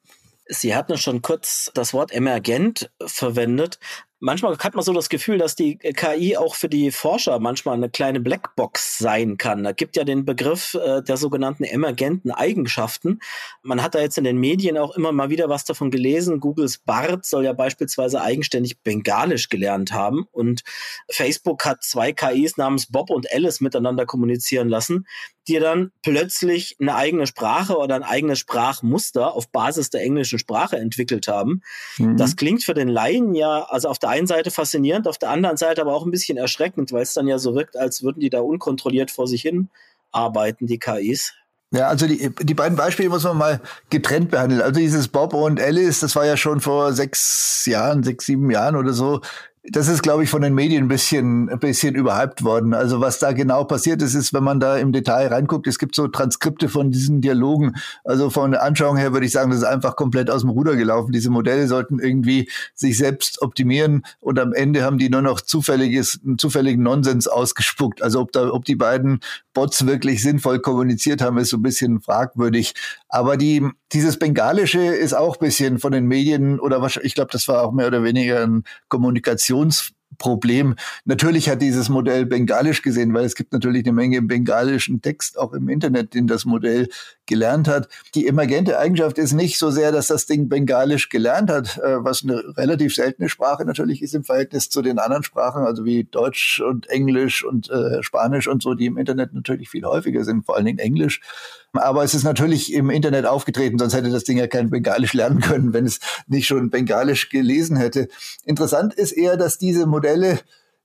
Sie 0.49 0.75
hatten 0.75 0.97
schon 0.97 1.21
kurz 1.21 1.71
das 1.73 1.93
Wort 1.93 2.11
emergent 2.11 2.89
verwendet 3.05 3.79
manchmal 4.19 4.58
hat 4.58 4.75
man 4.75 4.84
so 4.84 4.93
das 4.93 5.10
Gefühl, 5.10 5.38
dass 5.38 5.56
die 5.56 5.77
KI 5.77 6.38
auch 6.38 6.56
für 6.56 6.69
die 6.69 6.91
Forscher 6.91 7.39
manchmal 7.39 7.75
eine 7.75 7.89
kleine 7.89 8.19
Blackbox 8.19 8.97
sein 8.97 9.38
kann. 9.38 9.63
Da 9.63 9.71
gibt 9.71 9.95
ja 9.95 10.03
den 10.03 10.25
Begriff 10.25 10.73
äh, 10.73 11.01
der 11.01 11.17
sogenannten 11.17 11.63
emergenten 11.63 12.32
Eigenschaften. 12.32 13.19
Man 13.62 13.84
hat 13.84 13.95
da 13.95 13.99
jetzt 13.99 14.17
in 14.17 14.23
den 14.23 14.38
Medien 14.38 14.77
auch 14.77 14.95
immer 14.95 15.12
mal 15.12 15.30
wieder 15.30 15.49
was 15.49 15.65
davon 15.65 15.91
gelesen. 15.91 16.39
Googles 16.39 16.80
Bart 16.80 17.25
soll 17.25 17.45
ja 17.45 17.53
beispielsweise 17.53 18.21
eigenständig 18.21 18.82
Bengalisch 18.82 19.49
gelernt 19.49 19.91
haben 19.91 20.25
und 20.32 20.63
Facebook 21.10 21.65
hat 21.65 21.84
zwei 21.84 22.12
KIs 22.12 22.58
namens 22.58 22.88
Bob 22.88 23.10
und 23.10 23.32
Alice 23.32 23.62
miteinander 23.62 24.06
kommunizieren 24.06 24.69
lassen, 24.69 25.06
die 25.47 25.60
dann 25.60 25.91
plötzlich 26.01 26.75
eine 26.80 26.95
eigene 26.95 27.25
Sprache 27.25 27.77
oder 27.77 27.95
ein 27.95 28.03
eigenes 28.03 28.39
Sprachmuster 28.39 29.34
auf 29.34 29.49
Basis 29.49 29.89
der 29.89 30.01
englischen 30.01 30.39
Sprache 30.39 30.77
entwickelt 30.77 31.27
haben. 31.27 31.62
Mhm. 31.97 32.17
Das 32.17 32.36
klingt 32.36 32.63
für 32.63 32.73
den 32.73 32.89
Laien 32.89 33.34
ja, 33.34 33.63
also 33.63 33.88
auf 33.88 33.99
der 33.99 34.06
der 34.07 34.15
einen 34.15 34.27
Seite 34.27 34.51
faszinierend, 34.51 35.07
auf 35.07 35.17
der 35.17 35.29
anderen 35.29 35.57
Seite 35.57 35.81
aber 35.81 35.93
auch 35.93 36.05
ein 36.05 36.11
bisschen 36.11 36.37
erschreckend, 36.37 36.91
weil 36.91 37.03
es 37.03 37.13
dann 37.13 37.27
ja 37.27 37.37
so 37.37 37.55
wirkt, 37.55 37.77
als 37.77 38.03
würden 38.03 38.19
die 38.19 38.29
da 38.29 38.39
unkontrolliert 38.39 39.11
vor 39.11 39.27
sich 39.27 39.41
hin 39.41 39.69
arbeiten, 40.11 40.67
die 40.67 40.79
KIs. 40.79 41.33
Ja, 41.71 41.89
also 41.89 42.07
die, 42.07 42.33
die 42.41 42.53
beiden 42.53 42.77
Beispiele 42.77 43.09
muss 43.09 43.25
man 43.25 43.37
mal 43.37 43.61
getrennt 43.89 44.31
behandeln. 44.31 44.61
Also 44.61 44.79
dieses 44.79 45.09
Bob 45.09 45.33
und 45.33 45.59
Alice, 45.59 45.99
das 45.99 46.15
war 46.15 46.25
ja 46.25 46.37
schon 46.37 46.61
vor 46.61 46.93
sechs 46.93 47.65
Jahren, 47.65 48.03
sechs, 48.03 48.25
sieben 48.25 48.49
Jahren 48.49 48.77
oder 48.77 48.93
so 48.93 49.19
das 49.69 49.89
ist, 49.89 50.01
glaube 50.01 50.23
ich, 50.23 50.30
von 50.30 50.41
den 50.41 50.53
Medien 50.53 50.86
ein 50.86 50.88
bisschen, 50.88 51.49
ein 51.49 51.60
bisschen 51.60 51.93
überhyped 51.95 52.43
worden. 52.43 52.73
Also 52.73 53.01
was 53.01 53.19
da 53.19 53.34
genau 53.34 53.65
passiert 53.65 54.01
ist, 54.01 54.13
ist, 54.13 54.34
wenn 54.34 54.43
man 54.43 54.62
da 54.62 54.77
im 54.77 54.93
Detail 54.93 55.27
reinguckt, 55.27 55.67
es 55.67 55.77
gibt 55.77 55.93
so 55.93 56.08
Transkripte 56.08 56.69
von 56.69 56.91
diesen 56.91 57.19
Dialogen. 57.19 57.75
Also 58.06 58.30
von 58.30 58.51
der 58.51 58.63
Anschauung 58.63 58.95
her 58.95 59.12
würde 59.12 59.25
ich 59.25 59.34
sagen, 59.34 59.49
das 59.49 59.60
ist 59.60 59.65
einfach 59.65 59.97
komplett 59.97 60.30
aus 60.30 60.41
dem 60.41 60.51
Ruder 60.51 60.77
gelaufen. 60.77 61.12
Diese 61.12 61.30
Modelle 61.30 61.67
sollten 61.67 61.99
irgendwie 61.99 62.49
sich 62.75 62.97
selbst 62.97 63.41
optimieren 63.41 64.03
und 64.21 64.39
am 64.39 64.53
Ende 64.53 64.84
haben 64.84 64.97
die 64.97 65.10
nur 65.10 65.21
noch 65.21 65.41
zufälliges, 65.41 66.21
zufälligen 66.38 66.84
Nonsens 66.84 67.27
ausgespuckt. 67.27 68.01
Also 68.01 68.21
ob 68.21 68.32
da, 68.32 68.49
ob 68.49 68.63
die 68.63 68.75
beiden 68.75 69.19
Bots 69.53 69.86
wirklich 69.86 70.21
sinnvoll 70.21 70.60
kommuniziert 70.60 71.21
haben, 71.21 71.38
ist 71.39 71.49
so 71.49 71.58
ein 71.58 71.63
bisschen 71.63 71.99
fragwürdig. 71.99 72.73
Aber 73.10 73.36
die, 73.36 73.67
dieses 73.91 74.19
Bengalische 74.19 74.80
ist 74.80 75.13
auch 75.13 75.38
ein 75.38 75.45
bisschen 75.45 75.80
von 75.80 75.91
den 75.91 76.06
Medien 76.06 76.60
oder 76.60 76.82
wahrscheinlich, 76.82 77.08
ich 77.08 77.15
glaube, 77.15 77.32
das 77.32 77.47
war 77.47 77.63
auch 77.63 77.71
mehr 77.71 77.88
oder 77.88 78.03
weniger 78.03 78.43
ein 78.43 78.63
Kommunikations 79.57 79.93
Problem. 80.17 80.75
Natürlich 81.05 81.47
hat 81.47 81.61
dieses 81.61 81.89
Modell 81.89 82.25
Bengalisch 82.25 82.81
gesehen, 82.81 83.13
weil 83.13 83.25
es 83.25 83.35
gibt 83.35 83.53
natürlich 83.53 83.85
eine 83.85 83.93
Menge 83.93 84.21
bengalischen 84.23 85.01
Text 85.01 85.37
auch 85.37 85.53
im 85.53 85.69
Internet, 85.69 86.15
den 86.15 86.25
das 86.25 86.45
Modell 86.45 86.89
gelernt 87.27 87.67
hat. 87.67 87.87
Die 88.15 88.25
emergente 88.25 88.79
Eigenschaft 88.79 89.19
ist 89.19 89.33
nicht 89.33 89.59
so 89.59 89.69
sehr, 89.69 89.91
dass 89.91 90.07
das 90.07 90.25
Ding 90.25 90.49
Bengalisch 90.49 91.09
gelernt 91.09 91.51
hat, 91.51 91.77
äh, 91.77 92.03
was 92.03 92.23
eine 92.23 92.41
relativ 92.57 92.95
seltene 92.95 93.29
Sprache 93.29 93.63
natürlich 93.65 94.01
ist 94.01 94.15
im 94.15 94.23
Verhältnis 94.23 94.69
zu 94.69 94.81
den 94.81 94.97
anderen 94.97 95.23
Sprachen, 95.23 95.63
also 95.63 95.85
wie 95.85 96.05
Deutsch 96.05 96.61
und 96.61 96.89
Englisch 96.89 97.43
und 97.43 97.69
äh, 97.69 98.01
Spanisch 98.01 98.47
und 98.47 98.63
so, 98.63 98.73
die 98.73 98.87
im 98.87 98.97
Internet 98.97 99.33
natürlich 99.33 99.69
viel 99.69 99.85
häufiger 99.85 100.23
sind, 100.23 100.45
vor 100.45 100.55
allen 100.55 100.65
Dingen 100.65 100.79
Englisch. 100.79 101.21
Aber 101.77 102.03
es 102.03 102.13
ist 102.13 102.23
natürlich 102.23 102.73
im 102.73 102.89
Internet 102.89 103.25
aufgetreten, 103.25 103.77
sonst 103.79 103.93
hätte 103.93 104.09
das 104.09 104.23
Ding 104.23 104.37
ja 104.37 104.47
kein 104.47 104.69
Bengalisch 104.69 105.13
lernen 105.13 105.39
können, 105.39 105.73
wenn 105.73 105.85
es 105.85 105.99
nicht 106.27 106.47
schon 106.47 106.69
Bengalisch 106.69 107.29
gelesen 107.29 107.77
hätte. 107.77 108.07
Interessant 108.45 108.93
ist 108.93 109.11
eher, 109.11 109.37
dass 109.37 109.57
diese 109.57 109.85
Modelle 109.85 110.39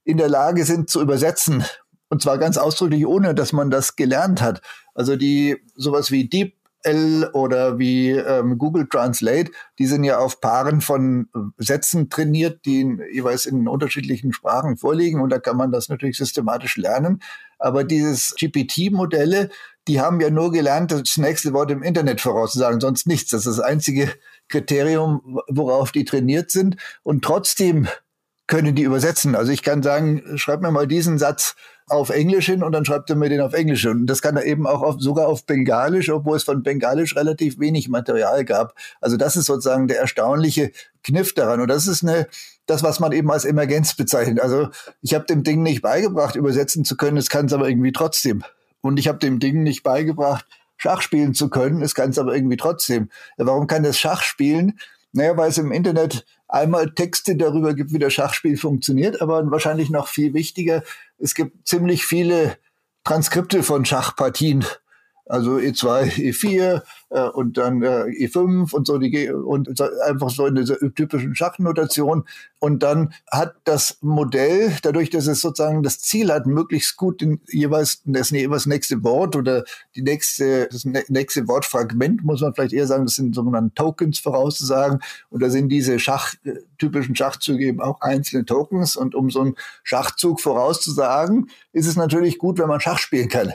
in 0.04 0.16
der 0.16 0.28
Lage 0.28 0.64
sind 0.64 0.90
zu 0.90 1.00
übersetzen. 1.00 1.64
Und 2.08 2.22
zwar 2.22 2.38
ganz 2.38 2.58
ausdrücklich, 2.58 3.06
ohne 3.06 3.34
dass 3.34 3.52
man 3.52 3.70
das 3.70 3.96
gelernt 3.96 4.42
hat. 4.42 4.60
Also 4.94 5.16
die 5.16 5.56
sowas 5.74 6.10
wie 6.10 6.28
Deep 6.28 6.54
L 6.82 7.30
oder 7.32 7.78
wie 7.78 8.10
ähm, 8.10 8.58
Google 8.58 8.88
Translate, 8.88 9.50
die 9.78 9.86
sind 9.86 10.04
ja 10.04 10.18
auf 10.18 10.40
Paaren 10.40 10.80
von 10.80 11.28
Sätzen 11.58 12.10
trainiert, 12.10 12.64
die 12.64 12.80
in, 12.80 13.02
jeweils 13.12 13.46
in 13.46 13.68
unterschiedlichen 13.68 14.32
Sprachen 14.32 14.76
vorliegen 14.76 15.20
und 15.20 15.30
da 15.30 15.38
kann 15.38 15.56
man 15.56 15.72
das 15.72 15.88
natürlich 15.88 16.16
systematisch 16.16 16.76
lernen. 16.76 17.20
Aber 17.58 17.84
dieses 17.84 18.34
GPT-Modelle, 18.36 19.50
die 19.88 20.00
haben 20.00 20.20
ja 20.20 20.30
nur 20.30 20.50
gelernt, 20.52 20.92
das 20.92 21.16
nächste 21.16 21.52
Wort 21.52 21.70
im 21.70 21.82
Internet 21.82 22.20
vorauszusagen, 22.20 22.80
sonst 22.80 23.06
nichts. 23.06 23.30
Das 23.30 23.46
ist 23.46 23.58
das 23.58 23.64
einzige 23.64 24.12
Kriterium, 24.48 25.40
worauf 25.48 25.92
die 25.92 26.04
trainiert 26.04 26.50
sind. 26.50 26.76
Und 27.02 27.24
trotzdem 27.24 27.88
können 28.46 28.74
die 28.74 28.82
übersetzen. 28.82 29.34
Also 29.34 29.52
ich 29.52 29.62
kann 29.62 29.82
sagen, 29.82 30.22
schreib 30.36 30.60
mir 30.60 30.70
mal 30.70 30.86
diesen 30.86 31.18
Satz 31.18 31.54
auf 31.86 32.10
Englisch 32.10 32.46
hin 32.46 32.62
und 32.62 32.72
dann 32.72 32.84
schreibt 32.84 33.10
er 33.10 33.16
mir 33.16 33.28
den 33.28 33.40
auf 33.40 33.52
Englisch 33.52 33.82
hin. 33.82 33.92
Und 33.92 34.06
das 34.06 34.22
kann 34.22 34.36
er 34.36 34.44
eben 34.44 34.66
auch 34.66 34.82
auf, 34.82 34.96
sogar 34.98 35.28
auf 35.28 35.44
Bengalisch, 35.44 36.10
obwohl 36.10 36.36
es 36.36 36.44
von 36.44 36.62
Bengalisch 36.62 37.16
relativ 37.16 37.58
wenig 37.58 37.88
Material 37.88 38.44
gab. 38.44 38.74
Also 39.00 39.16
das 39.16 39.36
ist 39.36 39.46
sozusagen 39.46 39.88
der 39.88 40.00
erstaunliche 40.00 40.72
Kniff 41.04 41.34
daran. 41.34 41.60
Und 41.60 41.68
das 41.68 41.86
ist 41.86 42.02
eine, 42.02 42.26
das, 42.66 42.82
was 42.82 43.00
man 43.00 43.12
eben 43.12 43.30
als 43.30 43.44
Emergenz 43.44 43.94
bezeichnet. 43.94 44.40
Also 44.40 44.68
ich 45.02 45.14
habe 45.14 45.26
dem 45.26 45.42
Ding 45.42 45.62
nicht 45.62 45.82
beigebracht, 45.82 46.36
übersetzen 46.36 46.84
zu 46.84 46.96
können, 46.96 47.16
es 47.16 47.28
kann 47.28 47.46
es 47.46 47.52
aber 47.52 47.68
irgendwie 47.68 47.92
trotzdem. 47.92 48.42
Und 48.80 48.98
ich 48.98 49.08
habe 49.08 49.18
dem 49.18 49.38
Ding 49.38 49.62
nicht 49.62 49.82
beigebracht, 49.82 50.46
Schach 50.76 51.02
spielen 51.02 51.34
zu 51.34 51.48
können, 51.48 51.80
es 51.82 51.94
kann 51.94 52.10
es 52.10 52.18
aber 52.18 52.34
irgendwie 52.34 52.56
trotzdem. 52.56 53.08
Ja, 53.38 53.46
warum 53.46 53.66
kann 53.68 53.84
das 53.84 53.98
Schach 53.98 54.22
spielen? 54.22 54.78
Naja, 55.12 55.36
weil 55.36 55.50
es 55.50 55.58
im 55.58 55.70
Internet 55.70 56.24
einmal 56.52 56.92
Texte 56.92 57.34
darüber 57.34 57.74
gibt, 57.74 57.92
wie 57.92 57.98
das 57.98 58.12
Schachspiel 58.12 58.56
funktioniert, 58.56 59.20
aber 59.20 59.50
wahrscheinlich 59.50 59.90
noch 59.90 60.06
viel 60.06 60.34
wichtiger, 60.34 60.82
es 61.18 61.34
gibt 61.34 61.66
ziemlich 61.66 62.04
viele 62.04 62.58
Transkripte 63.04 63.62
von 63.62 63.84
Schachpartien 63.84 64.64
also 65.32 65.56
E2, 65.56 66.10
E4 66.30 66.82
äh, 67.08 67.22
und 67.30 67.56
dann 67.56 67.82
äh, 67.82 68.04
E5 68.04 68.74
und 68.74 68.86
so 68.86 68.98
die 68.98 69.30
und 69.30 69.78
so, 69.78 69.86
einfach 70.04 70.28
so 70.28 70.44
in 70.44 70.56
dieser 70.56 70.76
typischen 70.94 71.34
Schachnotation. 71.34 72.24
Und 72.58 72.82
dann 72.82 73.14
hat 73.30 73.54
das 73.64 73.96
Modell, 74.02 74.76
dadurch, 74.82 75.08
dass 75.08 75.26
es 75.26 75.40
sozusagen 75.40 75.82
das 75.82 76.00
Ziel 76.00 76.30
hat, 76.30 76.44
möglichst 76.46 76.98
gut 76.98 77.22
den, 77.22 77.40
jeweils 77.48 78.02
das 78.04 78.28
jeweils 78.28 78.66
nächste 78.66 79.02
Wort 79.04 79.34
oder 79.34 79.64
die 79.96 80.02
nächste 80.02 80.68
das 80.70 80.84
nächste 80.84 81.48
Wortfragment 81.48 82.22
muss 82.24 82.42
man 82.42 82.52
vielleicht 82.52 82.74
eher 82.74 82.86
sagen, 82.86 83.06
das 83.06 83.14
sind 83.14 83.34
sogenannte 83.34 83.74
Tokens 83.74 84.18
vorauszusagen. 84.18 85.00
Und 85.30 85.42
da 85.42 85.48
sind 85.48 85.70
diese 85.70 85.98
Schach 85.98 86.34
typischen 86.76 87.16
Schachzüge 87.16 87.64
eben 87.64 87.80
auch 87.80 88.02
einzelne 88.02 88.44
Tokens. 88.44 88.96
Und 88.96 89.14
um 89.14 89.30
so 89.30 89.40
einen 89.40 89.54
Schachzug 89.82 90.42
vorauszusagen, 90.42 91.48
ist 91.72 91.86
es 91.86 91.96
natürlich 91.96 92.36
gut, 92.36 92.58
wenn 92.58 92.68
man 92.68 92.80
Schach 92.80 92.98
spielen 92.98 93.30
kann. 93.30 93.54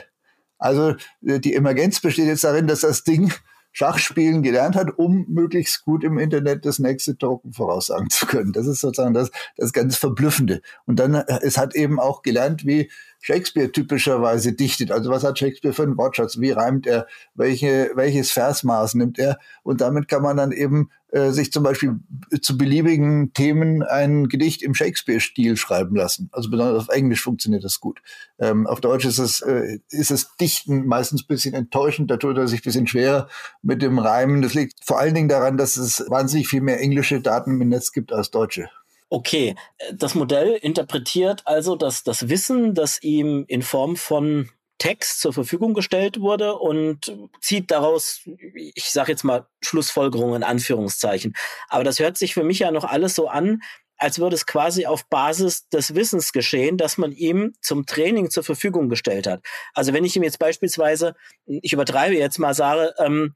Also 0.58 0.94
äh, 1.24 1.40
die 1.40 1.54
Emergenz 1.54 2.00
besteht 2.00 2.26
jetzt 2.26 2.44
darin, 2.44 2.66
dass 2.66 2.80
das 2.80 3.04
Ding 3.04 3.32
Schachspielen 3.72 4.42
gelernt 4.42 4.74
hat, 4.74 4.98
um 4.98 5.26
möglichst 5.28 5.84
gut 5.84 6.02
im 6.02 6.18
Internet 6.18 6.64
das 6.64 6.78
nächste 6.78 7.16
Token 7.16 7.52
voraussagen 7.52 8.10
zu 8.10 8.26
können. 8.26 8.52
Das 8.52 8.66
ist 8.66 8.80
sozusagen 8.80 9.14
das, 9.14 9.30
das 9.56 9.72
ganz 9.72 9.96
Verblüffende. 9.96 10.62
Und 10.86 10.98
dann, 10.98 11.14
äh, 11.14 11.24
es 11.42 11.58
hat 11.58 11.76
eben 11.76 12.00
auch 12.00 12.22
gelernt, 12.22 12.66
wie 12.66 12.90
Shakespeare 13.20 13.70
typischerweise 13.70 14.52
dichtet. 14.52 14.90
Also 14.90 15.10
was 15.10 15.24
hat 15.24 15.38
Shakespeare 15.38 15.74
für 15.74 15.82
einen 15.82 15.98
Wortschatz? 15.98 16.38
Wie 16.38 16.50
reimt 16.50 16.86
er? 16.86 17.06
Welche, 17.34 17.90
welches 17.94 18.30
Versmaß 18.30 18.94
nimmt 18.94 19.18
er? 19.18 19.38
Und 19.62 19.80
damit 19.80 20.08
kann 20.08 20.22
man 20.22 20.36
dann 20.36 20.52
eben 20.52 20.90
äh, 21.10 21.30
sich 21.30 21.50
zum 21.52 21.62
Beispiel 21.62 22.00
zu 22.42 22.58
beliebigen 22.58 23.32
Themen 23.32 23.82
ein 23.82 24.28
Gedicht 24.28 24.62
im 24.62 24.74
Shakespeare-Stil 24.74 25.56
schreiben 25.56 25.96
lassen. 25.96 26.28
Also 26.32 26.50
besonders 26.50 26.84
auf 26.84 26.94
Englisch 26.94 27.22
funktioniert 27.22 27.64
das 27.64 27.80
gut. 27.80 28.00
Ähm, 28.38 28.66
auf 28.66 28.80
Deutsch 28.80 29.06
ist 29.06 29.18
es, 29.18 29.40
äh, 29.40 29.78
ist 29.90 30.10
es 30.10 30.36
Dichten 30.36 30.86
meistens 30.86 31.22
ein 31.22 31.26
bisschen 31.26 31.54
enttäuschend, 31.54 32.10
da 32.10 32.18
tut 32.18 32.36
er 32.36 32.46
sich 32.46 32.60
ein 32.60 32.64
bisschen 32.64 32.86
schwerer 32.86 33.28
mit 33.62 33.80
dem 33.80 33.98
Reimen. 33.98 34.42
Das 34.42 34.54
liegt 34.54 34.84
vor 34.84 34.98
allen 34.98 35.14
Dingen 35.14 35.28
daran, 35.28 35.56
dass 35.56 35.76
es 35.76 36.04
wahnsinnig 36.08 36.46
viel 36.46 36.60
mehr 36.60 36.80
englische 36.80 37.20
Daten 37.20 37.60
im 37.60 37.68
Netz 37.68 37.92
gibt 37.92 38.12
als 38.12 38.30
deutsche. 38.30 38.68
Okay, 39.10 39.54
das 39.92 40.14
Modell 40.14 40.52
interpretiert 40.52 41.42
also 41.46 41.76
das, 41.76 42.02
das 42.02 42.28
Wissen, 42.28 42.74
das 42.74 43.02
ihm 43.02 43.44
in 43.48 43.62
Form 43.62 43.96
von 43.96 44.50
Text 44.78 45.20
zur 45.20 45.32
Verfügung 45.32 45.74
gestellt 45.74 46.20
wurde 46.20 46.56
und 46.56 47.16
zieht 47.40 47.70
daraus, 47.70 48.20
ich 48.54 48.90
sage 48.90 49.12
jetzt 49.12 49.24
mal 49.24 49.46
Schlussfolgerungen 49.62 50.36
in 50.36 50.44
Anführungszeichen. 50.44 51.34
Aber 51.68 51.84
das 51.84 51.98
hört 51.98 52.16
sich 52.16 52.34
für 52.34 52.44
mich 52.44 52.60
ja 52.60 52.70
noch 52.70 52.84
alles 52.84 53.14
so 53.14 53.28
an, 53.28 53.60
als 53.96 54.20
würde 54.20 54.36
es 54.36 54.46
quasi 54.46 54.86
auf 54.86 55.08
Basis 55.08 55.68
des 55.68 55.94
Wissens 55.94 56.32
geschehen, 56.32 56.76
das 56.76 56.98
man 56.98 57.10
ihm 57.10 57.54
zum 57.60 57.84
Training 57.84 58.30
zur 58.30 58.44
Verfügung 58.44 58.88
gestellt 58.88 59.26
hat. 59.26 59.42
Also 59.74 59.92
wenn 59.92 60.04
ich 60.04 60.16
ihm 60.16 60.22
jetzt 60.22 60.38
beispielsweise, 60.38 61.14
ich 61.46 61.72
übertreibe 61.72 62.14
jetzt 62.14 62.38
mal, 62.38 62.54
sage, 62.54 62.94
ähm, 62.98 63.34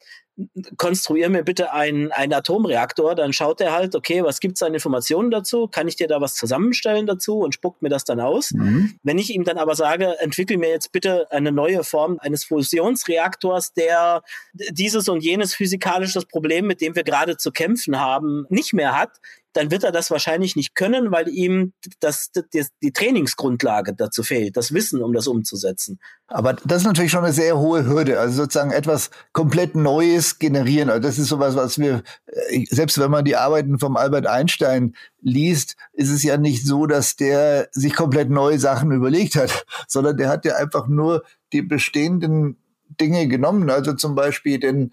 konstruier 0.77 1.29
mir 1.29 1.43
bitte 1.43 1.73
einen, 1.73 2.13
einen 2.13 2.33
Atomreaktor, 2.33 3.15
dann 3.15 3.33
schaut 3.33 3.61
er 3.61 3.73
halt, 3.73 3.95
okay, 3.95 4.23
was 4.23 4.41
gibt's 4.41 4.63
an 4.63 4.75
Informationen 4.75 5.31
dazu? 5.31 5.69
Kann 5.69 5.89
ich 5.89 5.97
dir 5.97 6.09
da 6.09 6.21
was 6.21 6.35
zusammenstellen 6.35 7.07
dazu 7.07 7.39
und 7.39 7.55
spuckt 7.55 7.83
mir 7.83 7.89
das 7.89 8.05
dann 8.05 8.21
aus? 8.21 8.53
Mhm. 8.53 8.95
Wenn 9.03 9.19
ich 9.19 9.35
ihm 9.35 9.45
dann 9.45 9.59
aber 9.59 9.75
sage, 9.75 10.19
entwickel 10.21 10.59
mir 10.59 10.71
jetzt 10.71 10.93
bitte 10.93 11.31
eine 11.31 11.53
neue 11.53 11.85
Form 11.85 12.19
eines 12.21 12.45
Fusionsreaktors, 12.45 13.73
der 13.73 14.23
dieses 14.53 15.09
und 15.09 15.23
jenes 15.23 15.55
physikalisches 15.55 16.27
Problem, 16.27 16.67
mit 16.67 16.81
dem 16.81 16.95
wir 16.95 17.05
gerade 17.05 17.37
zu 17.37 17.51
kämpfen 17.51 17.99
haben, 17.99 18.47
nicht 18.49 18.73
mehr 18.73 18.99
hat, 18.99 19.19
dann 19.53 19.71
wird 19.71 19.85
er 19.85 19.93
das 19.93 20.11
wahrscheinlich 20.11 20.57
nicht 20.57 20.75
können, 20.75 21.13
weil 21.13 21.29
ihm 21.29 21.73
das, 22.01 22.31
das, 22.33 22.69
die 22.83 22.93
Trainingsgrundlage 22.93 23.95
dazu 23.95 24.23
fehlt, 24.23 24.57
das 24.57 24.73
Wissen, 24.73 25.03
um 25.03 25.13
das 25.13 25.27
umzusetzen. 25.27 25.99
Aber 26.27 26.55
das 26.55 26.79
ist 26.79 26.87
natürlich 26.87 27.11
schon 27.11 27.25
eine 27.25 27.33
sehr 27.33 27.59
hohe 27.59 27.85
Hürde, 27.85 28.19
also 28.19 28.43
sozusagen 28.43 28.71
etwas 28.71 29.11
komplett 29.33 29.75
Neues 29.75 30.32
generieren. 30.39 30.91
Also 30.91 31.03
das 31.03 31.19
ist 31.19 31.29
sowas, 31.29 31.57
was 31.57 31.79
wir, 31.79 32.03
äh, 32.27 32.65
selbst 32.71 32.99
wenn 32.99 33.11
man 33.11 33.25
die 33.25 33.37
Arbeiten 33.37 33.79
vom 33.79 33.97
Albert 33.97 34.27
Einstein 34.27 34.95
liest, 35.21 35.77
ist 35.93 36.11
es 36.11 36.23
ja 36.23 36.37
nicht 36.37 36.67
so, 36.67 36.87
dass 36.87 37.17
der 37.17 37.69
sich 37.73 37.95
komplett 37.95 38.31
neue 38.31 38.59
Sachen 38.59 38.93
überlegt 38.93 39.37
hat, 39.37 39.65
sondern 39.89 40.17
der 40.17 40.29
hat 40.29 40.45
ja 40.45 40.57
einfach 40.57 40.89
nur 40.89 41.23
die 41.53 41.63
bestehenden 41.63 42.57
Dinge 43.01 43.27
genommen, 43.29 43.71
also 43.71 43.95
zum 43.95 44.15
Beispiel 44.15 44.59
den 44.59 44.93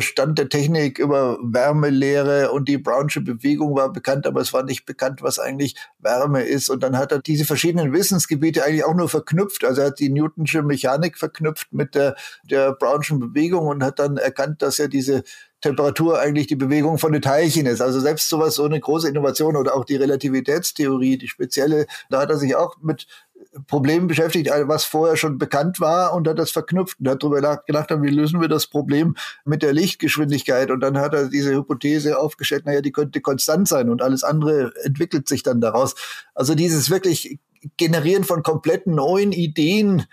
Stand 0.00 0.38
der 0.38 0.48
Technik 0.48 0.98
über 0.98 1.38
Wärmelehre 1.42 2.52
und 2.52 2.68
die 2.68 2.76
Brownsche 2.76 3.22
Bewegung 3.22 3.74
war 3.74 3.92
bekannt, 3.92 4.26
aber 4.26 4.40
es 4.40 4.52
war 4.52 4.62
nicht 4.64 4.84
bekannt, 4.84 5.22
was 5.22 5.38
eigentlich 5.38 5.76
Wärme 5.98 6.42
ist. 6.42 6.68
Und 6.68 6.82
dann 6.82 6.98
hat 6.98 7.10
er 7.10 7.20
diese 7.20 7.44
verschiedenen 7.44 7.92
Wissensgebiete 7.92 8.64
eigentlich 8.64 8.84
auch 8.84 8.94
nur 8.94 9.08
verknüpft. 9.08 9.64
Also 9.64 9.80
er 9.80 9.88
hat 9.88 9.98
die 9.98 10.10
Newtonsche 10.10 10.62
Mechanik 10.62 11.16
verknüpft 11.16 11.72
mit 11.72 11.94
der, 11.94 12.16
der 12.44 12.72
Brownschen 12.72 13.18
Bewegung 13.18 13.66
und 13.66 13.82
hat 13.82 13.98
dann 13.98 14.18
erkannt, 14.18 14.60
dass 14.60 14.78
er 14.78 14.88
diese 14.88 15.24
Temperatur 15.62 16.18
eigentlich 16.18 16.48
die 16.48 16.56
Bewegung 16.56 16.98
von 16.98 17.12
den 17.12 17.22
Teilchen 17.22 17.66
ist. 17.66 17.80
Also 17.80 18.00
selbst 18.00 18.28
sowas, 18.28 18.56
so 18.56 18.64
eine 18.64 18.80
große 18.80 19.08
Innovation 19.08 19.56
oder 19.56 19.74
auch 19.74 19.84
die 19.84 19.96
Relativitätstheorie, 19.96 21.16
die 21.16 21.28
spezielle, 21.28 21.86
da 22.10 22.20
hat 22.20 22.30
er 22.30 22.36
sich 22.36 22.56
auch 22.56 22.76
mit 22.82 23.06
Problem 23.66 24.06
beschäftigt, 24.06 24.50
also 24.50 24.68
was 24.68 24.84
vorher 24.84 25.16
schon 25.16 25.38
bekannt 25.38 25.80
war 25.80 26.14
und 26.14 26.28
hat 26.28 26.38
das 26.38 26.50
verknüpft 26.50 27.00
und 27.00 27.08
hat 27.08 27.22
darüber 27.22 27.62
gedacht, 27.66 27.90
wie 27.90 28.10
lösen 28.10 28.40
wir 28.40 28.48
das 28.48 28.66
Problem 28.66 29.16
mit 29.44 29.62
der 29.62 29.72
Lichtgeschwindigkeit 29.72 30.70
und 30.70 30.80
dann 30.80 30.98
hat 30.98 31.14
er 31.14 31.28
diese 31.28 31.54
Hypothese 31.54 32.18
aufgestellt, 32.18 32.66
naja, 32.66 32.80
die 32.80 32.92
könnte 32.92 33.20
konstant 33.20 33.68
sein 33.68 33.90
und 33.90 34.02
alles 34.02 34.24
andere 34.24 34.72
entwickelt 34.84 35.28
sich 35.28 35.42
dann 35.42 35.60
daraus. 35.60 35.94
Also 36.34 36.54
dieses 36.54 36.90
wirklich 36.90 37.38
Generieren 37.76 38.24
von 38.24 38.42
kompletten 38.42 38.96
neuen 38.96 39.30
Ideen, 39.30 40.06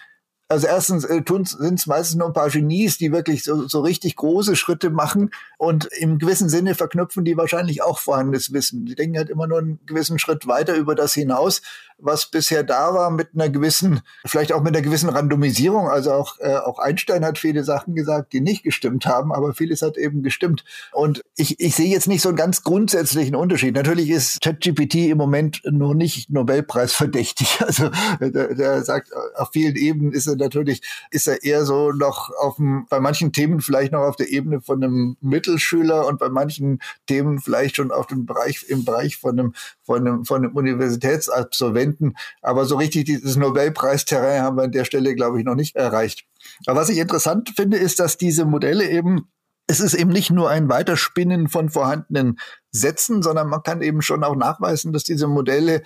also 0.49 0.65
erstens 0.67 1.03
äh, 1.03 1.21
sind 1.27 1.79
es 1.79 1.85
meistens 1.87 2.15
nur 2.15 2.27
ein 2.27 2.33
paar 2.33 2.49
Genies, 2.49 2.97
die 2.97 3.11
wirklich 3.11 3.43
so, 3.43 3.67
so 3.67 3.81
richtig 3.81 4.15
große 4.15 4.55
Schritte 4.55 4.89
machen 4.89 5.31
und 5.57 5.85
im 5.85 6.17
gewissen 6.17 6.49
Sinne 6.49 6.73
verknüpfen 6.73 7.23
die 7.23 7.37
wahrscheinlich 7.37 7.83
auch 7.83 7.99
vorhandenes 7.99 8.51
Wissen. 8.51 8.85
Die 8.85 8.95
denken 8.95 9.17
halt 9.17 9.29
immer 9.29 9.45
nur 9.45 9.59
einen 9.59 9.79
gewissen 9.85 10.17
Schritt 10.17 10.47
weiter 10.47 10.75
über 10.75 10.95
das 10.95 11.13
hinaus, 11.13 11.61
was 12.01 12.27
bisher 12.27 12.63
da 12.63 12.93
war, 12.93 13.11
mit 13.11 13.29
einer 13.33 13.49
gewissen, 13.49 14.01
vielleicht 14.25 14.53
auch 14.53 14.61
mit 14.61 14.75
einer 14.75 14.83
gewissen 14.83 15.09
Randomisierung. 15.09 15.87
Also 15.89 16.13
auch, 16.13 16.39
äh, 16.39 16.55
auch 16.55 16.79
Einstein 16.79 17.25
hat 17.25 17.37
viele 17.37 17.63
Sachen 17.63 17.95
gesagt, 17.95 18.33
die 18.33 18.41
nicht 18.41 18.63
gestimmt 18.63 19.05
haben, 19.05 19.33
aber 19.33 19.53
vieles 19.53 19.81
hat 19.81 19.97
eben 19.97 20.23
gestimmt. 20.23 20.63
Und 20.91 21.21
ich, 21.35 21.59
ich 21.59 21.75
sehe 21.75 21.89
jetzt 21.89 22.07
nicht 22.07 22.21
so 22.21 22.29
einen 22.29 22.37
ganz 22.37 22.63
grundsätzlichen 22.63 23.35
Unterschied. 23.35 23.75
Natürlich 23.75 24.09
ist 24.09 24.41
ChatGPT 24.41 24.95
im 25.09 25.17
Moment 25.17 25.61
noch 25.65 25.93
nicht 25.93 26.29
Nobelpreis 26.29 26.93
verdächtig. 26.93 27.59
Also 27.69 27.91
der, 28.19 28.55
der 28.55 28.83
sagt, 28.83 29.11
auf 29.35 29.49
vielen 29.53 29.75
Ebenen 29.75 30.11
ist 30.11 30.25
er 30.25 30.35
natürlich, 30.35 30.81
ist 31.11 31.27
er 31.27 31.43
eher 31.43 31.65
so 31.65 31.91
noch 31.91 32.31
auf 32.41 32.55
dem, 32.55 32.87
bei 32.89 32.99
manchen 32.99 33.31
Themen 33.31 33.61
vielleicht 33.61 33.91
noch 33.91 33.99
auf 33.99 34.15
der 34.15 34.29
Ebene 34.29 34.59
von 34.59 34.83
einem 34.83 35.17
Mittelschüler 35.21 36.07
und 36.07 36.17
bei 36.17 36.29
manchen 36.29 36.79
Themen 37.05 37.37
vielleicht 37.39 37.75
schon 37.75 37.91
auf 37.91 38.07
dem 38.07 38.25
Bereich, 38.25 38.65
im 38.69 38.85
Bereich 38.85 39.17
von 39.17 39.37
einem, 39.37 39.53
von 39.83 40.07
einem, 40.07 40.25
von 40.25 40.43
einem 40.43 40.55
Universitätsabsolventen 40.55 41.88
finden. 41.91 42.13
Aber 42.41 42.65
so 42.65 42.77
richtig 42.77 43.05
dieses 43.05 43.35
Nobelpreisterrain 43.35 44.41
haben 44.41 44.57
wir 44.57 44.63
an 44.63 44.71
der 44.71 44.85
Stelle, 44.85 45.15
glaube 45.15 45.39
ich, 45.39 45.45
noch 45.45 45.55
nicht 45.55 45.75
erreicht. 45.75 46.25
Aber 46.65 46.81
was 46.81 46.89
ich 46.89 46.97
interessant 46.97 47.51
finde, 47.55 47.77
ist, 47.77 47.99
dass 47.99 48.17
diese 48.17 48.45
Modelle 48.45 48.89
eben 48.89 49.27
es 49.67 49.79
ist 49.79 49.93
eben 49.93 50.09
nicht 50.09 50.31
nur 50.31 50.49
ein 50.49 50.67
Weiterspinnen 50.67 51.47
von 51.47 51.69
vorhandenen 51.69 52.39
Sätzen, 52.71 53.21
sondern 53.21 53.49
man 53.49 53.61
kann 53.61 53.83
eben 53.83 54.01
schon 54.01 54.23
auch 54.23 54.35
nachweisen, 54.35 54.93
dass 54.93 55.03
diese 55.03 55.27
Modelle 55.27 55.83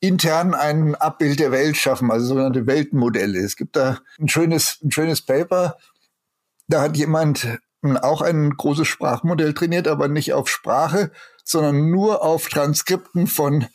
intern 0.00 0.52
ein 0.52 0.96
Abbild 0.96 1.40
der 1.40 1.50
Welt 1.50 1.78
schaffen, 1.78 2.10
also 2.10 2.26
sogenannte 2.26 2.66
Weltmodelle. 2.66 3.38
Es 3.38 3.56
gibt 3.56 3.76
da 3.76 4.00
ein 4.20 4.28
schönes, 4.28 4.78
ein 4.84 4.90
schönes 4.90 5.22
Paper, 5.22 5.78
da 6.68 6.82
hat 6.82 6.96
jemand 6.98 7.58
auch 7.82 8.20
ein 8.20 8.50
großes 8.50 8.86
Sprachmodell 8.86 9.54
trainiert, 9.54 9.88
aber 9.88 10.08
nicht 10.08 10.34
auf 10.34 10.48
Sprache, 10.48 11.10
sondern 11.44 11.90
nur 11.90 12.22
auf 12.22 12.48
Transkripten 12.48 13.26
von 13.26 13.66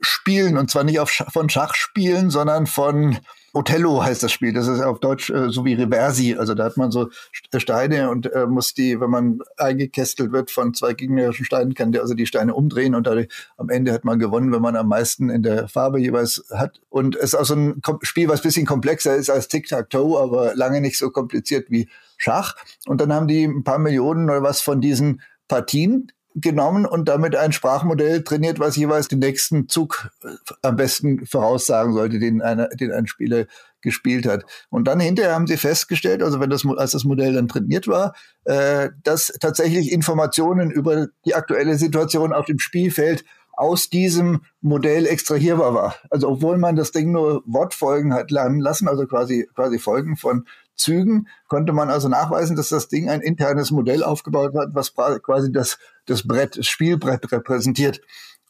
Spielen 0.00 0.56
und 0.56 0.70
zwar 0.70 0.84
nicht 0.84 1.00
auf, 1.00 1.10
von 1.10 1.48
Schachspielen, 1.48 2.30
sondern 2.30 2.66
von 2.66 3.18
Othello 3.54 4.02
heißt 4.04 4.22
das 4.22 4.30
Spiel. 4.30 4.52
Das 4.52 4.68
ist 4.68 4.80
auf 4.80 5.00
Deutsch 5.00 5.30
äh, 5.30 5.50
so 5.50 5.64
wie 5.64 5.74
Reversi. 5.74 6.36
Also 6.38 6.54
da 6.54 6.64
hat 6.64 6.76
man 6.76 6.90
so 6.90 7.08
äh, 7.52 7.60
Steine 7.60 8.10
und 8.10 8.30
äh, 8.32 8.46
muss 8.46 8.74
die, 8.74 9.00
wenn 9.00 9.10
man 9.10 9.40
eingekästelt 9.56 10.32
wird 10.32 10.50
von 10.50 10.74
zwei 10.74 10.92
gegnerischen 10.92 11.44
Steinen, 11.44 11.74
kann 11.74 11.92
der 11.92 12.02
also 12.02 12.14
die 12.14 12.26
Steine 12.26 12.54
umdrehen 12.54 12.94
und 12.94 13.06
dadurch, 13.06 13.28
am 13.56 13.70
Ende 13.70 13.92
hat 13.92 14.04
man 14.04 14.18
gewonnen, 14.18 14.52
wenn 14.52 14.62
man 14.62 14.76
am 14.76 14.88
meisten 14.88 15.30
in 15.30 15.42
der 15.42 15.66
Farbe 15.68 15.98
jeweils 15.98 16.44
hat. 16.54 16.80
Und 16.88 17.16
es 17.16 17.32
ist 17.32 17.34
auch 17.34 17.46
so 17.46 17.54
ein 17.54 17.80
Spiel, 18.02 18.28
was 18.28 18.42
bisschen 18.42 18.66
komplexer 18.66 19.16
ist 19.16 19.30
als 19.30 19.48
Tic-Tac-Toe, 19.48 20.20
aber 20.20 20.54
lange 20.54 20.80
nicht 20.80 20.98
so 20.98 21.10
kompliziert 21.10 21.70
wie 21.70 21.88
Schach. 22.16 22.54
Und 22.86 23.00
dann 23.00 23.12
haben 23.12 23.28
die 23.28 23.44
ein 23.44 23.64
paar 23.64 23.78
Millionen 23.78 24.28
oder 24.28 24.42
was 24.42 24.60
von 24.60 24.80
diesen 24.80 25.22
Partien 25.48 26.12
genommen 26.40 26.86
und 26.86 27.08
damit 27.08 27.36
ein 27.36 27.52
Sprachmodell 27.52 28.22
trainiert, 28.22 28.58
was 28.58 28.76
jeweils 28.76 29.08
den 29.08 29.18
nächsten 29.18 29.68
Zug 29.68 30.10
äh, 30.22 30.28
am 30.62 30.76
besten 30.76 31.26
voraussagen 31.26 31.92
sollte, 31.92 32.18
den, 32.18 32.42
einer, 32.42 32.68
den 32.68 32.92
ein 32.92 33.06
Spieler 33.06 33.46
gespielt 33.80 34.26
hat. 34.26 34.44
Und 34.70 34.88
dann 34.88 35.00
hinterher 35.00 35.34
haben 35.34 35.46
sie 35.46 35.56
festgestellt, 35.56 36.22
also 36.22 36.40
wenn 36.40 36.50
das, 36.50 36.66
als 36.66 36.92
das 36.92 37.04
Modell 37.04 37.34
dann 37.34 37.48
trainiert 37.48 37.86
war, 37.86 38.14
äh, 38.44 38.90
dass 39.02 39.32
tatsächlich 39.40 39.92
Informationen 39.92 40.70
über 40.70 41.08
die 41.24 41.34
aktuelle 41.34 41.76
Situation 41.76 42.32
auf 42.32 42.46
dem 42.46 42.58
Spielfeld 42.58 43.24
aus 43.58 43.90
diesem 43.90 44.42
Modell 44.60 45.06
extrahierbar 45.06 45.74
war. 45.74 45.96
Also 46.10 46.28
obwohl 46.28 46.58
man 46.58 46.76
das 46.76 46.92
Ding 46.92 47.10
nur 47.10 47.42
Wortfolgen 47.44 48.14
hat 48.14 48.30
lernen 48.30 48.60
lassen, 48.60 48.88
also 48.88 49.06
quasi, 49.06 49.48
quasi 49.54 49.78
Folgen 49.78 50.16
von 50.16 50.46
Zügen, 50.78 51.28
konnte 51.48 51.72
man 51.72 51.90
also 51.90 52.08
nachweisen, 52.08 52.56
dass 52.56 52.70
das 52.70 52.88
Ding 52.88 53.10
ein 53.10 53.20
internes 53.20 53.70
Modell 53.70 54.02
aufgebaut 54.02 54.54
hat, 54.54 54.68
was 54.72 54.94
quasi 54.94 55.52
das, 55.52 55.78
das 56.06 56.26
Brett, 56.26 56.56
das 56.56 56.66
Spielbrett 56.66 57.30
repräsentiert. 57.30 58.00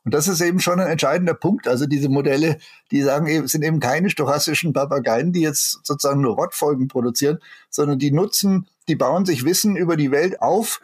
Und 0.04 0.14
das 0.14 0.28
ist 0.28 0.40
eben 0.40 0.60
schon 0.60 0.80
ein 0.80 0.86
entscheidender 0.88 1.34
Punkt. 1.34 1.68
Also 1.68 1.86
diese 1.86 2.08
Modelle, 2.08 2.58
die 2.90 3.02
sagen 3.02 3.26
eben, 3.26 3.46
sind 3.48 3.62
eben 3.62 3.80
keine 3.80 4.08
stochastischen 4.08 4.72
Papageien, 4.72 5.32
die 5.32 5.40
jetzt 5.40 5.80
sozusagen 5.84 6.20
nur 6.20 6.36
Wortfolgen 6.36 6.88
produzieren, 6.88 7.40
sondern 7.68 7.98
die 7.98 8.10
nutzen, 8.10 8.68
die 8.88 8.96
bauen 8.96 9.26
sich 9.26 9.44
Wissen 9.44 9.76
über 9.76 9.96
die 9.96 10.10
Welt 10.10 10.40
auf, 10.40 10.80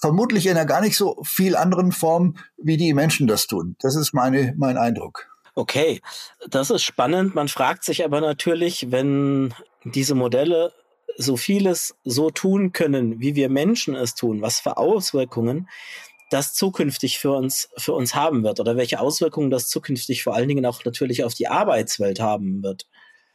vermutlich 0.00 0.46
in 0.46 0.52
einer 0.52 0.66
gar 0.66 0.80
nicht 0.80 0.96
so 0.96 1.20
viel 1.24 1.56
anderen 1.56 1.92
Form, 1.92 2.36
wie 2.56 2.76
die 2.76 2.94
Menschen 2.94 3.26
das 3.26 3.46
tun. 3.46 3.76
Das 3.80 3.96
ist 3.96 4.14
meine, 4.14 4.54
mein 4.56 4.78
Eindruck. 4.78 5.28
Okay, 5.56 6.00
das 6.48 6.70
ist 6.70 6.82
spannend. 6.82 7.34
Man 7.34 7.48
fragt 7.48 7.84
sich 7.84 8.04
aber 8.04 8.20
natürlich, 8.20 8.90
wenn 8.90 9.54
diese 9.84 10.14
Modelle 10.14 10.72
so 11.16 11.36
vieles 11.36 11.96
so 12.02 12.30
tun 12.30 12.72
können, 12.72 13.20
wie 13.20 13.36
wir 13.36 13.48
Menschen 13.48 13.94
es 13.94 14.16
tun, 14.16 14.42
was 14.42 14.58
für 14.58 14.76
Auswirkungen 14.76 15.68
das 16.30 16.54
zukünftig 16.54 17.20
für 17.20 17.32
uns, 17.32 17.68
für 17.76 17.92
uns 17.92 18.16
haben 18.16 18.42
wird 18.42 18.58
oder 18.58 18.76
welche 18.76 18.98
Auswirkungen 18.98 19.50
das 19.50 19.68
zukünftig 19.68 20.24
vor 20.24 20.34
allen 20.34 20.48
Dingen 20.48 20.66
auch 20.66 20.84
natürlich 20.84 21.22
auf 21.22 21.34
die 21.34 21.46
Arbeitswelt 21.46 22.18
haben 22.18 22.64
wird. 22.64 22.88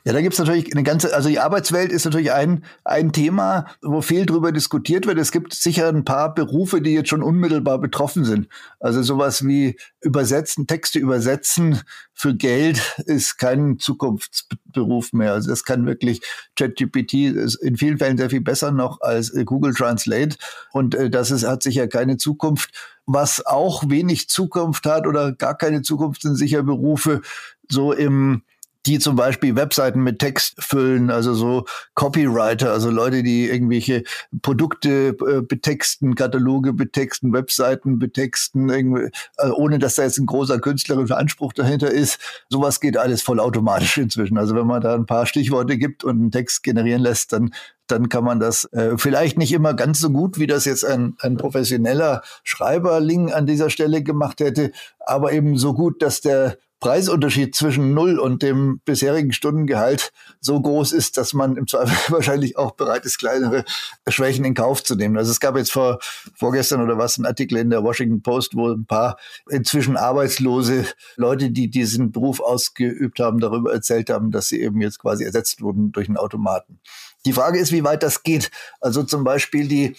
Ja, 0.06 0.14
da 0.14 0.22
gibt's 0.22 0.40
natürlich 0.40 0.72
eine 0.74 0.84
ganze, 0.84 1.14
also 1.14 1.28
die 1.28 1.40
Arbeitswelt 1.40 1.92
ist 1.92 2.06
natürlich 2.06 2.32
ein, 2.32 2.64
ein 2.86 3.12
Thema, 3.12 3.66
wo 3.82 4.02
viel 4.02 4.26
drüber 4.26 4.54
diskutiert 4.54 5.06
wird. 5.06 5.20
Es 5.20 5.34
gibt 5.34 5.54
sicher 5.54 5.90
ein 5.90 6.06
paar 6.06 6.34
Berufe, 6.34 6.82
die 6.82 6.94
jetzt 6.94 7.10
schon 7.10 7.22
unmittelbar 7.22 7.80
betroffen 7.80 8.24
sind. 8.24 8.48
Also 8.80 9.04
sowas 9.04 9.46
wie 9.46 9.76
übersetzen, 10.00 10.68
Texte 10.68 11.00
übersetzen 11.00 11.82
für 12.14 12.34
Geld 12.34 12.98
ist 13.08 13.38
kein 13.38 13.78
Zukunftsberuf 13.78 15.12
mehr. 15.12 15.34
Also 15.34 15.50
das 15.50 15.66
kann 15.66 15.86
wirklich 15.86 16.22
ChatGPT 16.56 17.14
in 17.62 17.76
vielen 17.78 17.98
Fällen 17.98 18.18
sehr 18.18 18.30
viel 18.30 18.42
besser 18.42 18.72
noch 18.72 19.02
als 19.02 19.34
Google 19.46 19.74
Translate. 19.74 20.38
Und 20.72 20.96
äh, 20.96 21.10
das 21.10 21.30
ist, 21.30 21.46
hat 21.46 21.62
sicher 21.62 21.90
keine 21.90 22.16
Zukunft. 22.16 22.72
Was 23.06 23.46
auch 23.46 23.90
wenig 23.90 24.30
Zukunft 24.30 24.86
hat 24.86 25.08
oder 25.08 25.34
gar 25.34 25.58
keine 25.58 25.82
Zukunft 25.82 26.22
sind 26.22 26.36
sicher 26.36 26.64
Berufe 26.64 27.22
so 27.68 27.92
im 27.92 28.44
die 28.86 29.00
zum 29.00 29.16
Beispiel 29.16 29.56
Webseiten 29.56 30.02
mit 30.02 30.20
Text 30.20 30.56
füllen, 30.60 31.12
also 31.12 31.34
so 31.34 31.66
Copywriter, 31.96 32.72
also 32.72 32.90
Leute, 32.90 33.24
die 33.24 33.50
irgendwelche 33.50 34.04
Produkte 34.42 35.18
äh, 35.28 35.42
betexten, 35.42 36.16
Kataloge 36.16 36.74
betexten, 36.74 37.34
Webseiten 37.34 38.00
betexten, 38.00 38.70
irgendwie, 38.70 39.10
äh, 39.38 39.50
ohne 39.50 39.80
dass 39.80 39.96
da 39.96 40.04
jetzt 40.04 40.18
ein 40.18 40.26
großer 40.26 40.60
künstlerischer 40.60 41.18
Anspruch 41.18 41.54
dahinter 41.54 41.92
ist. 41.92 42.20
Sowas 42.50 42.80
geht 42.80 42.98
alles 42.98 43.22
vollautomatisch 43.22 43.98
inzwischen. 43.98 44.38
Also 44.38 44.56
wenn 44.56 44.68
man 44.68 44.82
da 44.82 44.96
ein 44.96 45.06
paar 45.06 45.26
Stichworte 45.26 45.78
gibt 45.78 46.04
und 46.04 46.20
einen 46.20 46.32
Text 46.32 46.64
generieren 46.64 47.02
lässt, 47.02 47.34
dann 47.34 47.52
dann 47.92 48.08
kann 48.08 48.24
man 48.24 48.40
das 48.40 48.66
äh, 48.66 48.98
vielleicht 48.98 49.40
nicht 49.40 49.52
immer 49.52 49.74
ganz 49.74 50.00
so 50.00 50.12
gut, 50.12 50.38
wie 50.38 50.46
das 50.46 50.66
jetzt 50.66 50.86
ein, 50.86 51.16
ein 51.22 51.38
professioneller 51.38 52.22
Schreiberling 52.44 53.34
an 53.34 53.48
dieser 53.48 53.72
Stelle 53.72 54.04
gemacht 54.04 54.42
hätte, 54.42 54.72
aber 55.00 55.34
eben 55.34 55.58
so 55.58 55.74
gut, 55.74 56.04
dass 56.04 56.22
der 56.22 56.58
Preisunterschied 56.80 57.56
zwischen 57.56 57.94
Null 57.94 58.20
und 58.20 58.42
dem 58.42 58.80
bisherigen 58.86 59.34
Stundengehalt 59.34 60.12
so 60.40 60.62
groß 60.62 60.94
ist, 60.94 61.18
dass 61.18 61.34
man 61.34 61.58
im 61.58 61.68
Zweifel 61.68 61.96
wahrscheinlich 62.14 62.58
auch 62.58 62.72
bereit 62.72 63.06
ist, 63.06 63.18
kleinere 63.18 63.66
Schwächen 64.08 64.46
in 64.46 64.54
Kauf 64.54 64.84
zu 64.84 64.96
nehmen. 64.96 65.18
Also 65.18 65.32
es 65.32 65.40
gab 65.40 65.58
jetzt 65.58 65.72
vor, 65.72 66.00
vorgestern 66.36 66.82
oder 66.82 66.98
was 66.98 67.18
einen 67.18 67.26
Artikel 67.26 67.58
in 67.58 67.70
der 67.70 67.84
Washington 67.84 68.22
Post, 68.22 68.56
wo 68.56 68.70
ein 68.70 68.86
paar 68.86 69.18
inzwischen 69.50 69.98
arbeitslose 69.98 70.86
Leute, 71.18 71.52
die 71.52 71.70
diesen 71.70 72.12
Beruf 72.12 72.40
ausgeübt 72.40 73.20
haben, 73.20 73.40
darüber 73.40 73.74
erzählt 73.74 74.10
haben, 74.10 74.32
dass 74.32 74.48
sie 74.48 74.62
eben 74.62 74.82
jetzt 74.82 75.00
quasi 75.00 75.26
ersetzt 75.26 75.62
wurden 75.62 75.92
durch 75.92 76.08
einen 76.08 76.18
Automaten. 76.18 76.80
Die 77.26 77.34
Frage 77.34 77.60
ist, 77.60 77.72
wie 77.74 77.84
weit 77.84 78.04
das 78.04 78.24
geht. 78.24 78.50
Also 78.80 79.04
zum 79.04 79.26
Beispiel 79.26 79.68
die 79.68 79.96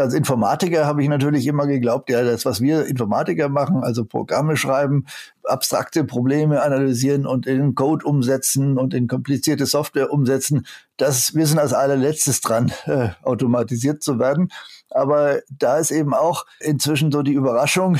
als 0.00 0.14
Informatiker 0.14 0.86
habe 0.86 1.02
ich 1.02 1.08
natürlich 1.08 1.46
immer 1.46 1.66
geglaubt, 1.66 2.10
ja, 2.10 2.24
das, 2.24 2.44
was 2.44 2.60
wir 2.60 2.86
Informatiker 2.86 3.48
machen, 3.48 3.82
also 3.82 4.04
Programme 4.04 4.56
schreiben, 4.56 5.06
abstrakte 5.44 6.04
Probleme 6.04 6.62
analysieren 6.62 7.26
und 7.26 7.46
in 7.46 7.74
Code 7.74 8.04
umsetzen 8.04 8.78
und 8.78 8.94
in 8.94 9.08
komplizierte 9.08 9.66
Software 9.66 10.12
umsetzen, 10.12 10.66
das, 10.96 11.34
wir 11.34 11.46
sind 11.46 11.58
als 11.58 11.72
allerletztes 11.72 12.40
dran, 12.40 12.72
äh, 12.86 13.10
automatisiert 13.22 14.02
zu 14.02 14.18
werden. 14.18 14.50
Aber 14.90 15.40
da 15.50 15.78
ist 15.78 15.90
eben 15.90 16.14
auch 16.14 16.46
inzwischen 16.58 17.12
so 17.12 17.22
die 17.22 17.34
Überraschung 17.34 17.98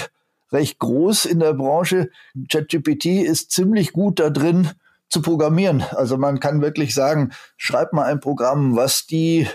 recht 0.53 0.79
groß 0.81 1.27
in 1.27 1.39
der 1.39 1.53
Branche. 1.53 2.11
ChatGPT 2.51 3.07
ist 3.07 3.53
ziemlich 3.53 3.93
gut 3.93 4.19
da 4.19 4.31
drin, 4.31 4.71
zu 5.11 5.23
programmieren. 5.23 5.83
Also 5.91 6.17
man 6.17 6.41
kann 6.41 6.63
wirklich 6.63 6.95
sagen, 6.95 7.33
schreib 7.57 7.93
mal 7.93 8.05
ein 8.05 8.21
Programm, 8.21 8.77
was 8.77 9.07
die 9.07 9.49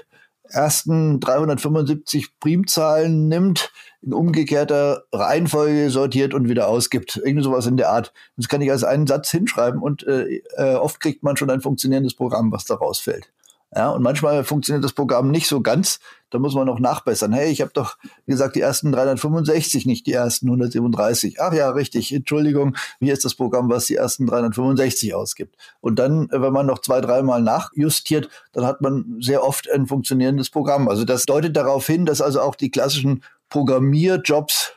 ersten 0.50 1.20
375 1.20 2.39
Primzahlen 2.39 3.28
nimmt, 3.28 3.72
in 4.02 4.14
umgekehrter 4.14 5.04
Reihenfolge 5.12 5.89
sortiert 5.89 6.34
und 6.34 6.48
wieder 6.48 6.68
ausgibt. 6.68 7.18
Irgendwie 7.18 7.43
sowas 7.43 7.66
in 7.66 7.78
der 7.78 7.89
Art. 7.89 8.14
Das 8.38 8.48
kann 8.48 8.62
ich 8.62 8.72
als 8.72 8.84
einen 8.84 9.08
Satz 9.08 9.32
hinschreiben 9.32 9.82
und 9.82 10.06
äh, 10.06 10.41
äh, 10.58 10.76
oft 10.76 11.00
kriegt 11.00 11.24
man 11.24 11.38
schon 11.38 11.50
ein 11.50 11.62
funktionierendes 11.62 12.16
Programm, 12.16 12.52
was 12.52 12.66
da 12.66 12.76
rausfällt. 12.76 13.32
Ja, 13.76 13.89
und 13.89 14.01
manchmal 14.03 14.45
funktioniert 14.45 14.86
das 14.86 14.93
Programm 14.93 15.32
nicht 15.32 15.47
so 15.47 15.59
ganz. 15.59 15.99
Da 16.30 16.39
muss 16.39 16.55
man 16.55 16.65
noch 16.65 16.80
nachbessern. 16.80 17.34
Hey, 17.34 17.51
ich 17.51 17.59
habe 17.59 17.71
doch 17.73 17.97
gesagt, 18.26 18.55
die 18.55 18.61
ersten 18.61 18.93
365, 18.93 19.86
nicht 19.86 20.07
die 20.07 20.13
ersten 20.13 20.47
137. 20.47 21.41
Ach 21.41 21.51
ja, 21.51 21.69
richtig. 21.71 22.13
Entschuldigung, 22.13 22.78
hier 22.99 23.11
ist 23.11 23.26
das 23.26 23.36
Programm, 23.36 23.69
was 23.69 23.86
die 23.86 23.95
ersten 23.95 24.28
365 24.28 25.13
ausgibt. 25.13 25.57
Und 25.82 25.99
dann, 25.99 26.30
wenn 26.32 26.53
man 26.53 26.65
noch 26.65 26.80
zwei, 26.80 27.01
dreimal 27.01 27.41
nachjustiert, 27.41 28.30
dann 28.53 28.65
hat 28.65 28.80
man 28.80 29.17
sehr 29.19 29.43
oft 29.43 29.69
ein 29.69 29.88
funktionierendes 29.88 30.49
Programm. 30.49 30.88
Also 30.88 31.03
das 31.03 31.26
deutet 31.26 31.57
darauf 31.57 31.86
hin, 31.86 32.05
dass 32.05 32.21
also 32.21 32.39
auch 32.39 32.55
die 32.55 32.71
klassischen 32.71 33.23
Programmierjobs 33.49 34.71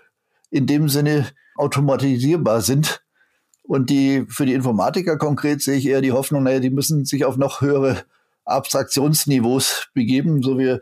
in 0.50 0.66
dem 0.66 0.88
Sinne 0.88 1.28
automatisierbar 1.54 2.62
sind. 2.62 3.04
Und 3.62 3.90
die 3.90 4.26
für 4.28 4.44
die 4.46 4.54
Informatiker 4.54 5.18
konkret 5.18 5.62
sehe 5.62 5.76
ich 5.76 5.86
eher 5.86 6.00
die 6.00 6.12
Hoffnung, 6.12 6.42
naja, 6.42 6.58
die 6.58 6.70
müssen 6.70 7.04
sich 7.04 7.24
auf 7.24 7.36
noch 7.36 7.60
höhere 7.60 8.04
Abstraktionsniveaus 8.48 9.88
begeben, 9.94 10.42
so 10.42 10.58
wie 10.58 10.78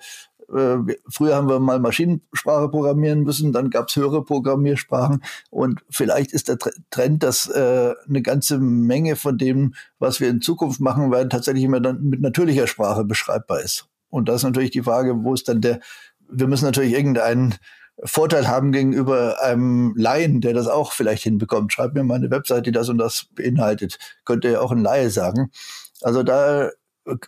äh, 0.55 0.97
früher 1.09 1.35
haben 1.35 1.49
wir 1.49 1.59
mal 1.59 1.81
Maschinensprache 1.81 2.69
programmieren 2.69 3.23
müssen, 3.23 3.53
dann 3.53 3.71
gab 3.71 3.89
es 3.89 3.97
höhere 3.97 4.25
Programmiersprachen 4.25 5.23
und 5.51 5.85
vielleicht 5.91 6.33
ist 6.33 6.49
der 6.49 6.59
Trend, 6.91 7.23
dass 7.23 7.49
äh, 7.49 7.95
eine 8.09 8.23
ganze 8.23 8.59
Menge 8.59 9.17
von 9.17 9.39
dem, 9.39 9.75
was 9.99 10.21
wir 10.21 10.29
in 10.29 10.41
Zukunft 10.41 10.81
machen 10.81 11.11
werden, 11.11 11.31
tatsächlich 11.31 11.65
immer 11.65 11.81
dann 11.81 12.03
mit 12.03 12.21
natürlicher 12.21 12.67
Sprache 12.67 13.05
beschreibbar 13.05 13.61
ist. 13.61 13.89
Und 14.09 14.29
da 14.29 14.35
ist 14.35 14.45
natürlich 14.45 14.71
die 14.71 14.83
Frage, 14.83 15.25
wo 15.25 15.35
ist 15.35 15.49
dann 15.49 15.61
der, 15.61 15.81
wir 16.31 16.47
müssen 16.47 16.65
natürlich 16.65 16.93
irgendeinen 16.93 17.55
Vorteil 18.05 18.47
haben 18.47 18.73
gegenüber 18.73 19.43
einem 19.43 19.95
Laien, 19.97 20.43
der 20.43 20.53
das 20.53 20.69
auch 20.69 20.93
vielleicht 20.93 21.23
hinbekommt. 21.23 21.73
Schreib 21.73 21.95
mir 21.95 22.05
mal 22.05 22.17
eine 22.17 22.31
Webseite, 22.31 22.63
die 22.63 22.73
das 22.73 22.91
und 22.91 22.99
das 22.99 23.27
beinhaltet. 23.35 23.99
Könnte 24.25 24.51
ja 24.51 24.61
auch 24.61 24.71
ein 24.71 24.83
Laie 24.83 25.11
sagen. 25.11 25.51
Also 26.03 26.23
da 26.23 26.71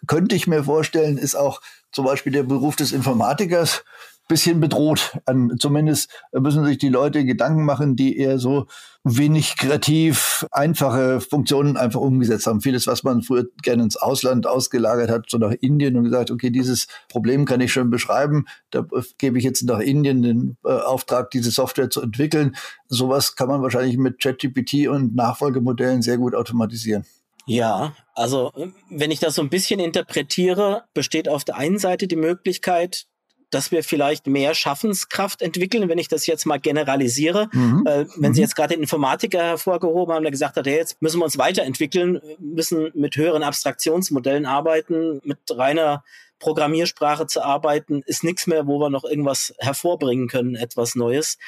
könnte 0.06 0.34
ich 0.34 0.46
mir 0.46 0.64
vorstellen, 0.64 1.18
ist 1.18 1.34
auch 1.34 1.60
zum 1.92 2.04
Beispiel 2.04 2.32
der 2.32 2.42
Beruf 2.42 2.76
des 2.76 2.92
Informatikers 2.92 3.84
bisschen 4.28 4.60
bedroht. 4.60 5.18
An, 5.24 5.56
zumindest 5.58 6.10
müssen 6.32 6.64
sich 6.64 6.78
die 6.78 6.90
Leute 6.90 7.24
Gedanken 7.24 7.64
machen, 7.64 7.96
die 7.96 8.18
eher 8.18 8.38
so 8.38 8.66
wenig 9.02 9.56
kreativ 9.56 10.46
einfache 10.52 11.20
Funktionen 11.20 11.78
einfach 11.78 12.00
umgesetzt 12.00 12.46
haben. 12.46 12.60
Vieles, 12.60 12.86
was 12.86 13.04
man 13.04 13.22
früher 13.22 13.46
gerne 13.62 13.82
ins 13.82 13.96
Ausland 13.96 14.46
ausgelagert 14.46 15.10
hat, 15.10 15.30
so 15.30 15.38
nach 15.38 15.52
Indien 15.60 15.96
und 15.96 16.04
gesagt, 16.04 16.30
okay, 16.30 16.50
dieses 16.50 16.88
Problem 17.08 17.46
kann 17.46 17.62
ich 17.62 17.72
schon 17.72 17.90
beschreiben, 17.90 18.44
da 18.70 18.84
gebe 19.16 19.38
ich 19.38 19.44
jetzt 19.44 19.62
nach 19.62 19.80
Indien 19.80 20.22
den 20.22 20.56
äh, 20.64 20.72
Auftrag, 20.72 21.30
diese 21.30 21.50
Software 21.50 21.88
zu 21.88 22.02
entwickeln. 22.02 22.54
Sowas 22.88 23.34
kann 23.34 23.48
man 23.48 23.62
wahrscheinlich 23.62 23.96
mit 23.96 24.20
ChatGPT 24.20 24.88
und 24.88 25.14
Nachfolgemodellen 25.16 26.02
sehr 26.02 26.18
gut 26.18 26.34
automatisieren. 26.34 27.06
Ja, 27.48 27.94
also 28.14 28.52
wenn 28.90 29.10
ich 29.10 29.20
das 29.20 29.34
so 29.34 29.42
ein 29.42 29.48
bisschen 29.48 29.80
interpretiere, 29.80 30.84
besteht 30.92 31.28
auf 31.28 31.44
der 31.44 31.56
einen 31.56 31.78
Seite 31.78 32.06
die 32.06 32.16
Möglichkeit, 32.16 33.06
dass 33.50 33.72
wir 33.72 33.82
vielleicht 33.82 34.26
mehr 34.26 34.54
Schaffenskraft 34.54 35.40
entwickeln, 35.40 35.88
wenn 35.88 35.98
ich 35.98 36.08
das 36.08 36.26
jetzt 36.26 36.44
mal 36.44 36.60
generalisiere. 36.60 37.48
Mhm. 37.52 37.86
Äh, 37.86 38.04
wenn 38.16 38.34
Sie 38.34 38.40
mhm. 38.40 38.44
jetzt 38.44 38.56
gerade 38.56 38.74
den 38.74 38.82
Informatiker 38.82 39.42
hervorgehoben 39.42 40.14
haben, 40.14 40.22
der 40.22 40.30
gesagt 40.30 40.56
hat, 40.56 40.66
hey, 40.66 40.76
jetzt 40.76 41.00
müssen 41.00 41.20
wir 41.20 41.24
uns 41.24 41.38
weiterentwickeln, 41.38 42.20
müssen 42.38 42.90
mit 42.94 43.16
höheren 43.16 43.42
Abstraktionsmodellen 43.42 44.44
arbeiten, 44.44 45.20
mit 45.24 45.38
reiner 45.50 46.04
Programmiersprache 46.38 47.26
zu 47.26 47.42
arbeiten, 47.42 48.02
ist 48.06 48.22
nichts 48.22 48.46
mehr, 48.46 48.66
wo 48.66 48.78
wir 48.78 48.90
noch 48.90 49.04
irgendwas 49.04 49.54
hervorbringen 49.58 50.28
können, 50.28 50.54
etwas 50.54 50.94
Neues. 50.94 51.38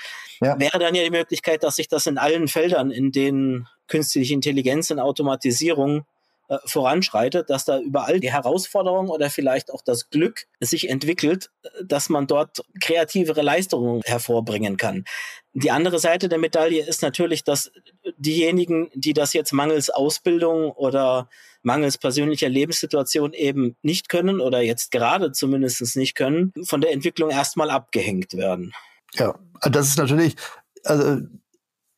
Ja. 0.41 0.59
Wäre 0.59 0.79
dann 0.79 0.95
ja 0.95 1.05
die 1.05 1.11
Möglichkeit, 1.11 1.63
dass 1.63 1.77
sich 1.77 1.89
das 1.89 2.07
in 2.07 2.19
allen 2.19 2.49
Feldern, 2.49 2.91
in 2.91 3.13
denen 3.13 3.69
künstliche 3.91 4.33
Intelligenz 4.33 4.91
und 4.91 4.99
Automatisierung 4.99 6.07
äh, 6.51 6.59
voranschreitet, 6.65 7.49
dass 7.49 7.65
da 7.65 7.79
überall 7.79 8.19
die 8.19 8.33
Herausforderung 8.33 9.09
oder 9.09 9.31
vielleicht 9.31 9.73
auch 9.73 9.83
das 9.83 10.11
Glück 10.11 10.47
sich 10.59 10.89
entwickelt, 10.89 11.51
äh, 11.63 11.69
dass 11.85 12.09
man 12.09 12.27
dort 12.27 12.65
kreativere 12.81 13.43
Leistungen 13.43 14.01
hervorbringen 14.05 14.77
kann. 14.77 15.05
Die 15.53 15.71
andere 15.71 16.01
Seite 16.01 16.29
der 16.29 16.39
Medaille 16.39 16.85
ist 16.85 17.03
natürlich, 17.03 17.45
dass 17.45 17.71
diejenigen, 18.17 18.91
die 18.95 19.13
das 19.13 19.33
jetzt 19.33 19.53
mangels 19.53 19.91
Ausbildung 19.91 20.73
oder 20.73 21.29
mangels 21.63 21.99
persönlicher 21.99 22.49
Lebenssituation 22.49 23.33
eben 23.33 23.77
nicht 23.83 24.09
können 24.09 24.41
oder 24.41 24.61
jetzt 24.61 24.91
gerade 24.91 25.31
zumindest 25.31 25.97
nicht 25.97 26.17
können, 26.17 26.53
von 26.65 26.81
der 26.81 26.91
Entwicklung 26.91 27.31
erstmal 27.31 27.71
abgehängt 27.71 28.35
werden. 28.35 28.73
Ja, 29.15 29.39
das 29.63 29.87
ist 29.87 29.99
natürlich, 29.99 30.35
also 30.83 31.19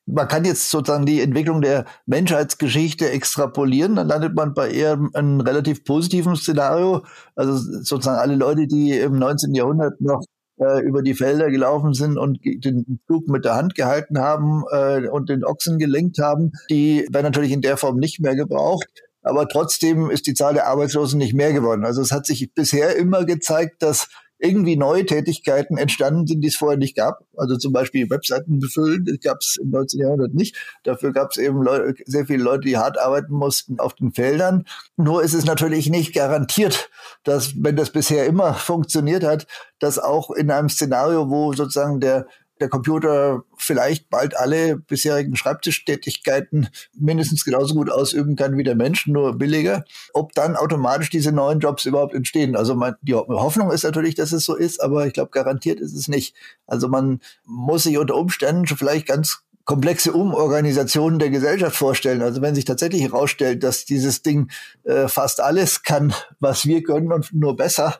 man 0.05 0.27
kann 0.27 0.45
jetzt 0.45 0.69
sozusagen 0.69 1.05
die 1.05 1.21
Entwicklung 1.21 1.61
der 1.61 1.85
Menschheitsgeschichte 2.05 3.09
extrapolieren, 3.09 3.95
dann 3.95 4.07
landet 4.07 4.35
man 4.35 4.53
bei 4.53 4.69
eher 4.69 4.99
einem 5.13 5.39
relativ 5.39 5.83
positiven 5.85 6.35
Szenario. 6.35 7.03
Also 7.35 7.57
sozusagen 7.83 8.19
alle 8.19 8.35
Leute, 8.35 8.67
die 8.67 8.97
im 8.97 9.17
19. 9.17 9.53
Jahrhundert 9.53 10.01
noch 10.01 10.23
äh, 10.59 10.81
über 10.81 11.01
die 11.01 11.13
Felder 11.13 11.49
gelaufen 11.49 11.93
sind 11.93 12.17
und 12.17 12.39
den 12.43 12.99
Flug 13.07 13.27
mit 13.27 13.45
der 13.45 13.55
Hand 13.55 13.75
gehalten 13.75 14.19
haben 14.19 14.63
äh, 14.71 15.07
und 15.07 15.29
den 15.29 15.43
Ochsen 15.45 15.79
gelenkt 15.79 16.19
haben, 16.19 16.51
die 16.69 17.07
werden 17.11 17.25
natürlich 17.25 17.51
in 17.51 17.61
der 17.61 17.77
Form 17.77 17.97
nicht 17.97 18.19
mehr 18.19 18.35
gebraucht. 18.35 18.87
Aber 19.23 19.47
trotzdem 19.47 20.09
ist 20.09 20.27
die 20.27 20.33
Zahl 20.33 20.53
der 20.53 20.67
Arbeitslosen 20.67 21.17
nicht 21.17 21.33
mehr 21.33 21.53
geworden. 21.53 21.85
Also 21.85 22.01
es 22.01 22.11
hat 22.11 22.25
sich 22.25 22.53
bisher 22.53 22.97
immer 22.97 23.23
gezeigt, 23.23 23.81
dass 23.81 24.09
irgendwie 24.43 24.75
neue 24.75 25.05
Tätigkeiten 25.05 25.77
entstanden 25.77 26.27
sind, 26.27 26.41
die 26.41 26.49
es 26.49 26.57
vorher 26.57 26.77
nicht 26.77 26.97
gab. 26.97 27.25
Also 27.37 27.55
zum 27.57 27.71
Beispiel 27.71 28.09
Webseiten 28.09 28.59
befüllen, 28.59 29.05
das 29.05 29.19
gab 29.21 29.37
es 29.39 29.55
im 29.55 29.69
19. 29.69 30.01
Jahrhundert 30.01 30.33
nicht. 30.33 30.57
Dafür 30.83 31.13
gab 31.13 31.31
es 31.31 31.37
eben 31.37 31.63
Leute, 31.63 31.95
sehr 32.05 32.25
viele 32.25 32.43
Leute, 32.43 32.67
die 32.67 32.77
hart 32.77 32.99
arbeiten 32.99 33.33
mussten 33.33 33.79
auf 33.79 33.93
den 33.93 34.11
Feldern. 34.11 34.65
Nur 34.97 35.23
ist 35.23 35.33
es 35.33 35.45
natürlich 35.45 35.89
nicht 35.89 36.13
garantiert, 36.13 36.89
dass, 37.23 37.53
wenn 37.63 37.77
das 37.77 37.91
bisher 37.91 38.25
immer 38.25 38.53
funktioniert 38.53 39.23
hat, 39.23 39.47
dass 39.79 39.97
auch 39.97 40.29
in 40.31 40.51
einem 40.51 40.69
Szenario, 40.69 41.29
wo 41.29 41.53
sozusagen 41.53 42.01
der 42.01 42.27
der 42.59 42.69
Computer 42.69 43.43
vielleicht 43.57 44.09
bald 44.09 44.37
alle 44.37 44.77
bisherigen 44.77 45.35
Schreibtischtätigkeiten 45.35 46.69
mindestens 46.97 47.43
genauso 47.45 47.73
gut 47.73 47.89
ausüben 47.89 48.35
kann 48.35 48.57
wie 48.57 48.63
der 48.63 48.75
Mensch, 48.75 49.07
nur 49.07 49.37
billiger, 49.37 49.83
ob 50.13 50.33
dann 50.33 50.55
automatisch 50.55 51.09
diese 51.09 51.31
neuen 51.31 51.59
Jobs 51.59 51.85
überhaupt 51.85 52.13
entstehen. 52.13 52.55
Also 52.55 52.75
man, 52.75 52.95
die 53.01 53.15
Hoffnung 53.15 53.71
ist 53.71 53.83
natürlich, 53.83 54.15
dass 54.15 54.31
es 54.31 54.45
so 54.45 54.55
ist, 54.55 54.81
aber 54.81 55.07
ich 55.07 55.13
glaube, 55.13 55.31
garantiert 55.31 55.79
ist 55.79 55.93
es 55.93 56.07
nicht. 56.07 56.35
Also 56.67 56.87
man 56.87 57.21
muss 57.45 57.83
sich 57.83 57.97
unter 57.97 58.15
Umständen 58.15 58.67
schon 58.67 58.77
vielleicht 58.77 59.07
ganz 59.07 59.43
komplexe 59.65 60.11
Umorganisationen 60.11 61.19
der 61.19 61.29
Gesellschaft 61.29 61.75
vorstellen. 61.75 62.21
Also 62.21 62.41
wenn 62.41 62.55
sich 62.55 62.65
tatsächlich 62.65 63.01
herausstellt, 63.01 63.63
dass 63.63 63.85
dieses 63.85 64.21
Ding 64.21 64.51
äh, 64.83 65.07
fast 65.07 65.39
alles 65.39 65.83
kann, 65.83 66.13
was 66.39 66.65
wir 66.65 66.83
können 66.83 67.11
und 67.11 67.33
nur 67.33 67.55
besser, 67.55 67.99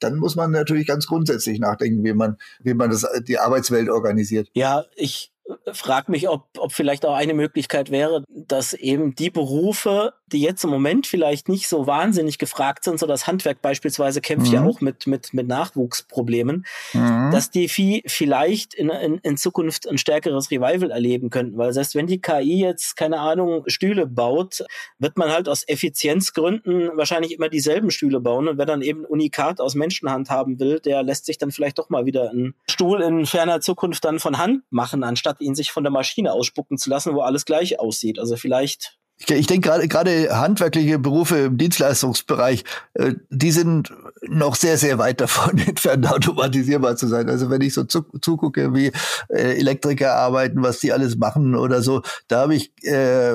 dann 0.00 0.16
muss 0.16 0.36
man 0.36 0.50
natürlich 0.50 0.86
ganz 0.86 1.06
grundsätzlich 1.06 1.60
nachdenken, 1.60 2.04
wie 2.04 2.12
man, 2.12 2.36
wie 2.60 2.74
man 2.74 2.90
das, 2.90 3.06
die 3.26 3.38
Arbeitswelt 3.38 3.88
organisiert. 3.88 4.50
Ja, 4.54 4.84
ich 4.96 5.29
frage 5.72 6.10
mich, 6.10 6.28
ob, 6.28 6.48
ob 6.58 6.72
vielleicht 6.72 7.04
auch 7.06 7.14
eine 7.14 7.34
Möglichkeit 7.34 7.90
wäre, 7.90 8.24
dass 8.28 8.72
eben 8.72 9.14
die 9.14 9.30
Berufe, 9.30 10.14
die 10.26 10.40
jetzt 10.40 10.64
im 10.64 10.70
Moment 10.70 11.06
vielleicht 11.06 11.48
nicht 11.48 11.68
so 11.68 11.86
wahnsinnig 11.86 12.38
gefragt 12.38 12.84
sind, 12.84 12.98
so 12.98 13.06
das 13.06 13.26
Handwerk 13.26 13.62
beispielsweise 13.62 14.20
kämpft 14.20 14.48
mhm. 14.48 14.54
ja 14.54 14.64
auch 14.64 14.80
mit, 14.80 15.06
mit, 15.06 15.34
mit 15.34 15.48
Nachwuchsproblemen, 15.48 16.64
mhm. 16.92 17.30
dass 17.32 17.50
die 17.50 17.68
viel, 17.68 18.02
vielleicht 18.06 18.74
in, 18.74 18.90
in, 18.90 19.18
in 19.18 19.36
Zukunft 19.36 19.88
ein 19.88 19.98
stärkeres 19.98 20.50
Revival 20.50 20.90
erleben 20.90 21.30
könnten. 21.30 21.58
Weil 21.58 21.72
selbst 21.72 21.94
wenn 21.94 22.06
die 22.06 22.20
KI 22.20 22.60
jetzt, 22.60 22.96
keine 22.96 23.20
Ahnung, 23.20 23.64
Stühle 23.66 24.06
baut, 24.06 24.64
wird 24.98 25.16
man 25.16 25.30
halt 25.30 25.48
aus 25.48 25.66
Effizienzgründen 25.66 26.90
wahrscheinlich 26.96 27.32
immer 27.32 27.48
dieselben 27.48 27.90
Stühle 27.90 28.20
bauen. 28.20 28.48
Und 28.48 28.58
wer 28.58 28.66
dann 28.66 28.82
eben 28.82 29.04
Unikat 29.04 29.60
aus 29.60 29.74
Menschenhand 29.74 30.30
haben 30.30 30.60
will, 30.60 30.80
der 30.80 31.02
lässt 31.02 31.26
sich 31.26 31.38
dann 31.38 31.50
vielleicht 31.50 31.78
doch 31.78 31.90
mal 31.90 32.06
wieder 32.06 32.30
einen 32.30 32.54
Stuhl 32.68 33.00
in 33.02 33.26
ferner 33.26 33.60
Zukunft 33.60 34.04
dann 34.04 34.18
von 34.18 34.38
Hand 34.38 34.62
machen, 34.70 35.04
anstatt 35.04 35.39
ihn 35.40 35.54
sich 35.54 35.72
von 35.72 35.84
der 35.84 35.90
Maschine 35.90 36.32
ausspucken 36.32 36.78
zu 36.78 36.90
lassen, 36.90 37.14
wo 37.14 37.20
alles 37.20 37.44
gleich 37.44 37.78
aussieht. 37.78 38.18
Also 38.18 38.36
vielleicht 38.36 39.00
ich, 39.20 39.30
ich 39.30 39.46
denke 39.46 39.68
gerade 39.68 39.86
gerade 39.86 40.38
handwerkliche 40.38 40.98
Berufe 40.98 41.36
im 41.36 41.58
Dienstleistungsbereich, 41.58 42.64
äh, 42.94 43.14
die 43.28 43.50
sind 43.50 43.92
noch 44.22 44.54
sehr 44.54 44.78
sehr 44.78 44.98
weit 44.98 45.20
davon 45.20 45.58
entfernt 45.66 46.10
automatisierbar 46.10 46.96
zu 46.96 47.06
sein. 47.06 47.28
Also 47.28 47.50
wenn 47.50 47.60
ich 47.60 47.74
so 47.74 47.84
zu, 47.84 48.04
zugucke, 48.20 48.74
wie 48.74 48.92
äh, 49.28 49.58
Elektriker 49.58 50.14
arbeiten, 50.14 50.62
was 50.62 50.80
die 50.80 50.92
alles 50.92 51.16
machen 51.16 51.54
oder 51.54 51.82
so, 51.82 52.02
da 52.28 52.40
habe 52.40 52.54
ich 52.54 52.72
äh, 52.84 53.34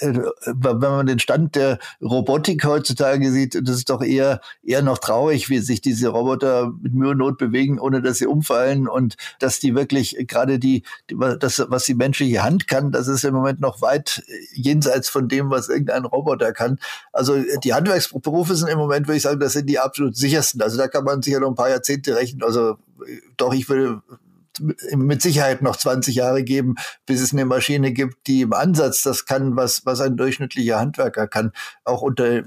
wenn 0.00 0.78
man 0.78 1.06
den 1.06 1.18
Stand 1.18 1.54
der 1.56 1.78
Robotik 2.00 2.64
heutzutage 2.64 3.30
sieht, 3.32 3.54
das 3.54 3.76
ist 3.76 3.90
doch 3.90 4.02
eher, 4.02 4.40
eher 4.62 4.82
noch 4.82 4.98
traurig, 4.98 5.48
wie 5.50 5.58
sich 5.58 5.80
diese 5.80 6.08
Roboter 6.08 6.72
mit 6.80 6.94
Mühe 6.94 7.10
und 7.10 7.18
Not 7.18 7.38
bewegen, 7.38 7.78
ohne 7.78 8.02
dass 8.02 8.18
sie 8.18 8.26
umfallen 8.26 8.88
und 8.88 9.16
dass 9.38 9.60
die 9.60 9.74
wirklich 9.74 10.16
gerade 10.26 10.58
die, 10.58 10.82
das, 11.40 11.64
was 11.68 11.84
die 11.84 11.94
menschliche 11.94 12.42
Hand 12.42 12.68
kann, 12.68 12.92
das 12.92 13.08
ist 13.08 13.24
im 13.24 13.34
Moment 13.34 13.60
noch 13.60 13.82
weit 13.82 14.22
jenseits 14.52 15.08
von 15.08 15.28
dem, 15.28 15.50
was 15.50 15.68
irgendein 15.68 16.04
Roboter 16.04 16.52
kann. 16.52 16.78
Also 17.12 17.36
die 17.62 17.74
Handwerksberufe 17.74 18.54
sind 18.54 18.68
im 18.68 18.78
Moment, 18.78 19.08
würde 19.08 19.16
ich 19.16 19.22
sagen, 19.22 19.40
das 19.40 19.52
sind 19.52 19.66
die 19.66 19.78
absolut 19.78 20.16
sichersten. 20.16 20.62
Also 20.62 20.76
da 20.76 20.88
kann 20.88 21.04
man 21.04 21.22
sicher 21.22 21.40
noch 21.40 21.48
ein 21.48 21.54
paar 21.54 21.70
Jahrzehnte 21.70 22.16
rechnen. 22.16 22.42
Also 22.42 22.76
doch, 23.36 23.52
ich 23.54 23.68
würde 23.68 24.02
mit 24.60 25.22
Sicherheit 25.22 25.62
noch 25.62 25.76
20 25.76 26.14
Jahre 26.14 26.42
geben, 26.42 26.76
bis 27.06 27.20
es 27.20 27.32
eine 27.32 27.44
Maschine 27.44 27.92
gibt, 27.92 28.26
die 28.26 28.42
im 28.42 28.52
Ansatz 28.52 29.02
das 29.02 29.24
kann, 29.24 29.56
was, 29.56 29.84
was 29.86 30.00
ein 30.00 30.16
durchschnittlicher 30.16 30.78
Handwerker 30.78 31.28
kann, 31.28 31.52
auch 31.84 32.02
unter 32.02 32.42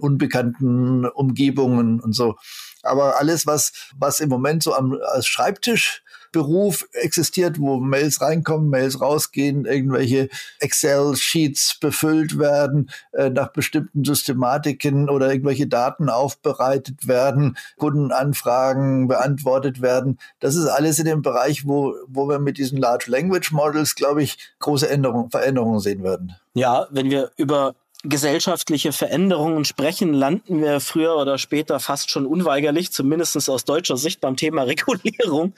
unbekannten 0.00 1.06
Umgebungen 1.06 2.00
und 2.00 2.12
so. 2.14 2.36
Aber 2.82 3.18
alles, 3.18 3.46
was, 3.46 3.72
was 3.96 4.20
im 4.20 4.28
Moment 4.28 4.62
so 4.62 4.74
am, 4.74 4.96
als 5.12 5.26
Schreibtisch 5.26 6.02
Beruf 6.32 6.86
existiert, 6.92 7.58
wo 7.58 7.78
Mails 7.78 8.20
reinkommen, 8.20 8.70
Mails 8.70 9.00
rausgehen, 9.00 9.64
irgendwelche 9.64 10.28
Excel-Sheets 10.60 11.78
befüllt 11.80 12.38
werden, 12.38 12.90
äh, 13.12 13.30
nach 13.30 13.52
bestimmten 13.52 14.04
Systematiken 14.04 15.08
oder 15.08 15.30
irgendwelche 15.30 15.66
Daten 15.66 16.08
aufbereitet 16.08 17.08
werden, 17.08 17.56
Kundenanfragen 17.76 19.08
beantwortet 19.08 19.82
werden. 19.82 20.18
Das 20.40 20.54
ist 20.54 20.66
alles 20.66 20.98
in 20.98 21.06
dem 21.06 21.22
Bereich, 21.22 21.66
wo, 21.66 21.94
wo 22.08 22.28
wir 22.28 22.38
mit 22.38 22.58
diesen 22.58 22.78
Large 22.78 23.10
Language 23.10 23.52
Models, 23.52 23.94
glaube 23.94 24.22
ich, 24.22 24.38
große 24.58 24.88
Änderungen, 24.88 25.30
Veränderungen 25.30 25.80
sehen 25.80 26.02
werden. 26.02 26.36
Ja, 26.54 26.86
wenn 26.90 27.10
wir 27.10 27.30
über 27.36 27.74
gesellschaftliche 28.08 28.92
Veränderungen 28.92 29.64
sprechen, 29.64 30.12
landen 30.12 30.62
wir 30.62 30.80
früher 30.80 31.16
oder 31.16 31.38
später 31.38 31.80
fast 31.80 32.10
schon 32.10 32.26
unweigerlich, 32.26 32.92
zumindest 32.92 33.48
aus 33.48 33.64
deutscher 33.64 33.96
Sicht 33.96 34.20
beim 34.20 34.36
Thema 34.36 34.62
Regulierung. 34.66 35.54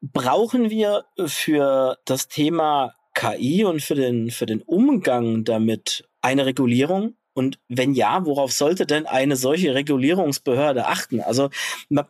Brauchen 0.00 0.70
wir 0.70 1.04
für 1.26 1.98
das 2.04 2.28
Thema 2.28 2.94
KI 3.14 3.64
und 3.64 3.82
für 3.82 3.94
den, 3.94 4.30
für 4.30 4.46
den 4.46 4.62
Umgang 4.62 5.44
damit 5.44 6.08
eine 6.22 6.46
Regulierung? 6.46 7.14
Und 7.40 7.58
wenn 7.68 7.94
ja, 7.94 8.26
worauf 8.26 8.52
sollte 8.52 8.84
denn 8.84 9.06
eine 9.06 9.34
solche 9.34 9.74
Regulierungsbehörde 9.74 10.86
achten? 10.86 11.22
Also 11.22 11.48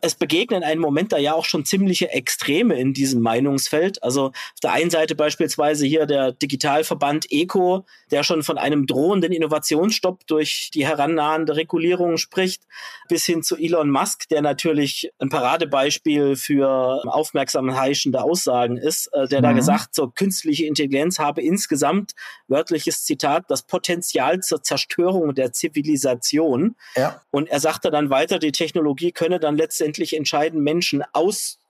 es 0.01 0.17
begegnen 0.17 0.65
einen 0.65 0.81
Moment 0.81 1.13
da 1.13 1.19
ja 1.19 1.35
auch 1.35 1.45
schon 1.45 1.65
ziemliche 1.65 2.11
Extreme 2.11 2.75
in 2.75 2.95
diesem 2.95 3.23
Meinungsfeld. 3.23 4.03
Also 4.03 4.27
auf 4.27 4.61
der 4.61 4.73
einen 4.73 4.91
Seite 4.91 5.15
beispielsweise 5.15 5.87
hier 5.87 6.07
der 6.07 6.33
Digitalverband 6.33 7.27
ECO, 7.31 7.87
der 8.11 8.25
schon 8.25 8.43
von 8.43 8.59
einem 8.59 8.89
drohenden 8.89 9.33
Innovationsstopp 9.33 10.27
durch 10.27 10.73
die 10.75 10.85
herannahende 10.85 11.55
Regulierung 11.55 12.17
spricht, 12.17 12.65
bis 13.09 13.25
hin 13.25 13.45
zu 13.45 13.57
Elon 13.57 13.89
Musk, 13.89 14.29
der 14.31 14.43
natürlich 14.43 15.13
ein 15.21 15.29
Paradebeispiel 15.29 16.35
für 16.35 17.05
aufmerksam 17.07 17.77
heischende 17.77 18.21
Aussagen 18.21 18.79
ist, 18.79 19.07
äh, 19.13 19.29
der 19.29 19.39
mhm. 19.39 19.45
da 19.45 19.53
gesagt, 19.53 19.95
so 19.95 20.09
künstliche 20.09 20.67
Intelligenz 20.67 21.21
habe 21.21 21.41
insgesamt, 21.41 22.15
wörtliches 22.49 23.05
Zitat, 23.05 23.45
das 23.49 23.63
Potenzial 23.63 24.41
zur 24.41 24.65
Zerstörung 24.65 25.20
Zerstörung 25.21 25.35
der 25.35 25.53
Zivilisation. 25.53 26.77
Ja. 26.97 27.21
Und 27.31 27.49
er 27.49 27.61
sagte 27.61 27.91
dann 27.91 28.11
weiter, 28.11 28.39
die 28.39 28.53
Technologie 28.53 29.13
könne 29.13 29.41
dann 29.41 29.57
letztendlich 29.57 30.17
entscheiden, 30.17 30.63
Menschen 30.63 31.03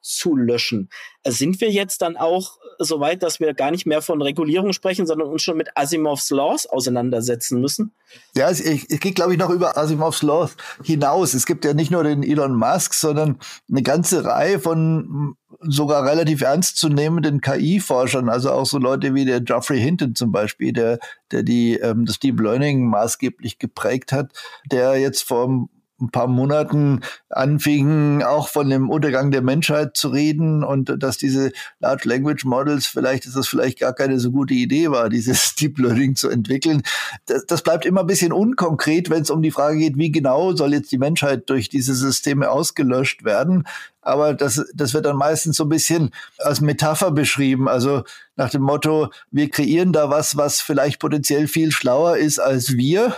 auszulöschen. 0.00 0.88
Sind 1.26 1.60
wir 1.60 1.70
jetzt 1.70 2.02
dann 2.02 2.16
auch 2.16 2.58
so 2.78 3.00
weit, 3.00 3.22
dass 3.22 3.40
wir 3.40 3.52
gar 3.52 3.70
nicht 3.70 3.86
mehr 3.86 4.00
von 4.00 4.22
Regulierung 4.22 4.72
sprechen, 4.72 5.06
sondern 5.06 5.28
uns 5.28 5.42
schon 5.42 5.56
mit 5.56 5.68
Asimovs 5.76 6.30
Laws 6.30 6.66
auseinandersetzen 6.66 7.60
müssen? 7.60 7.92
Ja, 8.34 8.48
es, 8.48 8.60
es 8.60 9.00
geht, 9.00 9.14
glaube 9.14 9.32
ich, 9.32 9.38
noch 9.38 9.50
über 9.50 9.76
Asimovs 9.76 10.22
Laws 10.22 10.56
hinaus. 10.82 11.34
Es 11.34 11.46
gibt 11.46 11.64
ja 11.64 11.74
nicht 11.74 11.90
nur 11.90 12.04
den 12.04 12.22
Elon 12.22 12.54
Musk, 12.54 12.94
sondern 12.94 13.38
eine 13.70 13.82
ganze 13.82 14.24
Reihe 14.24 14.58
von 14.58 15.36
sogar 15.60 16.06
relativ 16.06 16.40
ernst 16.40 16.78
zu 16.78 16.88
nehmenden 16.88 17.42
KI-Forschern, 17.42 18.30
also 18.30 18.50
auch 18.50 18.64
so 18.64 18.78
Leute 18.78 19.14
wie 19.14 19.26
der 19.26 19.42
Geoffrey 19.42 19.78
Hinton 19.78 20.14
zum 20.14 20.32
Beispiel, 20.32 20.72
der, 20.72 20.98
der 21.32 21.42
die, 21.42 21.74
ähm, 21.74 22.06
das 22.06 22.18
Deep 22.18 22.40
Learning 22.40 22.88
maßgeblich 22.88 23.58
geprägt 23.58 24.12
hat, 24.12 24.32
der 24.70 24.96
jetzt 24.96 25.22
vor 25.22 25.68
ein 26.00 26.10
paar 26.10 26.26
Monaten 26.26 27.00
anfingen, 27.28 28.22
auch 28.22 28.48
von 28.48 28.68
dem 28.70 28.90
Untergang 28.90 29.30
der 29.30 29.42
Menschheit 29.42 29.96
zu 29.96 30.08
reden 30.08 30.64
und 30.64 31.02
dass 31.02 31.18
diese 31.18 31.52
Large 31.78 32.08
Language 32.08 32.44
Models 32.44 32.86
vielleicht, 32.86 33.26
dass 33.26 33.34
das 33.34 33.48
vielleicht 33.48 33.80
gar 33.80 33.92
keine 33.92 34.18
so 34.18 34.30
gute 34.30 34.54
Idee 34.54 34.90
war, 34.90 35.08
dieses 35.08 35.54
Deep 35.60 35.78
Learning 35.78 36.16
zu 36.16 36.28
entwickeln. 36.28 36.82
Das, 37.26 37.46
das 37.46 37.62
bleibt 37.62 37.84
immer 37.84 38.00
ein 38.00 38.06
bisschen 38.06 38.32
unkonkret, 38.32 39.10
wenn 39.10 39.22
es 39.22 39.30
um 39.30 39.42
die 39.42 39.50
Frage 39.50 39.78
geht, 39.78 39.96
wie 39.96 40.10
genau 40.10 40.54
soll 40.54 40.72
jetzt 40.72 40.92
die 40.92 40.98
Menschheit 40.98 41.48
durch 41.50 41.68
diese 41.68 41.94
Systeme 41.94 42.50
ausgelöscht 42.50 43.24
werden. 43.24 43.64
Aber 44.02 44.34
das, 44.34 44.64
das 44.74 44.94
wird 44.94 45.04
dann 45.04 45.16
meistens 45.16 45.56
so 45.56 45.64
ein 45.64 45.68
bisschen 45.68 46.10
als 46.38 46.60
Metapher 46.60 47.10
beschrieben. 47.10 47.68
Also 47.68 48.04
nach 48.36 48.50
dem 48.50 48.62
Motto, 48.62 49.10
wir 49.30 49.50
kreieren 49.50 49.92
da 49.92 50.10
was, 50.10 50.36
was 50.36 50.60
vielleicht 50.60 51.00
potenziell 51.00 51.46
viel 51.48 51.70
schlauer 51.70 52.16
ist 52.16 52.38
als 52.38 52.76
wir. 52.76 53.14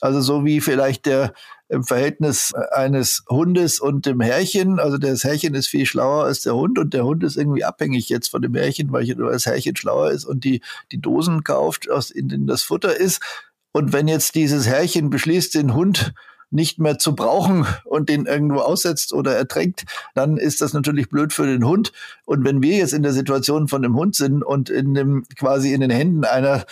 Also 0.00 0.20
so 0.20 0.44
wie 0.44 0.60
vielleicht 0.60 1.06
der 1.06 1.32
im 1.68 1.84
Verhältnis 1.84 2.54
eines 2.54 3.24
Hundes 3.28 3.80
und 3.80 4.06
dem 4.06 4.20
Herrchen. 4.20 4.78
Also 4.78 4.98
das 4.98 5.24
Herrchen 5.24 5.54
ist 5.54 5.68
viel 5.68 5.86
schlauer 5.86 6.24
als 6.24 6.42
der 6.42 6.54
Hund 6.54 6.78
und 6.78 6.94
der 6.94 7.04
Hund 7.04 7.24
ist 7.24 7.36
irgendwie 7.36 7.64
abhängig 7.64 8.08
jetzt 8.08 8.28
von 8.28 8.42
dem 8.42 8.54
Herrchen, 8.54 8.92
weil 8.92 9.06
das 9.06 9.46
Herrchen 9.46 9.76
schlauer 9.76 10.10
ist 10.10 10.24
und 10.24 10.44
die, 10.44 10.60
die 10.92 11.00
Dosen 11.00 11.44
kauft, 11.44 11.90
aus 11.90 12.08
denen 12.08 12.46
das 12.46 12.62
Futter 12.62 12.96
ist. 12.96 13.20
Und 13.72 13.92
wenn 13.92 14.08
jetzt 14.08 14.34
dieses 14.34 14.66
Herrchen 14.66 15.10
beschließt, 15.10 15.54
den 15.54 15.74
Hund 15.74 16.14
nicht 16.50 16.78
mehr 16.78 16.98
zu 16.98 17.14
brauchen 17.14 17.66
und 17.84 18.08
den 18.08 18.26
irgendwo 18.26 18.60
aussetzt 18.60 19.12
oder 19.12 19.36
ertränkt, 19.36 19.84
dann 20.14 20.36
ist 20.36 20.60
das 20.60 20.72
natürlich 20.72 21.08
blöd 21.08 21.32
für 21.32 21.46
den 21.46 21.66
Hund. 21.66 21.92
Und 22.24 22.44
wenn 22.44 22.62
wir 22.62 22.76
jetzt 22.76 22.94
in 22.94 23.02
der 23.02 23.12
Situation 23.12 23.68
von 23.68 23.82
dem 23.82 23.96
Hund 23.96 24.14
sind 24.14 24.42
und 24.42 24.70
in 24.70 24.94
dem 24.94 25.24
quasi 25.36 25.72
in 25.72 25.80
den 25.80 25.90
Händen 25.90 26.24
einer 26.24 26.64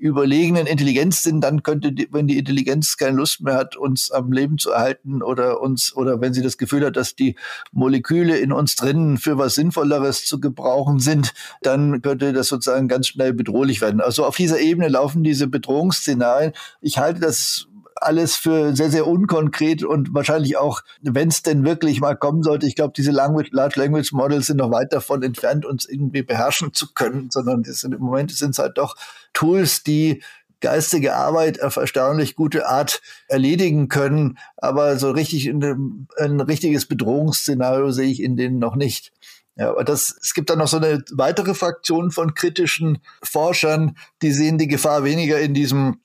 überlegenen 0.00 0.66
Intelligenz 0.66 1.22
sind, 1.22 1.42
dann 1.42 1.62
könnte, 1.62 1.92
die, 1.92 2.08
wenn 2.10 2.26
die 2.26 2.38
Intelligenz 2.38 2.96
keine 2.96 3.16
Lust 3.16 3.42
mehr 3.42 3.54
hat, 3.54 3.76
uns 3.76 4.10
am 4.10 4.32
Leben 4.32 4.58
zu 4.58 4.70
erhalten 4.70 5.22
oder 5.22 5.60
uns, 5.60 5.94
oder 5.94 6.20
wenn 6.20 6.32
sie 6.32 6.42
das 6.42 6.58
Gefühl 6.58 6.86
hat, 6.86 6.96
dass 6.96 7.14
die 7.14 7.36
Moleküle 7.72 8.36
in 8.38 8.52
uns 8.52 8.76
drinnen 8.76 9.18
für 9.18 9.38
was 9.38 9.54
Sinnvolleres 9.54 10.24
zu 10.24 10.40
gebrauchen 10.40 10.98
sind, 11.00 11.34
dann 11.62 12.00
könnte 12.02 12.32
das 12.32 12.48
sozusagen 12.48 12.88
ganz 12.88 13.08
schnell 13.08 13.34
bedrohlich 13.34 13.80
werden. 13.80 14.00
Also 14.00 14.24
auf 14.24 14.36
dieser 14.36 14.58
Ebene 14.58 14.88
laufen 14.88 15.22
diese 15.22 15.46
Bedrohungsszenarien. 15.46 16.52
Ich 16.80 16.98
halte 16.98 17.20
das 17.20 17.66
alles 18.00 18.36
für 18.36 18.74
sehr, 18.74 18.90
sehr 18.90 19.06
unkonkret 19.06 19.84
und 19.84 20.14
wahrscheinlich 20.14 20.56
auch, 20.56 20.82
wenn 21.02 21.28
es 21.28 21.42
denn 21.42 21.64
wirklich 21.64 22.00
mal 22.00 22.16
kommen 22.16 22.42
sollte, 22.42 22.66
ich 22.66 22.74
glaube, 22.74 22.92
diese 22.96 23.10
Language, 23.10 23.50
Large 23.52 23.80
Language 23.80 24.12
Models 24.12 24.46
sind 24.46 24.56
noch 24.56 24.70
weit 24.70 24.92
davon 24.92 25.22
entfernt, 25.22 25.66
uns 25.66 25.86
irgendwie 25.86 26.22
beherrschen 26.22 26.72
zu 26.72 26.92
können, 26.92 27.30
sondern 27.30 27.64
sind, 27.64 27.94
im 27.94 28.00
Moment 28.00 28.32
sind 28.32 28.50
es 28.50 28.58
halt 28.58 28.78
doch 28.78 28.96
Tools, 29.32 29.82
die 29.82 30.22
geistige 30.60 31.14
Arbeit 31.14 31.62
auf 31.62 31.76
erstaunlich 31.76 32.36
gute 32.36 32.68
Art 32.68 33.00
erledigen 33.28 33.88
können. 33.88 34.38
Aber 34.56 34.98
so 34.98 35.10
richtig 35.10 35.44
dem, 35.44 36.06
ein 36.18 36.40
richtiges 36.40 36.86
Bedrohungsszenario 36.86 37.90
sehe 37.90 38.10
ich 38.10 38.22
in 38.22 38.36
denen 38.36 38.58
noch 38.58 38.76
nicht. 38.76 39.12
Ja, 39.56 39.70
aber 39.70 39.84
das, 39.84 40.16
es 40.22 40.32
gibt 40.32 40.48
dann 40.48 40.58
noch 40.58 40.68
so 40.68 40.76
eine 40.76 41.02
weitere 41.12 41.54
Fraktion 41.54 42.10
von 42.10 42.34
kritischen 42.34 42.98
Forschern, 43.22 43.96
die 44.22 44.32
sehen 44.32 44.58
die 44.58 44.68
Gefahr 44.68 45.04
weniger 45.04 45.38
in 45.40 45.54
diesem 45.54 46.00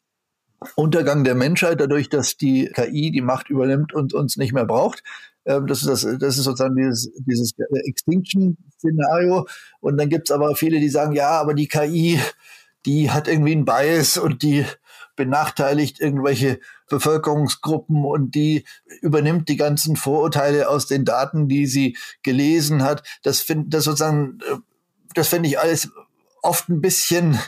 Untergang 0.75 1.23
der 1.23 1.35
Menschheit, 1.35 1.79
dadurch, 1.79 2.09
dass 2.09 2.37
die 2.37 2.71
KI 2.73 3.11
die 3.11 3.21
Macht 3.21 3.49
übernimmt 3.49 3.93
und 3.93 4.13
uns 4.13 4.37
nicht 4.37 4.53
mehr 4.53 4.65
braucht. 4.65 5.03
Ähm, 5.45 5.67
das 5.67 5.83
ist, 5.83 5.87
das, 5.87 6.01
das 6.19 6.37
ist 6.37 6.43
sozusagen 6.43 6.75
dieses, 6.75 7.11
dieses 7.17 7.53
Extinction-Szenario. 7.85 9.47
Und 9.79 9.97
dann 9.97 10.09
gibt 10.09 10.29
es 10.29 10.35
aber 10.35 10.55
viele, 10.55 10.79
die 10.79 10.89
sagen, 10.89 11.13
ja, 11.13 11.29
aber 11.29 11.53
die 11.53 11.67
KI, 11.67 12.19
die 12.85 13.11
hat 13.11 13.27
irgendwie 13.27 13.53
einen 13.53 13.65
Bias 13.65 14.17
und 14.17 14.41
die 14.43 14.65
benachteiligt 15.15 15.99
irgendwelche 15.99 16.59
Bevölkerungsgruppen 16.89 18.03
und 18.03 18.35
die 18.35 18.65
übernimmt 19.01 19.49
die 19.49 19.55
ganzen 19.55 19.95
Vorurteile 19.95 20.69
aus 20.69 20.87
den 20.87 21.05
Daten, 21.05 21.47
die 21.47 21.67
sie 21.67 21.97
gelesen 22.21 22.83
hat. 22.83 23.03
Das 23.23 23.39
finde 23.39 23.69
das 23.69 23.85
sozusagen, 23.85 24.39
äh, 24.49 24.57
das 25.13 25.29
finde 25.29 25.49
ich 25.49 25.59
alles 25.59 25.89
oft 26.41 26.69
ein 26.69 26.81
bisschen 26.81 27.39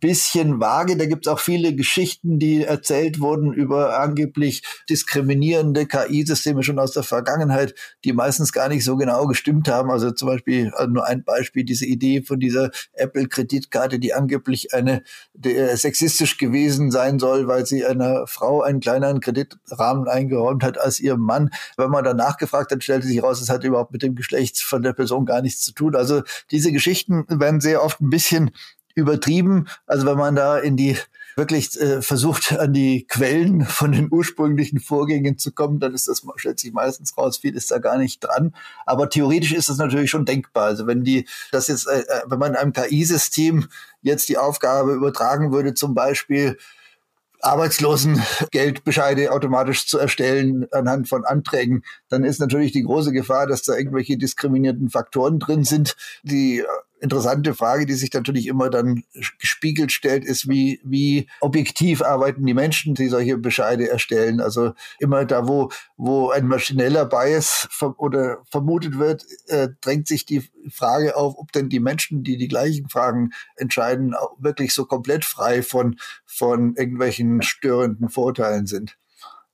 bisschen 0.00 0.60
vage. 0.60 0.96
Da 0.96 1.06
gibt 1.06 1.26
es 1.26 1.32
auch 1.32 1.40
viele 1.40 1.74
Geschichten, 1.74 2.38
die 2.38 2.62
erzählt 2.62 3.20
wurden 3.20 3.52
über 3.52 3.98
angeblich 3.98 4.62
diskriminierende 4.88 5.86
KI-Systeme 5.86 6.62
schon 6.62 6.78
aus 6.78 6.92
der 6.92 7.02
Vergangenheit, 7.02 7.74
die 8.04 8.12
meistens 8.12 8.52
gar 8.52 8.68
nicht 8.68 8.84
so 8.84 8.96
genau 8.96 9.26
gestimmt 9.26 9.68
haben. 9.68 9.90
Also 9.90 10.10
zum 10.10 10.28
Beispiel 10.28 10.70
also 10.74 10.92
nur 10.92 11.06
ein 11.06 11.24
Beispiel, 11.24 11.64
diese 11.64 11.86
Idee 11.86 12.22
von 12.22 12.38
dieser 12.40 12.70
Apple-Kreditkarte, 12.92 13.98
die 13.98 14.14
angeblich 14.14 14.74
eine 14.74 15.02
der 15.34 15.76
sexistisch 15.76 16.38
gewesen 16.38 16.90
sein 16.90 17.18
soll, 17.18 17.48
weil 17.48 17.66
sie 17.66 17.84
einer 17.84 18.26
Frau 18.26 18.62
einen 18.62 18.80
kleineren 18.80 19.20
Kreditrahmen 19.20 20.08
eingeräumt 20.08 20.62
hat 20.62 20.78
als 20.78 21.00
ihrem 21.00 21.20
Mann. 21.20 21.50
Wenn 21.76 21.90
man 21.90 22.04
danach 22.04 22.36
gefragt 22.36 22.72
hat, 22.72 22.82
stellte 22.82 23.06
sich 23.06 23.22
raus, 23.22 23.40
es 23.40 23.48
hat 23.48 23.64
überhaupt 23.64 23.92
mit 23.92 24.02
dem 24.02 24.14
Geschlecht 24.14 24.60
von 24.60 24.82
der 24.82 24.92
Person 24.92 25.26
gar 25.26 25.42
nichts 25.42 25.62
zu 25.62 25.72
tun. 25.72 25.96
Also 25.96 26.22
diese 26.50 26.72
Geschichten 26.72 27.24
werden 27.28 27.60
sehr 27.60 27.82
oft 27.82 28.00
ein 28.00 28.10
bisschen 28.10 28.50
übertrieben. 28.98 29.68
Also 29.86 30.06
wenn 30.06 30.18
man 30.18 30.34
da 30.34 30.58
in 30.58 30.76
die 30.76 30.96
wirklich 31.36 31.80
äh, 31.80 32.02
versucht, 32.02 32.52
an 32.58 32.72
die 32.72 33.06
Quellen 33.06 33.64
von 33.64 33.92
den 33.92 34.08
ursprünglichen 34.10 34.80
Vorgängen 34.80 35.38
zu 35.38 35.52
kommen, 35.52 35.78
dann 35.78 35.94
ist 35.94 36.08
das, 36.08 36.22
stellt 36.36 36.58
sich 36.58 36.72
meistens 36.72 37.16
raus, 37.16 37.38
viel 37.38 37.56
ist 37.56 37.70
da 37.70 37.78
gar 37.78 37.96
nicht 37.96 38.20
dran. 38.20 38.54
Aber 38.84 39.08
theoretisch 39.08 39.52
ist 39.52 39.68
das 39.68 39.78
natürlich 39.78 40.10
schon 40.10 40.24
denkbar. 40.26 40.64
Also 40.64 40.86
wenn 40.86 41.04
die, 41.04 41.26
das 41.52 41.68
jetzt, 41.68 41.86
äh, 41.86 42.00
äh 42.00 42.22
wenn 42.26 42.40
man 42.40 42.56
einem 42.56 42.72
KI-System 42.72 43.68
jetzt 44.02 44.28
die 44.28 44.36
Aufgabe 44.36 44.92
übertragen 44.92 45.52
würde, 45.52 45.74
zum 45.74 45.94
Beispiel 45.94 46.58
Arbeitslosengeldbescheide 47.40 49.30
automatisch 49.30 49.86
zu 49.86 49.98
erstellen 49.98 50.66
anhand 50.72 51.08
von 51.08 51.24
Anträgen, 51.24 51.84
dann 52.08 52.24
ist 52.24 52.40
natürlich 52.40 52.72
die 52.72 52.82
große 52.82 53.12
Gefahr, 53.12 53.46
dass 53.46 53.62
da 53.62 53.76
irgendwelche 53.76 54.18
diskriminierten 54.18 54.90
Faktoren 54.90 55.38
drin 55.38 55.62
sind, 55.62 55.96
die 56.24 56.64
interessante 57.00 57.54
Frage, 57.54 57.86
die 57.86 57.94
sich 57.94 58.12
natürlich 58.12 58.46
immer 58.46 58.70
dann 58.70 59.04
gespiegelt 59.38 59.92
stellt, 59.92 60.24
ist, 60.24 60.48
wie, 60.48 60.80
wie 60.84 61.28
objektiv 61.40 62.02
arbeiten 62.02 62.44
die 62.44 62.54
Menschen, 62.54 62.94
die 62.94 63.08
solche 63.08 63.38
Bescheide 63.38 63.88
erstellen. 63.88 64.40
Also 64.40 64.72
immer 64.98 65.24
da, 65.24 65.46
wo, 65.48 65.70
wo 65.96 66.30
ein 66.30 66.46
maschineller 66.46 67.04
Bias 67.06 67.68
ver 67.70 67.98
oder 67.98 68.38
vermutet 68.50 68.98
wird, 68.98 69.24
äh, 69.46 69.68
drängt 69.80 70.08
sich 70.08 70.26
die 70.26 70.48
Frage 70.70 71.16
auf, 71.16 71.34
ob 71.38 71.52
denn 71.52 71.68
die 71.68 71.80
Menschen, 71.80 72.22
die 72.24 72.36
die 72.36 72.48
gleichen 72.48 72.88
Fragen 72.88 73.30
entscheiden, 73.56 74.14
wirklich 74.38 74.74
so 74.74 74.84
komplett 74.84 75.24
frei 75.24 75.62
von, 75.62 75.96
von 76.26 76.74
irgendwelchen 76.74 77.42
störenden 77.42 78.08
Vorteilen 78.08 78.66
sind. 78.66 78.98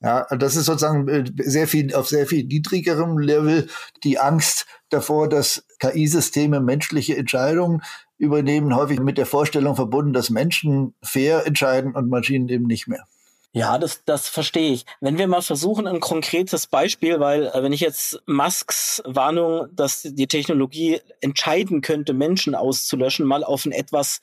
Ja, 0.04 0.26
das 0.36 0.54
ist 0.54 0.66
sozusagen 0.66 1.08
äh, 1.08 1.24
sehr 1.38 1.66
viel, 1.66 1.94
auf 1.94 2.08
sehr 2.08 2.26
viel 2.26 2.44
niedrigerem 2.44 3.16
Level 3.16 3.68
die 4.02 4.18
Angst 4.18 4.66
davor, 4.90 5.30
dass 5.30 5.64
KI-Systeme 5.90 6.60
menschliche 6.60 7.16
Entscheidungen 7.16 7.82
übernehmen, 8.18 8.74
häufig 8.74 9.00
mit 9.00 9.18
der 9.18 9.26
Vorstellung 9.26 9.76
verbunden, 9.76 10.12
dass 10.12 10.30
Menschen 10.30 10.94
fair 11.02 11.46
entscheiden 11.46 11.94
und 11.94 12.08
Maschinen 12.08 12.48
eben 12.48 12.66
nicht 12.66 12.88
mehr. 12.88 13.04
Ja, 13.52 13.78
das, 13.78 14.04
das 14.04 14.28
verstehe 14.28 14.72
ich. 14.72 14.84
Wenn 15.00 15.16
wir 15.16 15.28
mal 15.28 15.40
versuchen, 15.40 15.86
ein 15.86 16.00
konkretes 16.00 16.66
Beispiel, 16.66 17.20
weil 17.20 17.46
äh, 17.46 17.62
wenn 17.62 17.72
ich 17.72 17.80
jetzt 17.80 18.20
Musks 18.26 19.00
Warnung, 19.06 19.68
dass 19.72 20.02
die 20.02 20.26
Technologie 20.26 21.00
entscheiden 21.20 21.80
könnte, 21.80 22.14
Menschen 22.14 22.56
auszulöschen, 22.56 23.26
mal 23.26 23.44
auf 23.44 23.64
ein 23.64 23.70
etwas 23.70 24.20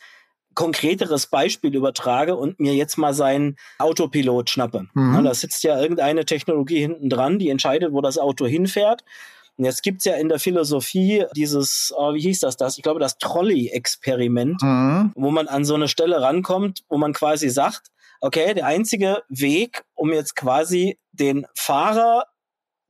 konkreteres 0.53 1.27
Beispiel 1.27 1.73
übertrage 1.73 2.35
und 2.35 2.59
mir 2.59 2.73
jetzt 2.73 2.97
mal 2.97 3.13
seinen 3.13 3.55
Autopilot 3.79 4.49
schnappe. 4.49 4.87
Mhm. 4.93 5.13
Ja, 5.13 5.21
da 5.21 5.33
sitzt 5.33 5.63
ja 5.63 5.79
irgendeine 5.79 6.25
Technologie 6.25 6.79
hinten 6.79 7.09
dran, 7.09 7.39
die 7.39 7.49
entscheidet, 7.49 7.93
wo 7.93 8.01
das 8.01 8.17
Auto 8.17 8.45
hinfährt. 8.45 9.05
Jetzt 9.65 9.83
gibt's 9.83 10.05
ja 10.05 10.15
in 10.15 10.29
der 10.29 10.39
Philosophie 10.39 11.25
dieses, 11.35 11.93
oh, 11.95 12.13
wie 12.13 12.21
hieß 12.21 12.39
das 12.39 12.57
das? 12.57 12.77
Ich 12.77 12.83
glaube, 12.83 12.99
das 12.99 13.17
Trolley-Experiment, 13.17 14.61
mhm. 14.61 15.11
wo 15.15 15.31
man 15.31 15.47
an 15.47 15.65
so 15.65 15.75
eine 15.75 15.87
Stelle 15.87 16.21
rankommt, 16.21 16.83
wo 16.89 16.97
man 16.97 17.13
quasi 17.13 17.49
sagt, 17.49 17.87
okay, 18.19 18.53
der 18.53 18.65
einzige 18.65 19.23
Weg, 19.29 19.83
um 19.95 20.11
jetzt 20.11 20.35
quasi 20.35 20.99
den 21.11 21.45
Fahrer 21.55 22.25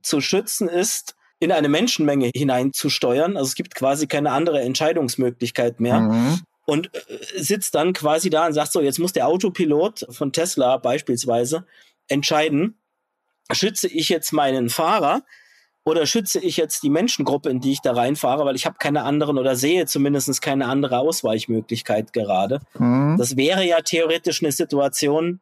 zu 0.02 0.22
schützen, 0.22 0.68
ist, 0.68 1.16
in 1.40 1.52
eine 1.52 1.70
Menschenmenge 1.70 2.30
hineinzusteuern. 2.36 3.36
Also 3.36 3.50
es 3.50 3.56
gibt 3.56 3.74
quasi 3.74 4.06
keine 4.08 4.32
andere 4.32 4.62
Entscheidungsmöglichkeit 4.62 5.80
mehr. 5.80 6.02
Mhm 6.02 6.42
und 6.66 6.94
äh, 6.94 7.18
sitzt 7.36 7.76
dann 7.76 7.94
quasi 7.94 8.30
da 8.30 8.48
und 8.48 8.54
sagt 8.54 8.72
so, 8.72 8.82
jetzt 8.82 9.00
muss 9.00 9.14
der 9.14 9.28
Autopilot 9.28 10.06
von 10.10 10.32
Tesla 10.32 10.78
beispielsweise 10.78 11.66
entscheiden, 12.08 12.80
schütze 13.52 13.88
ich 13.88 14.10
jetzt 14.10 14.32
meinen 14.32 14.70
Fahrer 14.70 15.24
oder 15.84 16.06
schütze 16.06 16.40
ich 16.40 16.58
jetzt 16.58 16.84
die 16.84 16.90
Menschengruppe, 16.90 17.50
in 17.50 17.60
die 17.60 17.72
ich 17.72 17.82
da 17.82 17.94
reinfahre, 17.94 18.46
weil 18.46 18.56
ich 18.56 18.66
habe 18.66 18.78
keine 18.80 19.04
anderen 19.04 19.38
oder 19.38 19.56
sehe 19.56 19.86
zumindest 19.86 20.42
keine 20.42 20.68
andere 20.68 21.00
Ausweichmöglichkeit 21.00 22.14
gerade. 22.14 22.60
Mhm. 22.78 23.16
Das 23.18 23.36
wäre 23.36 23.66
ja 23.66 23.82
theoretisch 23.82 24.44
eine 24.44 24.52
Situation, 24.52 25.40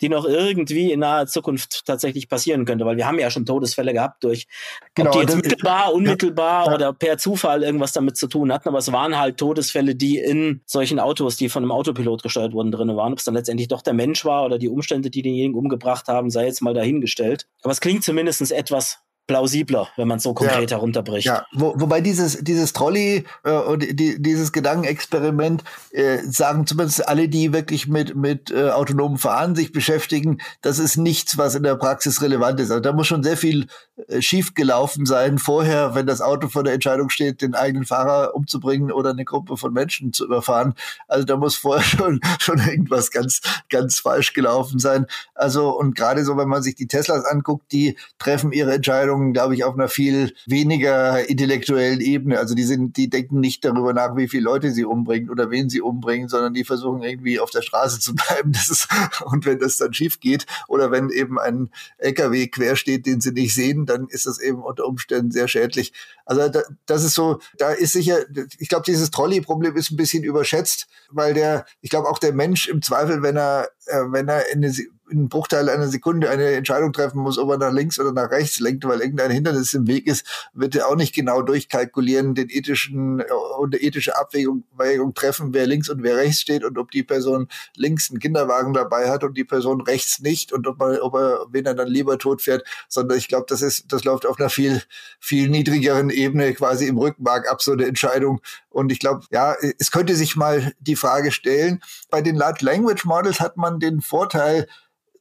die 0.00 0.08
noch 0.08 0.24
irgendwie 0.24 0.92
in 0.92 1.00
naher 1.00 1.26
Zukunft 1.26 1.84
tatsächlich 1.84 2.28
passieren 2.28 2.64
könnte, 2.64 2.86
weil 2.86 2.96
wir 2.96 3.06
haben 3.06 3.18
ja 3.18 3.30
schon 3.30 3.44
Todesfälle 3.44 3.92
gehabt 3.92 4.24
durch, 4.24 4.46
genau, 4.94 5.10
ob 5.10 5.14
die 5.14 5.20
jetzt 5.20 5.36
mittelbar, 5.36 5.92
unmittelbar 5.92 6.66
ja, 6.66 6.74
oder 6.74 6.92
per 6.92 7.18
Zufall 7.18 7.62
irgendwas 7.62 7.92
damit 7.92 8.16
zu 8.16 8.26
tun 8.26 8.52
hatten, 8.52 8.68
aber 8.68 8.78
es 8.78 8.90
waren 8.92 9.18
halt 9.18 9.36
Todesfälle, 9.36 9.94
die 9.94 10.18
in 10.18 10.62
solchen 10.64 10.98
Autos, 10.98 11.36
die 11.36 11.48
von 11.48 11.62
einem 11.62 11.72
Autopilot 11.72 12.22
gesteuert 12.22 12.52
wurden, 12.52 12.72
drin 12.72 12.96
waren. 12.96 13.12
Ob 13.12 13.18
es 13.18 13.24
dann 13.24 13.34
letztendlich 13.34 13.68
doch 13.68 13.82
der 13.82 13.94
Mensch 13.94 14.24
war 14.24 14.44
oder 14.44 14.58
die 14.58 14.68
Umstände, 14.68 15.10
die 15.10 15.22
denjenigen 15.22 15.54
umgebracht 15.54 16.08
haben, 16.08 16.30
sei 16.30 16.46
jetzt 16.46 16.62
mal 16.62 16.74
dahingestellt. 16.74 17.46
Aber 17.62 17.72
es 17.72 17.80
klingt 17.80 18.02
zumindest 18.02 18.50
etwas 18.52 19.00
plausibler, 19.30 19.86
wenn 19.96 20.08
man 20.08 20.16
es 20.16 20.24
so 20.24 20.34
konkret 20.34 20.72
ja, 20.72 20.76
herunterbricht. 20.76 21.24
Ja, 21.24 21.46
Wo, 21.52 21.72
wobei 21.76 22.00
dieses, 22.00 22.38
dieses 22.42 22.72
Trolley 22.72 23.24
äh, 23.44 23.52
und 23.52 23.86
die, 24.00 24.20
dieses 24.20 24.50
Gedankenexperiment 24.50 25.62
äh, 25.92 26.18
sagen 26.28 26.66
zumindest 26.66 27.06
alle, 27.06 27.28
die 27.28 27.52
wirklich 27.52 27.86
mit, 27.86 28.16
mit 28.16 28.50
äh, 28.50 28.70
autonomem 28.70 29.18
Fahren 29.18 29.54
sich 29.54 29.70
beschäftigen, 29.70 30.38
das 30.62 30.80
ist 30.80 30.96
nichts, 30.96 31.38
was 31.38 31.54
in 31.54 31.62
der 31.62 31.76
Praxis 31.76 32.22
relevant 32.22 32.58
ist. 32.58 32.72
Also 32.72 32.80
da 32.80 32.92
muss 32.92 33.06
schon 33.06 33.22
sehr 33.22 33.36
viel 33.36 33.68
äh, 34.08 34.20
schief 34.20 34.54
gelaufen 34.54 35.06
sein 35.06 35.38
vorher, 35.38 35.94
wenn 35.94 36.08
das 36.08 36.20
Auto 36.20 36.48
vor 36.48 36.64
der 36.64 36.74
Entscheidung 36.74 37.08
steht, 37.08 37.40
den 37.40 37.54
eigenen 37.54 37.84
Fahrer 37.84 38.34
umzubringen 38.34 38.90
oder 38.90 39.10
eine 39.10 39.24
Gruppe 39.24 39.56
von 39.56 39.72
Menschen 39.72 40.12
zu 40.12 40.24
überfahren. 40.24 40.74
Also 41.06 41.24
da 41.24 41.36
muss 41.36 41.54
vorher 41.54 41.84
schon, 41.84 42.20
schon 42.40 42.58
irgendwas 42.58 43.12
ganz, 43.12 43.42
ganz 43.68 44.00
falsch 44.00 44.32
gelaufen 44.32 44.80
sein. 44.80 45.06
Also 45.36 45.70
und 45.70 45.94
gerade 45.94 46.24
so, 46.24 46.36
wenn 46.36 46.48
man 46.48 46.64
sich 46.64 46.74
die 46.74 46.88
Teslas 46.88 47.24
anguckt, 47.24 47.70
die 47.70 47.96
treffen 48.18 48.50
ihre 48.50 48.74
Entscheidung 48.74 49.19
Entscheidungen, 49.20 49.32
glaube 49.32 49.54
ich, 49.54 49.64
auf 49.64 49.74
einer 49.74 49.88
viel 49.88 50.32
weniger 50.46 51.28
intellektuellen 51.28 52.00
Ebene. 52.00 52.38
Also 52.38 52.54
die 52.54 52.64
sind, 52.64 52.96
die 52.96 53.08
denken 53.08 53.40
nicht 53.40 53.64
darüber 53.64 53.92
nach, 53.92 54.16
wie 54.16 54.28
viele 54.28 54.44
Leute 54.44 54.72
sie 54.72 54.84
umbringen 54.84 55.30
oder 55.30 55.50
wen 55.50 55.68
sie 55.68 55.80
umbringen, 55.80 56.28
sondern 56.28 56.54
die 56.54 56.64
versuchen 56.64 57.02
irgendwie 57.02 57.40
auf 57.40 57.50
der 57.50 57.62
Straße 57.62 58.00
zu 58.00 58.14
bleiben. 58.14 58.52
Das 58.52 58.68
ist, 58.68 58.88
und 59.24 59.46
wenn 59.46 59.58
das 59.58 59.76
dann 59.76 59.92
schief 59.92 60.20
geht 60.20 60.46
oder 60.68 60.90
wenn 60.90 61.10
eben 61.10 61.38
ein 61.38 61.70
LKW 61.98 62.48
quer 62.48 62.76
steht, 62.76 63.06
den 63.06 63.20
sie 63.20 63.32
nicht 63.32 63.54
sehen, 63.54 63.86
dann 63.86 64.08
ist 64.08 64.26
das 64.26 64.40
eben 64.40 64.62
unter 64.62 64.86
Umständen 64.86 65.30
sehr 65.30 65.48
schädlich. 65.48 65.92
Also 66.24 66.48
da, 66.48 66.62
das 66.86 67.04
ist 67.04 67.14
so, 67.14 67.40
da 67.58 67.70
ist 67.70 67.92
sicher, 67.92 68.18
ich 68.58 68.68
glaube, 68.68 68.84
dieses 68.86 69.10
Trolley-Problem 69.10 69.76
ist 69.76 69.90
ein 69.90 69.96
bisschen 69.96 70.24
überschätzt, 70.24 70.88
weil 71.10 71.34
der, 71.34 71.66
ich 71.80 71.90
glaube 71.90 72.08
auch 72.08 72.18
der 72.18 72.32
Mensch 72.32 72.68
im 72.68 72.82
Zweifel, 72.82 73.22
wenn 73.22 73.36
er, 73.36 73.68
äh, 73.86 74.04
wenn 74.10 74.28
er 74.28 74.50
in 74.52 74.64
eine 74.64 74.72
in 75.10 75.28
Bruchteil 75.28 75.68
einer 75.68 75.88
Sekunde 75.88 76.30
eine 76.30 76.52
Entscheidung 76.52 76.92
treffen 76.92 77.20
muss, 77.20 77.38
ob 77.38 77.50
er 77.50 77.58
nach 77.58 77.72
links 77.72 77.98
oder 77.98 78.12
nach 78.12 78.30
rechts 78.30 78.60
lenkt, 78.60 78.84
weil 78.84 79.00
irgendein 79.00 79.30
Hindernis 79.30 79.74
im 79.74 79.86
Weg 79.86 80.06
ist, 80.06 80.26
wird 80.54 80.74
er 80.74 80.88
auch 80.88 80.96
nicht 80.96 81.14
genau 81.14 81.42
durchkalkulieren, 81.42 82.34
den 82.34 82.48
ethischen 82.48 83.22
und 83.58 83.74
äh, 83.74 83.78
ethische 83.78 84.16
Abwägung 84.16 85.14
treffen, 85.14 85.52
wer 85.52 85.66
links 85.66 85.88
und 85.88 86.02
wer 86.02 86.16
rechts 86.16 86.40
steht 86.40 86.64
und 86.64 86.78
ob 86.78 86.90
die 86.90 87.02
Person 87.02 87.48
links 87.76 88.10
einen 88.10 88.20
Kinderwagen 88.20 88.72
dabei 88.72 89.10
hat 89.10 89.24
und 89.24 89.36
die 89.36 89.44
Person 89.44 89.80
rechts 89.80 90.20
nicht 90.20 90.52
und 90.52 90.66
ob, 90.66 90.78
man, 90.78 90.98
ob 90.98 91.14
er, 91.14 91.46
wen 91.50 91.66
er 91.66 91.74
dann 91.74 91.88
lieber 91.88 92.18
tot 92.18 92.42
fährt, 92.42 92.64
sondern 92.88 93.18
ich 93.18 93.28
glaube, 93.28 93.46
das 93.48 93.62
ist, 93.62 93.92
das 93.92 94.04
läuft 94.04 94.26
auf 94.26 94.38
einer 94.38 94.50
viel, 94.50 94.82
viel 95.18 95.48
niedrigeren 95.48 96.10
Ebene 96.10 96.54
quasi 96.54 96.86
im 96.86 96.98
Rückenmark 96.98 97.50
ab, 97.50 97.62
so 97.62 97.72
eine 97.72 97.86
Entscheidung. 97.86 98.40
Und 98.68 98.92
ich 98.92 99.00
glaube, 99.00 99.24
ja, 99.30 99.56
es 99.78 99.90
könnte 99.90 100.14
sich 100.14 100.36
mal 100.36 100.72
die 100.78 100.96
Frage 100.96 101.32
stellen, 101.32 101.82
bei 102.10 102.22
den 102.22 102.36
Large 102.36 102.64
Language 102.64 103.04
Models 103.04 103.40
hat 103.40 103.56
man 103.56 103.80
den 103.80 104.00
Vorteil, 104.00 104.66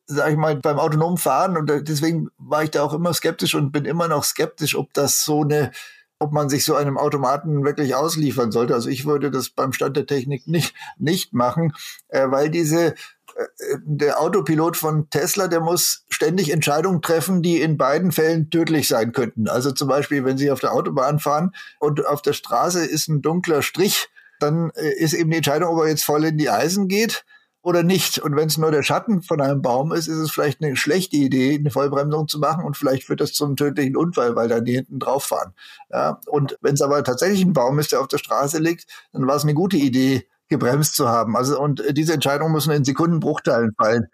sag 0.09 0.31
ich 0.31 0.37
mal, 0.37 0.55
beim 0.55 0.79
autonomen 0.79 1.17
Fahren 1.17 1.55
und 1.55 1.69
deswegen 1.87 2.29
war 2.37 2.63
ich 2.63 2.71
da 2.71 2.83
auch 2.83 2.93
immer 2.93 3.13
skeptisch 3.13 3.53
und 3.53 3.71
bin 3.71 3.85
immer 3.85 4.07
noch 4.07 4.23
skeptisch, 4.23 4.75
ob 4.75 4.91
das 4.93 5.23
so 5.23 5.43
eine 5.43 5.71
ob 6.21 6.33
man 6.33 6.49
sich 6.49 6.65
so 6.65 6.75
einem 6.75 6.97
Automaten 6.97 7.63
wirklich 7.63 7.95
ausliefern 7.95 8.51
sollte. 8.51 8.73
Also 8.73 8.89
ich 8.89 9.05
würde 9.05 9.31
das 9.31 9.49
beim 9.49 9.71
Stand 9.71 9.95
der 9.95 10.05
Technik 10.05 10.47
nicht, 10.47 10.75
nicht 10.97 11.33
machen, 11.33 11.71
äh, 12.09 12.29
weil 12.29 12.49
diese 12.49 12.87
äh, 12.87 12.95
der 13.85 14.19
Autopilot 14.19 14.75
von 14.75 15.09
Tesla, 15.09 15.47
der 15.47 15.61
muss 15.61 16.03
ständig 16.09 16.51
Entscheidungen 16.51 17.01
treffen, 17.01 17.41
die 17.41 17.61
in 17.61 17.77
beiden 17.77 18.11
Fällen 18.11 18.49
tödlich 18.49 18.89
sein 18.89 19.13
könnten. 19.13 19.47
Also 19.47 19.71
zum 19.71 19.87
Beispiel, 19.87 20.25
wenn 20.25 20.37
Sie 20.37 20.51
auf 20.51 20.59
der 20.59 20.73
Autobahn 20.73 21.19
fahren 21.19 21.55
und 21.79 22.05
auf 22.05 22.21
der 22.21 22.33
Straße 22.33 22.85
ist 22.85 23.07
ein 23.07 23.21
dunkler 23.21 23.61
Strich, 23.61 24.09
dann 24.41 24.71
äh, 24.75 24.89
ist 24.89 25.13
eben 25.13 25.31
die 25.31 25.37
Entscheidung, 25.37 25.69
ob 25.69 25.83
er 25.83 25.87
jetzt 25.87 26.03
voll 26.03 26.25
in 26.25 26.37
die 26.37 26.49
Eisen 26.49 26.89
geht 26.89 27.23
oder 27.69 27.83
nicht. 27.83 28.17
Und 28.17 28.35
wenn 28.35 28.47
es 28.47 28.57
nur 28.57 28.71
der 28.71 28.83
Schatten 28.83 29.21
von 29.21 29.39
einem 29.39 29.61
Baum 29.61 29.93
ist, 29.93 30.07
ist 30.07 30.17
es 30.17 30.31
vielleicht 30.31 30.61
eine 30.61 30.75
schlechte 30.75 31.15
Idee, 31.15 31.55
eine 31.55 31.69
Vollbremsung 31.69 32.27
zu 32.27 32.39
machen 32.39 32.65
und 32.65 32.75
vielleicht 32.75 33.03
führt 33.03 33.21
das 33.21 33.33
zu 33.33 33.45
einem 33.45 33.55
tödlichen 33.55 33.95
Unfall, 33.95 34.35
weil 34.35 34.49
dann 34.49 34.65
die 34.65 34.73
hinten 34.73 34.99
drauf 34.99 35.25
fahren. 35.25 35.53
Ja, 35.91 36.19
und 36.25 36.57
wenn 36.61 36.73
es 36.73 36.81
aber 36.81 37.03
tatsächlich 37.03 37.43
ein 37.45 37.53
Baum 37.53 37.77
ist, 37.79 37.91
der 37.91 38.01
auf 38.01 38.07
der 38.07 38.17
Straße 38.17 38.57
liegt, 38.57 38.87
dann 39.13 39.27
war 39.27 39.35
es 39.35 39.43
eine 39.43 39.53
gute 39.53 39.77
Idee, 39.77 40.27
gebremst 40.47 40.95
zu 40.95 41.07
haben. 41.07 41.37
Also 41.37 41.59
und 41.61 41.83
diese 41.91 42.13
Entscheidungen 42.13 42.51
müssen 42.51 42.71
in 42.71 42.83
Sekundenbruchteilen 42.83 43.73
fallen. 43.77 44.07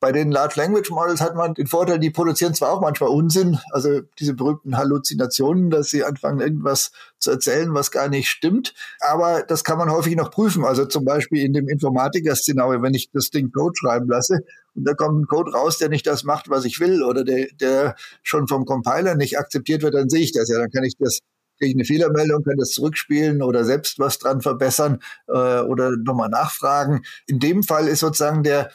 Bei 0.00 0.12
den 0.12 0.30
Large 0.30 0.54
Language 0.56 0.90
Models 0.90 1.20
hat 1.20 1.36
man 1.36 1.52
den 1.52 1.66
Vorteil, 1.66 1.98
die 1.98 2.08
produzieren 2.08 2.54
zwar 2.54 2.72
auch 2.72 2.80
manchmal 2.80 3.10
Unsinn, 3.10 3.58
also 3.70 4.00
diese 4.18 4.32
berühmten 4.32 4.78
Halluzinationen, 4.78 5.68
dass 5.68 5.90
sie 5.90 6.04
anfangen, 6.04 6.40
irgendwas 6.40 6.90
zu 7.18 7.30
erzählen, 7.30 7.74
was 7.74 7.90
gar 7.90 8.08
nicht 8.08 8.30
stimmt, 8.30 8.74
aber 9.00 9.42
das 9.42 9.62
kann 9.62 9.76
man 9.76 9.90
häufig 9.90 10.16
noch 10.16 10.30
prüfen. 10.30 10.64
Also 10.64 10.86
zum 10.86 11.04
Beispiel 11.04 11.44
in 11.44 11.52
dem 11.52 11.68
Informatiker-Szenario, 11.68 12.80
wenn 12.80 12.94
ich 12.94 13.10
das 13.12 13.28
Ding 13.28 13.52
Code 13.52 13.74
schreiben 13.76 14.08
lasse 14.08 14.38
und 14.74 14.88
da 14.88 14.94
kommt 14.94 15.20
ein 15.20 15.26
Code 15.26 15.52
raus, 15.52 15.76
der 15.76 15.90
nicht 15.90 16.06
das 16.06 16.24
macht, 16.24 16.48
was 16.48 16.64
ich 16.64 16.80
will 16.80 17.02
oder 17.02 17.22
der, 17.22 17.48
der 17.60 17.94
schon 18.22 18.48
vom 18.48 18.64
Compiler 18.64 19.16
nicht 19.16 19.38
akzeptiert 19.38 19.82
wird, 19.82 19.92
dann 19.92 20.08
sehe 20.08 20.22
ich 20.22 20.32
das 20.32 20.48
ja, 20.48 20.58
dann 20.58 20.70
kann 20.70 20.84
ich 20.84 20.94
das 20.98 21.18
kriege 21.58 21.72
ich 21.72 21.76
eine 21.76 21.84
Fehlermeldung, 21.84 22.42
kann 22.42 22.56
das 22.56 22.70
zurückspielen 22.70 23.42
oder 23.42 23.66
selbst 23.66 23.98
was 23.98 24.18
dran 24.18 24.40
verbessern 24.40 25.00
äh, 25.28 25.60
oder 25.60 25.94
nochmal 25.98 26.30
nachfragen. 26.30 27.02
In 27.26 27.38
dem 27.38 27.62
Fall 27.62 27.86
ist 27.86 28.00
sozusagen 28.00 28.42
der 28.42 28.70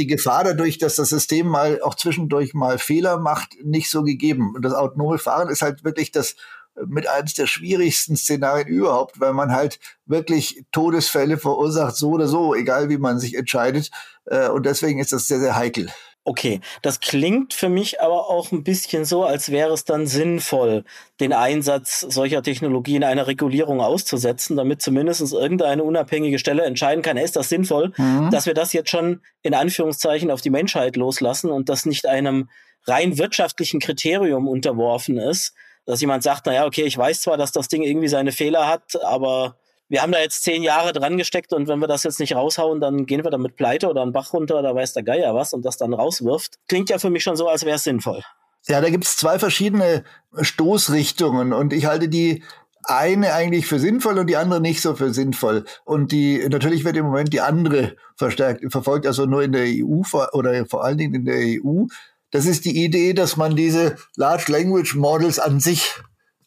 die 0.00 0.06
Gefahr 0.06 0.44
dadurch, 0.44 0.78
dass 0.78 0.96
das 0.96 1.10
System 1.10 1.46
mal 1.46 1.80
auch 1.82 1.94
zwischendurch 1.94 2.54
mal 2.54 2.78
Fehler 2.78 3.18
macht, 3.18 3.56
nicht 3.62 3.90
so 3.90 4.02
gegeben. 4.02 4.54
Und 4.54 4.62
das 4.64 4.72
autonome 4.72 5.18
Fahren 5.18 5.48
ist 5.48 5.62
halt 5.62 5.84
wirklich 5.84 6.10
das 6.10 6.32
äh, 6.74 6.86
mit 6.86 7.06
eines 7.06 7.34
der 7.34 7.46
schwierigsten 7.46 8.16
Szenarien 8.16 8.66
überhaupt, 8.66 9.20
weil 9.20 9.34
man 9.34 9.52
halt 9.52 9.78
wirklich 10.06 10.64
Todesfälle 10.72 11.38
verursacht, 11.38 11.96
so 11.96 12.10
oder 12.10 12.26
so, 12.26 12.54
egal 12.54 12.88
wie 12.88 12.98
man 12.98 13.20
sich 13.20 13.34
entscheidet. 13.34 13.90
Äh, 14.24 14.48
und 14.48 14.64
deswegen 14.64 14.98
ist 14.98 15.12
das 15.12 15.28
sehr, 15.28 15.38
sehr 15.38 15.54
heikel. 15.54 15.90
Okay, 16.30 16.60
das 16.82 17.00
klingt 17.00 17.54
für 17.54 17.68
mich 17.68 18.00
aber 18.00 18.30
auch 18.30 18.52
ein 18.52 18.62
bisschen 18.62 19.04
so, 19.04 19.24
als 19.24 19.50
wäre 19.50 19.72
es 19.72 19.84
dann 19.84 20.06
sinnvoll, 20.06 20.84
den 21.18 21.32
Einsatz 21.32 21.98
solcher 22.08 22.40
Technologien 22.40 23.02
einer 23.02 23.26
Regulierung 23.26 23.80
auszusetzen, 23.80 24.56
damit 24.56 24.80
zumindest 24.80 25.32
irgendeine 25.32 25.82
unabhängige 25.82 26.38
Stelle 26.38 26.62
entscheiden 26.62 27.02
kann, 27.02 27.16
ist 27.16 27.34
das 27.34 27.48
sinnvoll, 27.48 27.92
mhm. 27.96 28.30
dass 28.30 28.46
wir 28.46 28.54
das 28.54 28.72
jetzt 28.72 28.90
schon 28.90 29.22
in 29.42 29.54
Anführungszeichen 29.54 30.30
auf 30.30 30.40
die 30.40 30.50
Menschheit 30.50 30.94
loslassen 30.94 31.50
und 31.50 31.68
das 31.68 31.84
nicht 31.84 32.06
einem 32.06 32.48
rein 32.86 33.18
wirtschaftlichen 33.18 33.80
Kriterium 33.80 34.46
unterworfen 34.46 35.18
ist, 35.18 35.52
dass 35.84 36.00
jemand 36.00 36.22
sagt, 36.22 36.46
na 36.46 36.54
ja, 36.54 36.64
okay, 36.64 36.84
ich 36.84 36.96
weiß 36.96 37.22
zwar, 37.22 37.38
dass 37.38 37.50
das 37.50 37.66
Ding 37.66 37.82
irgendwie 37.82 38.06
seine 38.06 38.30
Fehler 38.30 38.68
hat, 38.68 39.02
aber 39.02 39.56
wir 39.90 40.02
haben 40.02 40.12
da 40.12 40.20
jetzt 40.20 40.44
zehn 40.44 40.62
Jahre 40.62 40.92
dran 40.92 41.18
gesteckt 41.18 41.52
und 41.52 41.66
wenn 41.66 41.80
wir 41.80 41.88
das 41.88 42.04
jetzt 42.04 42.20
nicht 42.20 42.34
raushauen, 42.34 42.80
dann 42.80 43.06
gehen 43.06 43.24
wir 43.24 43.30
damit 43.30 43.56
pleite 43.56 43.88
oder 43.88 44.02
einen 44.02 44.12
Bach 44.12 44.32
runter 44.32 44.60
oder 44.60 44.74
weiß 44.74 44.92
der 44.92 45.02
Geier 45.02 45.34
was 45.34 45.52
und 45.52 45.64
das 45.64 45.76
dann 45.76 45.92
rauswirft. 45.92 46.58
Klingt 46.68 46.90
ja 46.90 46.98
für 46.98 47.10
mich 47.10 47.24
schon 47.24 47.36
so, 47.36 47.48
als 47.48 47.64
wäre 47.64 47.74
es 47.74 47.82
sinnvoll. 47.82 48.22
Ja, 48.68 48.80
da 48.80 48.88
gibt 48.88 49.04
es 49.04 49.16
zwei 49.16 49.40
verschiedene 49.40 50.04
Stoßrichtungen 50.40 51.52
und 51.52 51.72
ich 51.72 51.86
halte 51.86 52.08
die 52.08 52.44
eine 52.84 53.34
eigentlich 53.34 53.66
für 53.66 53.80
sinnvoll 53.80 54.18
und 54.18 54.28
die 54.28 54.36
andere 54.36 54.60
nicht 54.60 54.80
so 54.80 54.94
für 54.94 55.12
sinnvoll. 55.12 55.64
Und 55.84 56.12
die, 56.12 56.38
natürlich 56.48 56.84
wird 56.84 56.96
im 56.96 57.06
Moment 57.06 57.32
die 57.32 57.40
andere 57.40 57.96
verstärkt, 58.16 58.64
verfolgt, 58.70 59.06
also 59.06 59.26
nur 59.26 59.42
in 59.42 59.52
der 59.52 59.66
EU 59.66 60.02
oder 60.32 60.66
vor 60.66 60.84
allen 60.84 60.98
Dingen 60.98 61.14
in 61.14 61.24
der 61.24 61.40
EU. 61.64 61.86
Das 62.30 62.46
ist 62.46 62.64
die 62.64 62.84
Idee, 62.84 63.12
dass 63.12 63.36
man 63.36 63.56
diese 63.56 63.96
Large 64.16 64.52
Language 64.52 64.94
Models 64.94 65.40
an 65.40 65.58
sich 65.58 65.96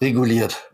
reguliert. 0.02 0.73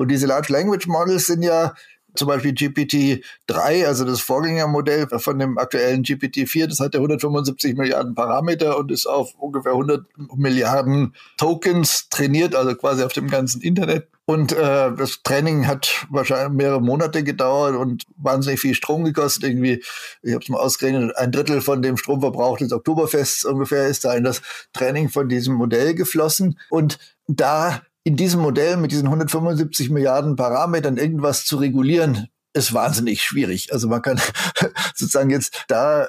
Und 0.00 0.08
diese 0.08 0.26
Large 0.26 0.50
Language 0.50 0.86
Models 0.86 1.26
sind 1.26 1.42
ja 1.42 1.74
zum 2.14 2.26
Beispiel 2.26 2.52
GPT-3, 2.52 3.86
also 3.86 4.06
das 4.06 4.22
Vorgängermodell 4.22 5.06
von 5.18 5.38
dem 5.38 5.58
aktuellen 5.58 6.02
GPT-4, 6.04 6.68
das 6.68 6.80
hat 6.80 6.94
ja 6.94 7.00
175 7.00 7.76
Milliarden 7.76 8.14
Parameter 8.14 8.78
und 8.78 8.90
ist 8.90 9.06
auf 9.06 9.34
ungefähr 9.36 9.72
100 9.72 10.06
Milliarden 10.36 11.14
Tokens 11.36 12.08
trainiert, 12.08 12.54
also 12.54 12.74
quasi 12.76 13.02
auf 13.02 13.12
dem 13.12 13.28
ganzen 13.28 13.60
Internet. 13.60 14.08
Und 14.24 14.52
äh, 14.52 14.90
das 14.96 15.22
Training 15.22 15.66
hat 15.66 16.06
wahrscheinlich 16.08 16.56
mehrere 16.56 16.80
Monate 16.80 17.22
gedauert 17.22 17.76
und 17.76 18.04
wahnsinnig 18.16 18.58
viel 18.58 18.74
Strom 18.74 19.04
gekostet. 19.04 19.44
Irgendwie, 19.44 19.84
ich 20.22 20.32
habe 20.32 20.42
es 20.42 20.48
mal 20.48 20.60
ausgerechnet, 20.60 21.14
ein 21.14 21.30
Drittel 21.30 21.60
von 21.60 21.82
dem 21.82 21.98
Stromverbrauch 21.98 22.56
des 22.56 22.72
Oktoberfests 22.72 23.44
ungefähr 23.44 23.88
ist 23.88 24.06
da 24.06 24.14
in 24.14 24.24
das 24.24 24.40
Training 24.72 25.10
von 25.10 25.28
diesem 25.28 25.56
Modell 25.56 25.94
geflossen. 25.94 26.58
Und 26.70 26.98
da 27.26 27.82
in 28.04 28.16
diesem 28.16 28.40
Modell 28.40 28.76
mit 28.76 28.92
diesen 28.92 29.06
175 29.06 29.90
Milliarden 29.90 30.36
Parametern 30.36 30.96
irgendwas 30.96 31.44
zu 31.44 31.58
regulieren, 31.58 32.28
ist 32.52 32.72
wahnsinnig 32.74 33.22
schwierig. 33.22 33.72
Also 33.72 33.88
man 33.88 34.02
kann 34.02 34.20
sozusagen 34.94 35.30
jetzt 35.30 35.64
da 35.68 36.08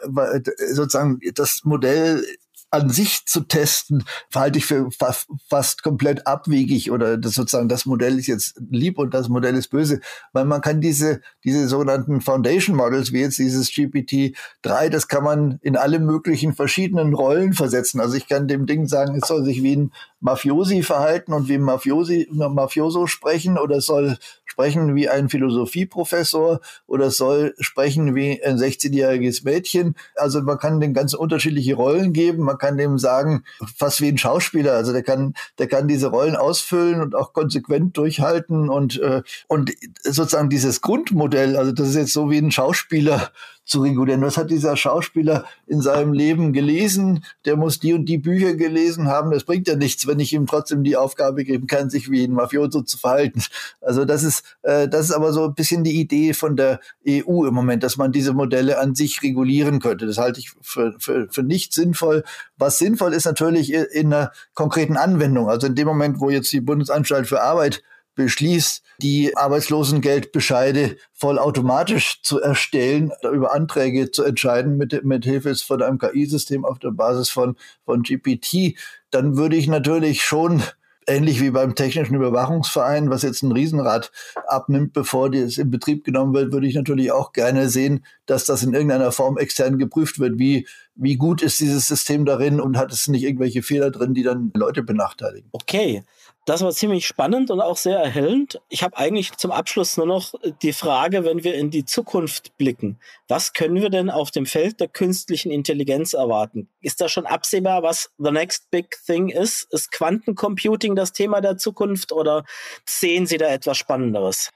sozusagen 0.74 1.20
das 1.36 1.62
Modell 1.64 2.24
an 2.72 2.90
sich 2.90 3.26
zu 3.26 3.42
testen, 3.42 4.06
halte 4.34 4.58
ich 4.58 4.66
für 4.66 4.90
fast, 4.92 5.84
komplett 5.84 6.26
abwegig 6.26 6.90
oder 6.90 7.18
das 7.18 7.34
sozusagen 7.34 7.68
das 7.68 7.86
Modell 7.86 8.18
ist 8.18 8.28
jetzt 8.28 8.62
lieb 8.70 8.98
und 8.98 9.14
das 9.14 9.28
Modell 9.28 9.56
ist 9.56 9.68
böse, 9.68 10.00
weil 10.32 10.46
man 10.46 10.62
kann 10.62 10.80
diese 10.80 11.20
diese 11.44 11.68
sogenannten 11.68 12.22
Foundation 12.22 12.78
Models 12.78 13.12
wie 13.12 13.20
jetzt 13.20 13.38
dieses 13.38 13.70
GPT 13.74 14.38
3, 14.62 14.88
das 14.88 15.10
kann 15.10 15.24
man 15.24 15.60
in 15.62 15.76
alle 15.76 16.00
möglichen 16.00 16.54
verschiedenen 16.54 17.14
Rollen 17.14 17.54
versetzen. 17.54 18.00
Also 18.00 18.16
ich 18.16 18.30
kann 18.30 18.48
dem 18.48 18.66
Ding 18.66 18.88
sagen, 18.88 19.16
es 19.16 19.28
soll 19.28 19.44
sich 19.44 19.62
wie 19.62 19.76
ein 19.76 19.92
Mafiosi 20.22 20.84
verhalten 20.84 21.34
und 21.34 21.50
wie 21.50 21.58
Mafiosi, 21.58 22.30
Mafioso 22.32 23.08
sprechen 23.08 23.58
oder 23.58 23.82
soll 23.82 24.18
sprechen 24.46 24.96
wie 24.96 25.10
ein 25.10 25.30
Philosophieprofessor 25.30 26.60
oder 26.86 27.10
soll 27.10 27.56
sprechen 27.60 28.16
wie 28.16 28.44
ein 28.44 28.58
16-jähriges 28.58 29.44
Mädchen. 29.44 29.96
Also 30.16 30.42
man 30.42 30.60
kann 30.60 30.80
den 30.80 30.94
ganz 30.94 31.14
unterschiedliche 31.14 31.76
Rollen 31.76 32.14
geben. 32.14 32.44
Man 32.44 32.58
kann 32.58 32.78
dem 32.78 32.98
sagen, 32.98 33.44
fast 33.78 34.02
wie 34.02 34.10
ein 34.10 34.18
Schauspieler. 34.18 34.74
Also 34.74 34.92
der 34.92 35.04
kann, 35.04 35.34
der 35.58 35.68
kann 35.68 35.88
diese 35.88 36.08
Rollen 36.08 36.36
ausfüllen 36.36 37.02
und 37.02 37.16
auch 37.16 37.34
konsequent 37.34 37.98
durchhalten 37.98 38.70
und, 38.70 39.00
äh, 39.00 39.24
und 39.48 39.72
sozusagen 40.04 40.50
dieses 40.50 40.82
Grundmodell, 40.82 41.56
also 41.56 41.72
das 41.72 41.90
ist 41.90 41.96
jetzt 41.96 42.14
so 42.14 42.30
wie 42.30 42.38
ein 42.38 42.52
Schauspieler 42.52 43.32
zu 43.64 43.82
regulieren. 43.82 44.22
Was 44.22 44.38
hat 44.38 44.50
dieser 44.50 44.76
Schauspieler 44.76 45.46
in 45.68 45.82
seinem 45.82 46.14
Leben 46.14 46.52
gelesen? 46.54 47.24
Der 47.46 47.56
muss 47.56 47.80
die 47.80 47.94
und 47.94 48.06
die 48.06 48.18
Bücher 48.18 48.56
gelesen 48.56 49.08
haben. 49.08 49.32
Das 49.32 49.44
bringt 49.44 49.68
ja 49.68 49.76
nichts, 49.76 50.08
wenn 50.08 50.20
ich 50.20 50.34
ihm 50.34 50.48
trotzdem 50.48 50.84
die 50.84 50.98
Aufgabe 50.98 51.44
geben 51.44 51.68
kann, 51.68 51.90
sich 51.90 52.10
wie 52.10 52.24
ein 52.24 52.34
Mafioso 52.34 52.82
zu 52.82 52.98
verhalten. 52.98 53.44
Also 53.80 54.06
das 54.06 54.24
ist, 54.24 54.58
äh, 54.64 54.88
das 54.88 55.06
ist 55.06 55.12
aber 55.12 55.34
so 55.34 55.46
ein 55.46 55.54
bisschen 55.54 55.84
die 55.84 56.00
Idee 56.00 56.34
von 56.34 56.56
der 56.56 56.80
EU 57.08 57.46
im 57.46 57.54
Moment, 57.54 57.84
dass 57.84 57.98
man 57.98 58.12
diese 58.12 58.34
Modelle 58.34 58.80
an 58.80 58.96
sich 58.96 59.22
regulieren 59.22 59.80
könnte. 59.80 60.06
Das 60.06 60.18
halte 60.18 60.40
ich 60.40 60.52
für, 60.62 60.94
für, 61.00 61.28
für 61.30 61.44
nicht 61.44 61.74
sinnvoll. 61.74 62.24
Was 62.58 62.78
sinnvoll 62.78 63.14
ist 63.14 63.26
natürlich 63.26 63.74
in 63.74 64.14
einer 64.14 64.32
konkreten 64.54 64.98
Anwendung. 64.98 65.50
Also 65.50 65.68
in 65.68 65.76
dem 65.76 65.88
Moment, 65.88 66.20
wo 66.20 66.30
jetzt 66.30 66.52
die 66.52 66.62
Bundesanstalt 66.62 67.28
für 67.28 67.42
Arbeit 67.42 67.84
beschließt, 68.16 68.84
die 69.02 69.36
Arbeitslosengeldbescheide 69.36 70.98
vollautomatisch 71.14 72.22
zu 72.22 72.42
erstellen, 72.42 73.12
über 73.32 73.54
Anträge 73.54 74.12
zu 74.12 74.24
entscheiden 74.24 74.78
mit, 74.78 75.04
mit 75.04 75.26
Hilfe 75.26 75.56
von 75.56 75.82
einem 75.82 75.98
KI-System 75.98 76.66
auf 76.66 76.80
der 76.80 76.92
Basis 76.92 77.30
von, 77.30 77.56
von 77.86 78.04
GPT, 78.04 78.76
dann 79.10 79.38
würde 79.38 79.56
ich 79.56 79.68
natürlich 79.68 80.24
schon 80.24 80.62
ähnlich 81.08 81.42
wie 81.42 81.52
beim 81.52 81.76
Technischen 81.76 82.16
Überwachungsverein, 82.16 83.10
was 83.10 83.24
jetzt 83.24 83.42
ein 83.42 83.52
Riesenrad 83.52 84.12
abnimmt, 84.48 84.94
bevor 84.94 85.34
es 85.34 85.58
in 85.58 85.72
Betrieb 85.72 86.04
genommen 86.04 86.34
wird, 86.34 86.52
würde 86.52 86.68
ich 86.68 86.76
natürlich 86.76 87.12
auch 87.12 87.34
gerne 87.34 87.70
sehen, 87.70 88.06
dass 88.26 88.46
das 88.46 88.64
in 88.64 88.74
irgendeiner 88.74 89.12
Form 89.12 89.38
extern 89.38 89.78
geprüft 89.78 90.20
wird. 90.20 90.38
Wie, 90.38 90.68
wie 90.96 91.18
gut 91.18 91.42
ist 91.42 91.60
dieses 91.60 91.88
System 91.88 92.26
darin 92.26 92.62
und 92.62 92.78
hat 92.78 92.92
es 92.92 93.08
nicht 93.08 93.24
irgendwelche 93.24 93.64
Fehler 93.64 93.92
drin, 93.92 94.14
die 94.14 94.24
dann 94.24 94.52
Leute 94.56 94.84
benachteiligen? 94.84 95.50
Okay. 95.52 96.04
Das 96.46 96.64
war 96.64 96.72
ziemlich 96.72 97.06
spannend 97.06 97.52
und 97.52 97.62
auch 97.62 97.78
sehr 97.78 98.00
erhellend. 98.00 98.60
Ich 98.70 98.82
habe 98.82 98.98
eigentlich 98.98 99.38
zum 99.38 99.52
Abschluss 99.52 99.96
nur 99.98 100.08
noch 100.08 100.34
die 100.64 100.74
Frage, 100.74 101.24
wenn 101.24 101.44
wir 101.44 101.54
in 101.54 101.70
die 101.70 101.86
Zukunft 101.86 102.58
blicken, 102.58 103.00
was 103.28 103.54
können 103.54 103.76
wir 103.76 103.92
denn 103.92 104.10
auf 104.10 104.32
dem 104.32 104.48
Feld 104.48 104.80
der 104.80 104.88
künstlichen 104.88 105.52
Intelligenz 105.52 106.14
erwarten? 106.14 106.68
Ist 106.82 107.00
da 107.00 107.10
schon 107.10 107.28
absehbar, 107.28 107.84
was 107.84 108.10
the 108.18 108.32
next 108.32 108.72
big 108.72 108.98
thing 109.06 109.30
ist? 109.30 109.72
Ist 109.72 109.92
Quantencomputing 109.92 110.96
das 110.96 111.14
Thema 111.14 111.42
der 111.42 111.58
Zukunft 111.58 112.12
oder 112.12 112.44
sehen 112.86 113.28
Sie 113.28 113.38
da 113.38 113.48
etwas 113.48 113.78
Spannenderes? 113.78 114.50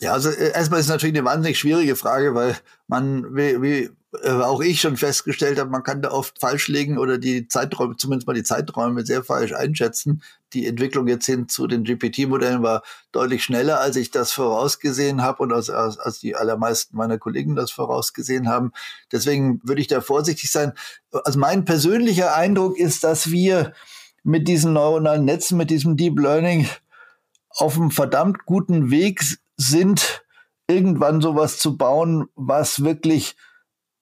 Ja, 0.00 0.12
also 0.12 0.30
äh, 0.30 0.52
erstmal 0.52 0.80
ist 0.80 0.88
natürlich 0.88 1.16
eine 1.16 1.24
wahnsinnig 1.24 1.58
schwierige 1.58 1.96
Frage, 1.96 2.34
weil 2.34 2.56
man, 2.86 3.34
wie, 3.34 3.60
wie 3.60 3.90
äh, 4.22 4.30
auch 4.30 4.60
ich 4.60 4.80
schon 4.80 4.96
festgestellt 4.96 5.58
habe, 5.58 5.70
man 5.70 5.82
kann 5.82 6.02
da 6.02 6.12
oft 6.12 6.40
falsch 6.40 6.68
liegen 6.68 6.98
oder 6.98 7.18
die 7.18 7.48
Zeiträume, 7.48 7.96
zumindest 7.96 8.26
mal 8.26 8.34
die 8.34 8.44
Zeiträume 8.44 9.04
sehr 9.04 9.24
falsch 9.24 9.52
einschätzen. 9.52 10.22
Die 10.54 10.66
Entwicklung 10.66 11.08
jetzt 11.08 11.26
hin 11.26 11.48
zu 11.48 11.66
den 11.66 11.84
GPT-Modellen 11.84 12.62
war 12.62 12.82
deutlich 13.12 13.42
schneller, 13.42 13.80
als 13.80 13.96
ich 13.96 14.10
das 14.12 14.32
vorausgesehen 14.32 15.20
habe 15.20 15.42
und 15.42 15.52
als, 15.52 15.68
als, 15.68 15.98
als 15.98 16.20
die 16.20 16.36
allermeisten 16.36 16.96
meiner 16.96 17.18
Kollegen 17.18 17.56
das 17.56 17.70
vorausgesehen 17.72 18.48
haben. 18.48 18.72
Deswegen 19.12 19.60
würde 19.64 19.80
ich 19.80 19.88
da 19.88 20.00
vorsichtig 20.00 20.50
sein. 20.50 20.72
Also 21.10 21.38
mein 21.38 21.64
persönlicher 21.64 22.34
Eindruck 22.34 22.78
ist, 22.78 23.04
dass 23.04 23.30
wir 23.30 23.74
mit 24.22 24.48
diesen 24.48 24.72
neuronalen 24.72 25.24
Netzen, 25.24 25.58
mit 25.58 25.70
diesem 25.70 25.96
Deep 25.96 26.18
Learning 26.18 26.68
auf 27.50 27.76
einem 27.76 27.90
verdammt 27.90 28.46
guten 28.46 28.90
Weg 28.90 29.22
sind, 29.58 30.22
irgendwann 30.68 31.20
sowas 31.20 31.58
zu 31.58 31.76
bauen, 31.76 32.28
was 32.34 32.82
wirklich 32.82 33.36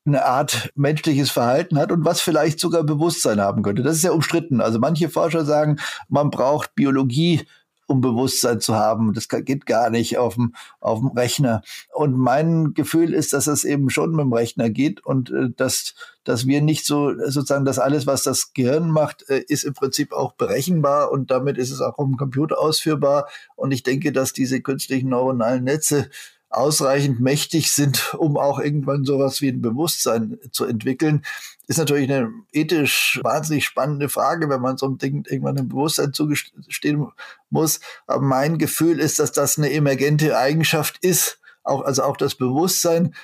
eine 0.07 0.24
Art 0.24 0.70
menschliches 0.76 1.30
Verhalten 1.30 1.78
hat 1.78 1.90
und 1.90 2.04
was 2.04 2.20
vielleicht 2.20 2.61
sogar 2.61 2.84
Bewusstsein 2.84 3.40
haben 3.40 3.62
könnte. 3.62 3.82
Das 3.82 3.96
ist 3.96 4.04
ja 4.04 4.12
umstritten. 4.12 4.61
Also 4.61 4.78
manche 4.78 5.09
Forscher 5.09 5.44
sagen, 5.44 5.78
man 6.09 6.30
braucht 6.30 6.74
Biologie, 6.74 7.42
um 7.87 8.01
Bewusstsein 8.01 8.61
zu 8.61 8.74
haben. 8.74 9.12
Das 9.12 9.28
geht 9.28 9.66
gar 9.66 9.91
nicht 9.91 10.18
auf 10.18 10.34
dem, 10.34 10.55
auf 10.80 11.01
dem 11.01 11.09
Rechner. 11.09 11.62
Und 11.95 12.16
mein 12.16 12.74
Gefühl 12.74 13.14
ist, 13.14 13.32
dass 13.32 13.47
es 13.47 13.64
eben 13.64 13.91
schon 13.91 14.11
mit 14.11 14.20
dem 14.20 14.32
Rechner 14.32 14.70
geht 14.70 15.05
und 15.05 15.30
äh, 15.30 15.51
dass, 15.57 15.95
dass 16.24 16.47
wir 16.47 16.62
nicht 16.62 16.84
so 16.84 17.12
sozusagen, 17.18 17.64
dass 17.64 17.78
alles, 17.78 18.07
was 18.07 18.22
das 18.22 18.53
Gehirn 18.53 18.91
macht, 18.91 19.28
äh, 19.28 19.43
ist 19.47 19.64
im 19.64 19.74
Prinzip 19.74 20.12
auch 20.12 20.32
berechenbar 20.32 21.12
und 21.12 21.30
damit 21.30 21.59
ist 21.59 21.70
es 21.70 21.80
auch 21.80 21.99
auf 21.99 22.09
Computer 22.16 22.59
ausführbar. 22.59 23.28
Und 23.55 23.72
ich 23.72 23.82
denke, 23.82 24.12
dass 24.12 24.32
diese 24.32 24.61
künstlichen 24.61 25.09
neuronalen 25.09 25.64
Netze 25.64 26.11
ausreichend 26.51 27.20
mächtig 27.20 27.72
sind, 27.72 28.14
um 28.14 28.37
auch 28.37 28.59
irgendwann 28.59 29.05
sowas 29.05 29.41
wie 29.41 29.49
ein 29.49 29.61
Bewusstsein 29.61 30.39
zu 30.51 30.64
entwickeln, 30.64 31.22
ist 31.66 31.78
natürlich 31.78 32.10
eine 32.10 32.30
ethisch 32.52 33.20
wahnsinnig 33.22 33.64
spannende 33.64 34.08
Frage, 34.08 34.48
wenn 34.48 34.60
man 34.60 34.76
so 34.76 34.86
einem 34.86 34.98
Ding 34.98 35.24
irgendwann 35.28 35.58
ein 35.58 35.68
Bewusstsein 35.68 36.12
zugestehen 36.12 37.08
muss. 37.50 37.80
Aber 38.06 38.22
mein 38.22 38.58
Gefühl 38.58 39.00
ist, 39.00 39.18
dass 39.18 39.32
das 39.32 39.58
eine 39.58 39.72
emergente 39.72 40.38
Eigenschaft 40.38 40.98
ist, 41.04 41.40
auch, 41.64 41.82
also 41.82 42.04
auch 42.04 42.16
das 42.16 42.36
Bewusstsein, 42.36 43.14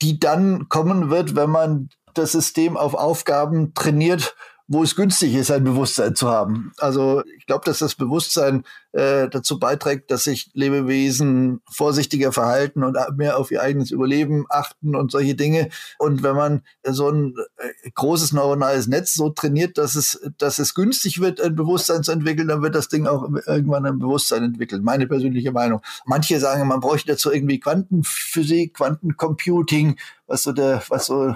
die 0.00 0.18
dann 0.18 0.68
kommen 0.68 1.10
wird, 1.10 1.36
wenn 1.36 1.50
man 1.50 1.90
das 2.14 2.32
System 2.32 2.76
auf 2.76 2.94
Aufgaben 2.94 3.74
trainiert, 3.74 4.34
wo 4.72 4.82
es 4.82 4.96
günstig 4.96 5.34
ist, 5.34 5.50
ein 5.50 5.64
Bewusstsein 5.64 6.14
zu 6.14 6.30
haben. 6.30 6.72
Also 6.78 7.22
ich 7.36 7.44
glaube, 7.44 7.66
dass 7.66 7.80
das 7.80 7.94
Bewusstsein 7.94 8.64
äh, 8.92 9.28
dazu 9.28 9.58
beiträgt, 9.58 10.10
dass 10.10 10.24
sich 10.24 10.50
Lebewesen 10.54 11.60
vorsichtiger 11.70 12.32
verhalten 12.32 12.82
und 12.82 12.96
mehr 13.16 13.36
auf 13.36 13.50
ihr 13.50 13.60
eigenes 13.60 13.90
Überleben 13.90 14.46
achten 14.48 14.96
und 14.96 15.10
solche 15.12 15.34
Dinge. 15.34 15.68
Und 15.98 16.22
wenn 16.22 16.36
man 16.36 16.62
so 16.84 17.10
ein 17.10 17.34
äh, 17.58 17.90
großes 17.94 18.32
neuronales 18.32 18.86
Netz 18.86 19.12
so 19.12 19.28
trainiert, 19.28 19.76
dass 19.76 19.94
es, 19.94 20.18
dass 20.38 20.58
es 20.58 20.74
günstig 20.74 21.20
wird, 21.20 21.38
ein 21.42 21.54
Bewusstsein 21.54 22.02
zu 22.02 22.12
entwickeln, 22.12 22.48
dann 22.48 22.62
wird 22.62 22.74
das 22.74 22.88
Ding 22.88 23.06
auch 23.06 23.28
irgendwann 23.46 23.84
ein 23.84 23.98
Bewusstsein 23.98 24.42
entwickeln. 24.42 24.82
Meine 24.82 25.06
persönliche 25.06 25.52
Meinung. 25.52 25.82
Manche 26.06 26.40
sagen, 26.40 26.66
man 26.66 26.80
bräuchte 26.80 27.12
dazu 27.12 27.30
irgendwie 27.30 27.60
Quantenphysik, 27.60 28.74
Quantencomputing, 28.74 29.96
was 30.26 30.44
so 30.44 30.52
der, 30.52 30.82
was 30.88 31.06
so 31.06 31.34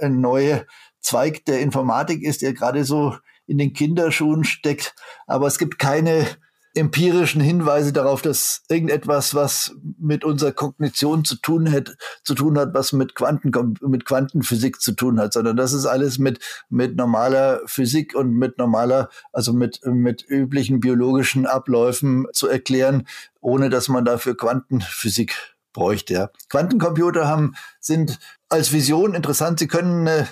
eine 0.00 0.16
neue 0.16 0.64
Zweig 1.08 1.46
der 1.46 1.60
Informatik 1.60 2.22
ist, 2.22 2.42
der 2.42 2.52
gerade 2.52 2.84
so 2.84 3.16
in 3.46 3.56
den 3.56 3.72
Kinderschuhen 3.72 4.44
steckt. 4.44 4.94
Aber 5.26 5.46
es 5.46 5.56
gibt 5.56 5.78
keine 5.78 6.26
empirischen 6.74 7.40
Hinweise 7.40 7.94
darauf, 7.94 8.20
dass 8.20 8.62
irgendetwas, 8.68 9.34
was 9.34 9.74
mit 9.98 10.22
unserer 10.22 10.52
Kognition 10.52 11.24
zu 11.24 11.36
tun 11.36 11.72
hat, 11.72 11.96
zu 12.24 12.34
tun 12.34 12.58
hat, 12.58 12.74
was 12.74 12.92
mit 12.92 13.14
Quanten, 13.14 13.52
mit 13.80 14.04
Quantenphysik 14.04 14.82
zu 14.82 14.92
tun 14.92 15.18
hat, 15.18 15.32
sondern 15.32 15.56
das 15.56 15.72
ist 15.72 15.86
alles 15.86 16.18
mit, 16.18 16.40
mit 16.68 16.94
normaler 16.96 17.62
Physik 17.64 18.14
und 18.14 18.34
mit 18.34 18.58
normaler, 18.58 19.08
also 19.32 19.54
mit, 19.54 19.80
mit 19.86 20.22
üblichen 20.28 20.78
biologischen 20.78 21.46
Abläufen 21.46 22.26
zu 22.34 22.48
erklären, 22.48 23.08
ohne 23.40 23.70
dass 23.70 23.88
man 23.88 24.04
dafür 24.04 24.36
Quantenphysik 24.36 25.34
bräuchte. 25.72 26.30
Quantencomputer 26.50 27.26
haben, 27.26 27.54
sind 27.80 28.18
als 28.50 28.72
Vision 28.72 29.14
interessant. 29.14 29.58
Sie 29.58 29.68
können 29.68 30.06
eine 30.06 30.28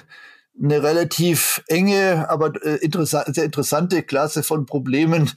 eine 0.63 0.83
relativ 0.83 1.63
enge, 1.69 2.29
aber 2.29 2.53
äh, 2.65 2.77
interessant, 2.77 3.35
sehr 3.35 3.45
interessante 3.45 4.03
Klasse 4.03 4.43
von 4.43 4.67
Problemen 4.67 5.31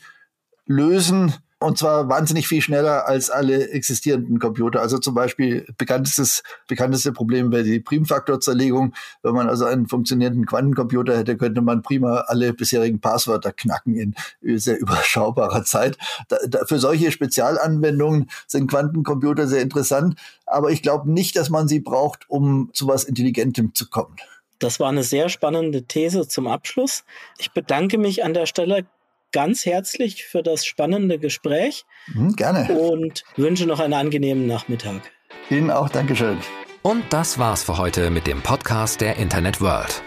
lösen. 0.66 1.34
Und 1.62 1.78
zwar 1.78 2.08
wahnsinnig 2.08 2.48
viel 2.48 2.62
schneller 2.62 3.06
als 3.06 3.30
alle 3.30 3.72
existierenden 3.72 4.40
Computer. 4.40 4.80
Also 4.80 4.98
zum 4.98 5.14
Beispiel 5.14 5.68
bekanntestes, 5.78 6.42
bekannteste 6.70 7.12
Problem 7.12 7.52
wäre 7.52 7.66
die 7.66 7.82
Primfaktorzerlegung. 7.82 8.94
Wenn 9.24 9.34
man 9.34 9.50
also 9.50 9.66
einen 9.66 9.90
funktionierenden 9.90 10.46
Quantencomputer 10.46 11.18
hätte, 11.18 11.36
könnte 11.36 11.60
man 11.60 11.82
prima 11.82 12.20
alle 12.28 12.54
bisherigen 12.54 13.02
Passwörter 13.02 13.52
knacken 13.52 13.94
in 13.94 14.58
sehr 14.58 14.80
überschaubarer 14.80 15.66
Zeit. 15.66 15.98
Da, 16.30 16.38
da, 16.48 16.60
für 16.66 16.80
solche 16.80 17.12
Spezialanwendungen 17.12 18.30
sind 18.48 18.70
Quantencomputer 18.70 19.46
sehr 19.46 19.62
interessant. 19.62 20.18
Aber 20.46 20.72
ich 20.72 20.82
glaube 20.82 21.12
nicht, 21.12 21.36
dass 21.36 21.50
man 21.50 21.68
sie 21.68 21.82
braucht, 21.82 22.30
um 22.30 22.70
zu 22.72 22.88
was 22.88 23.04
Intelligentem 23.04 23.76
zu 23.76 23.90
kommen. 23.90 24.16
Das 24.60 24.80
war 24.80 24.90
eine 24.90 25.04
sehr 25.04 25.30
spannende 25.30 25.84
These 25.84 26.28
zum 26.28 26.48
Abschluss. 26.48 27.04
Ich 27.38 27.52
bedanke 27.52 27.98
mich 27.98 28.24
an 28.24 28.34
der 28.34 28.46
Stelle 28.46 28.86
ganz 29.32 29.66
herzlich 29.66 30.26
für 30.26 30.44
das 30.44 30.66
spannende 30.66 31.18
Gespräch. 31.20 31.86
Mhm, 32.08 32.36
gerne. 32.36 32.74
Und 32.78 33.24
wünsche 33.38 33.66
noch 33.66 33.80
einen 33.80 33.94
angenehmen 33.94 34.48
Nachmittag. 34.48 35.02
Ihnen 35.50 35.72
auch, 35.72 35.90
Dankeschön. 35.90 36.38
Und 36.82 37.04
das 37.10 37.40
war's 37.40 37.64
für 37.64 37.78
heute 37.78 38.10
mit 38.10 38.28
dem 38.28 38.42
Podcast 38.42 39.02
der 39.02 39.18
Internet 39.18 39.62
World. 39.62 40.02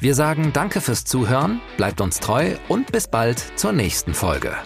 Wir 0.00 0.14
sagen 0.14 0.52
Danke 0.52 0.80
fürs 0.80 1.04
Zuhören, 1.04 1.60
bleibt 1.76 2.00
uns 2.00 2.20
treu 2.20 2.56
und 2.68 2.92
bis 2.92 3.08
bald 3.08 3.38
zur 3.56 3.72
nächsten 3.72 4.14
Folge. 4.14 4.56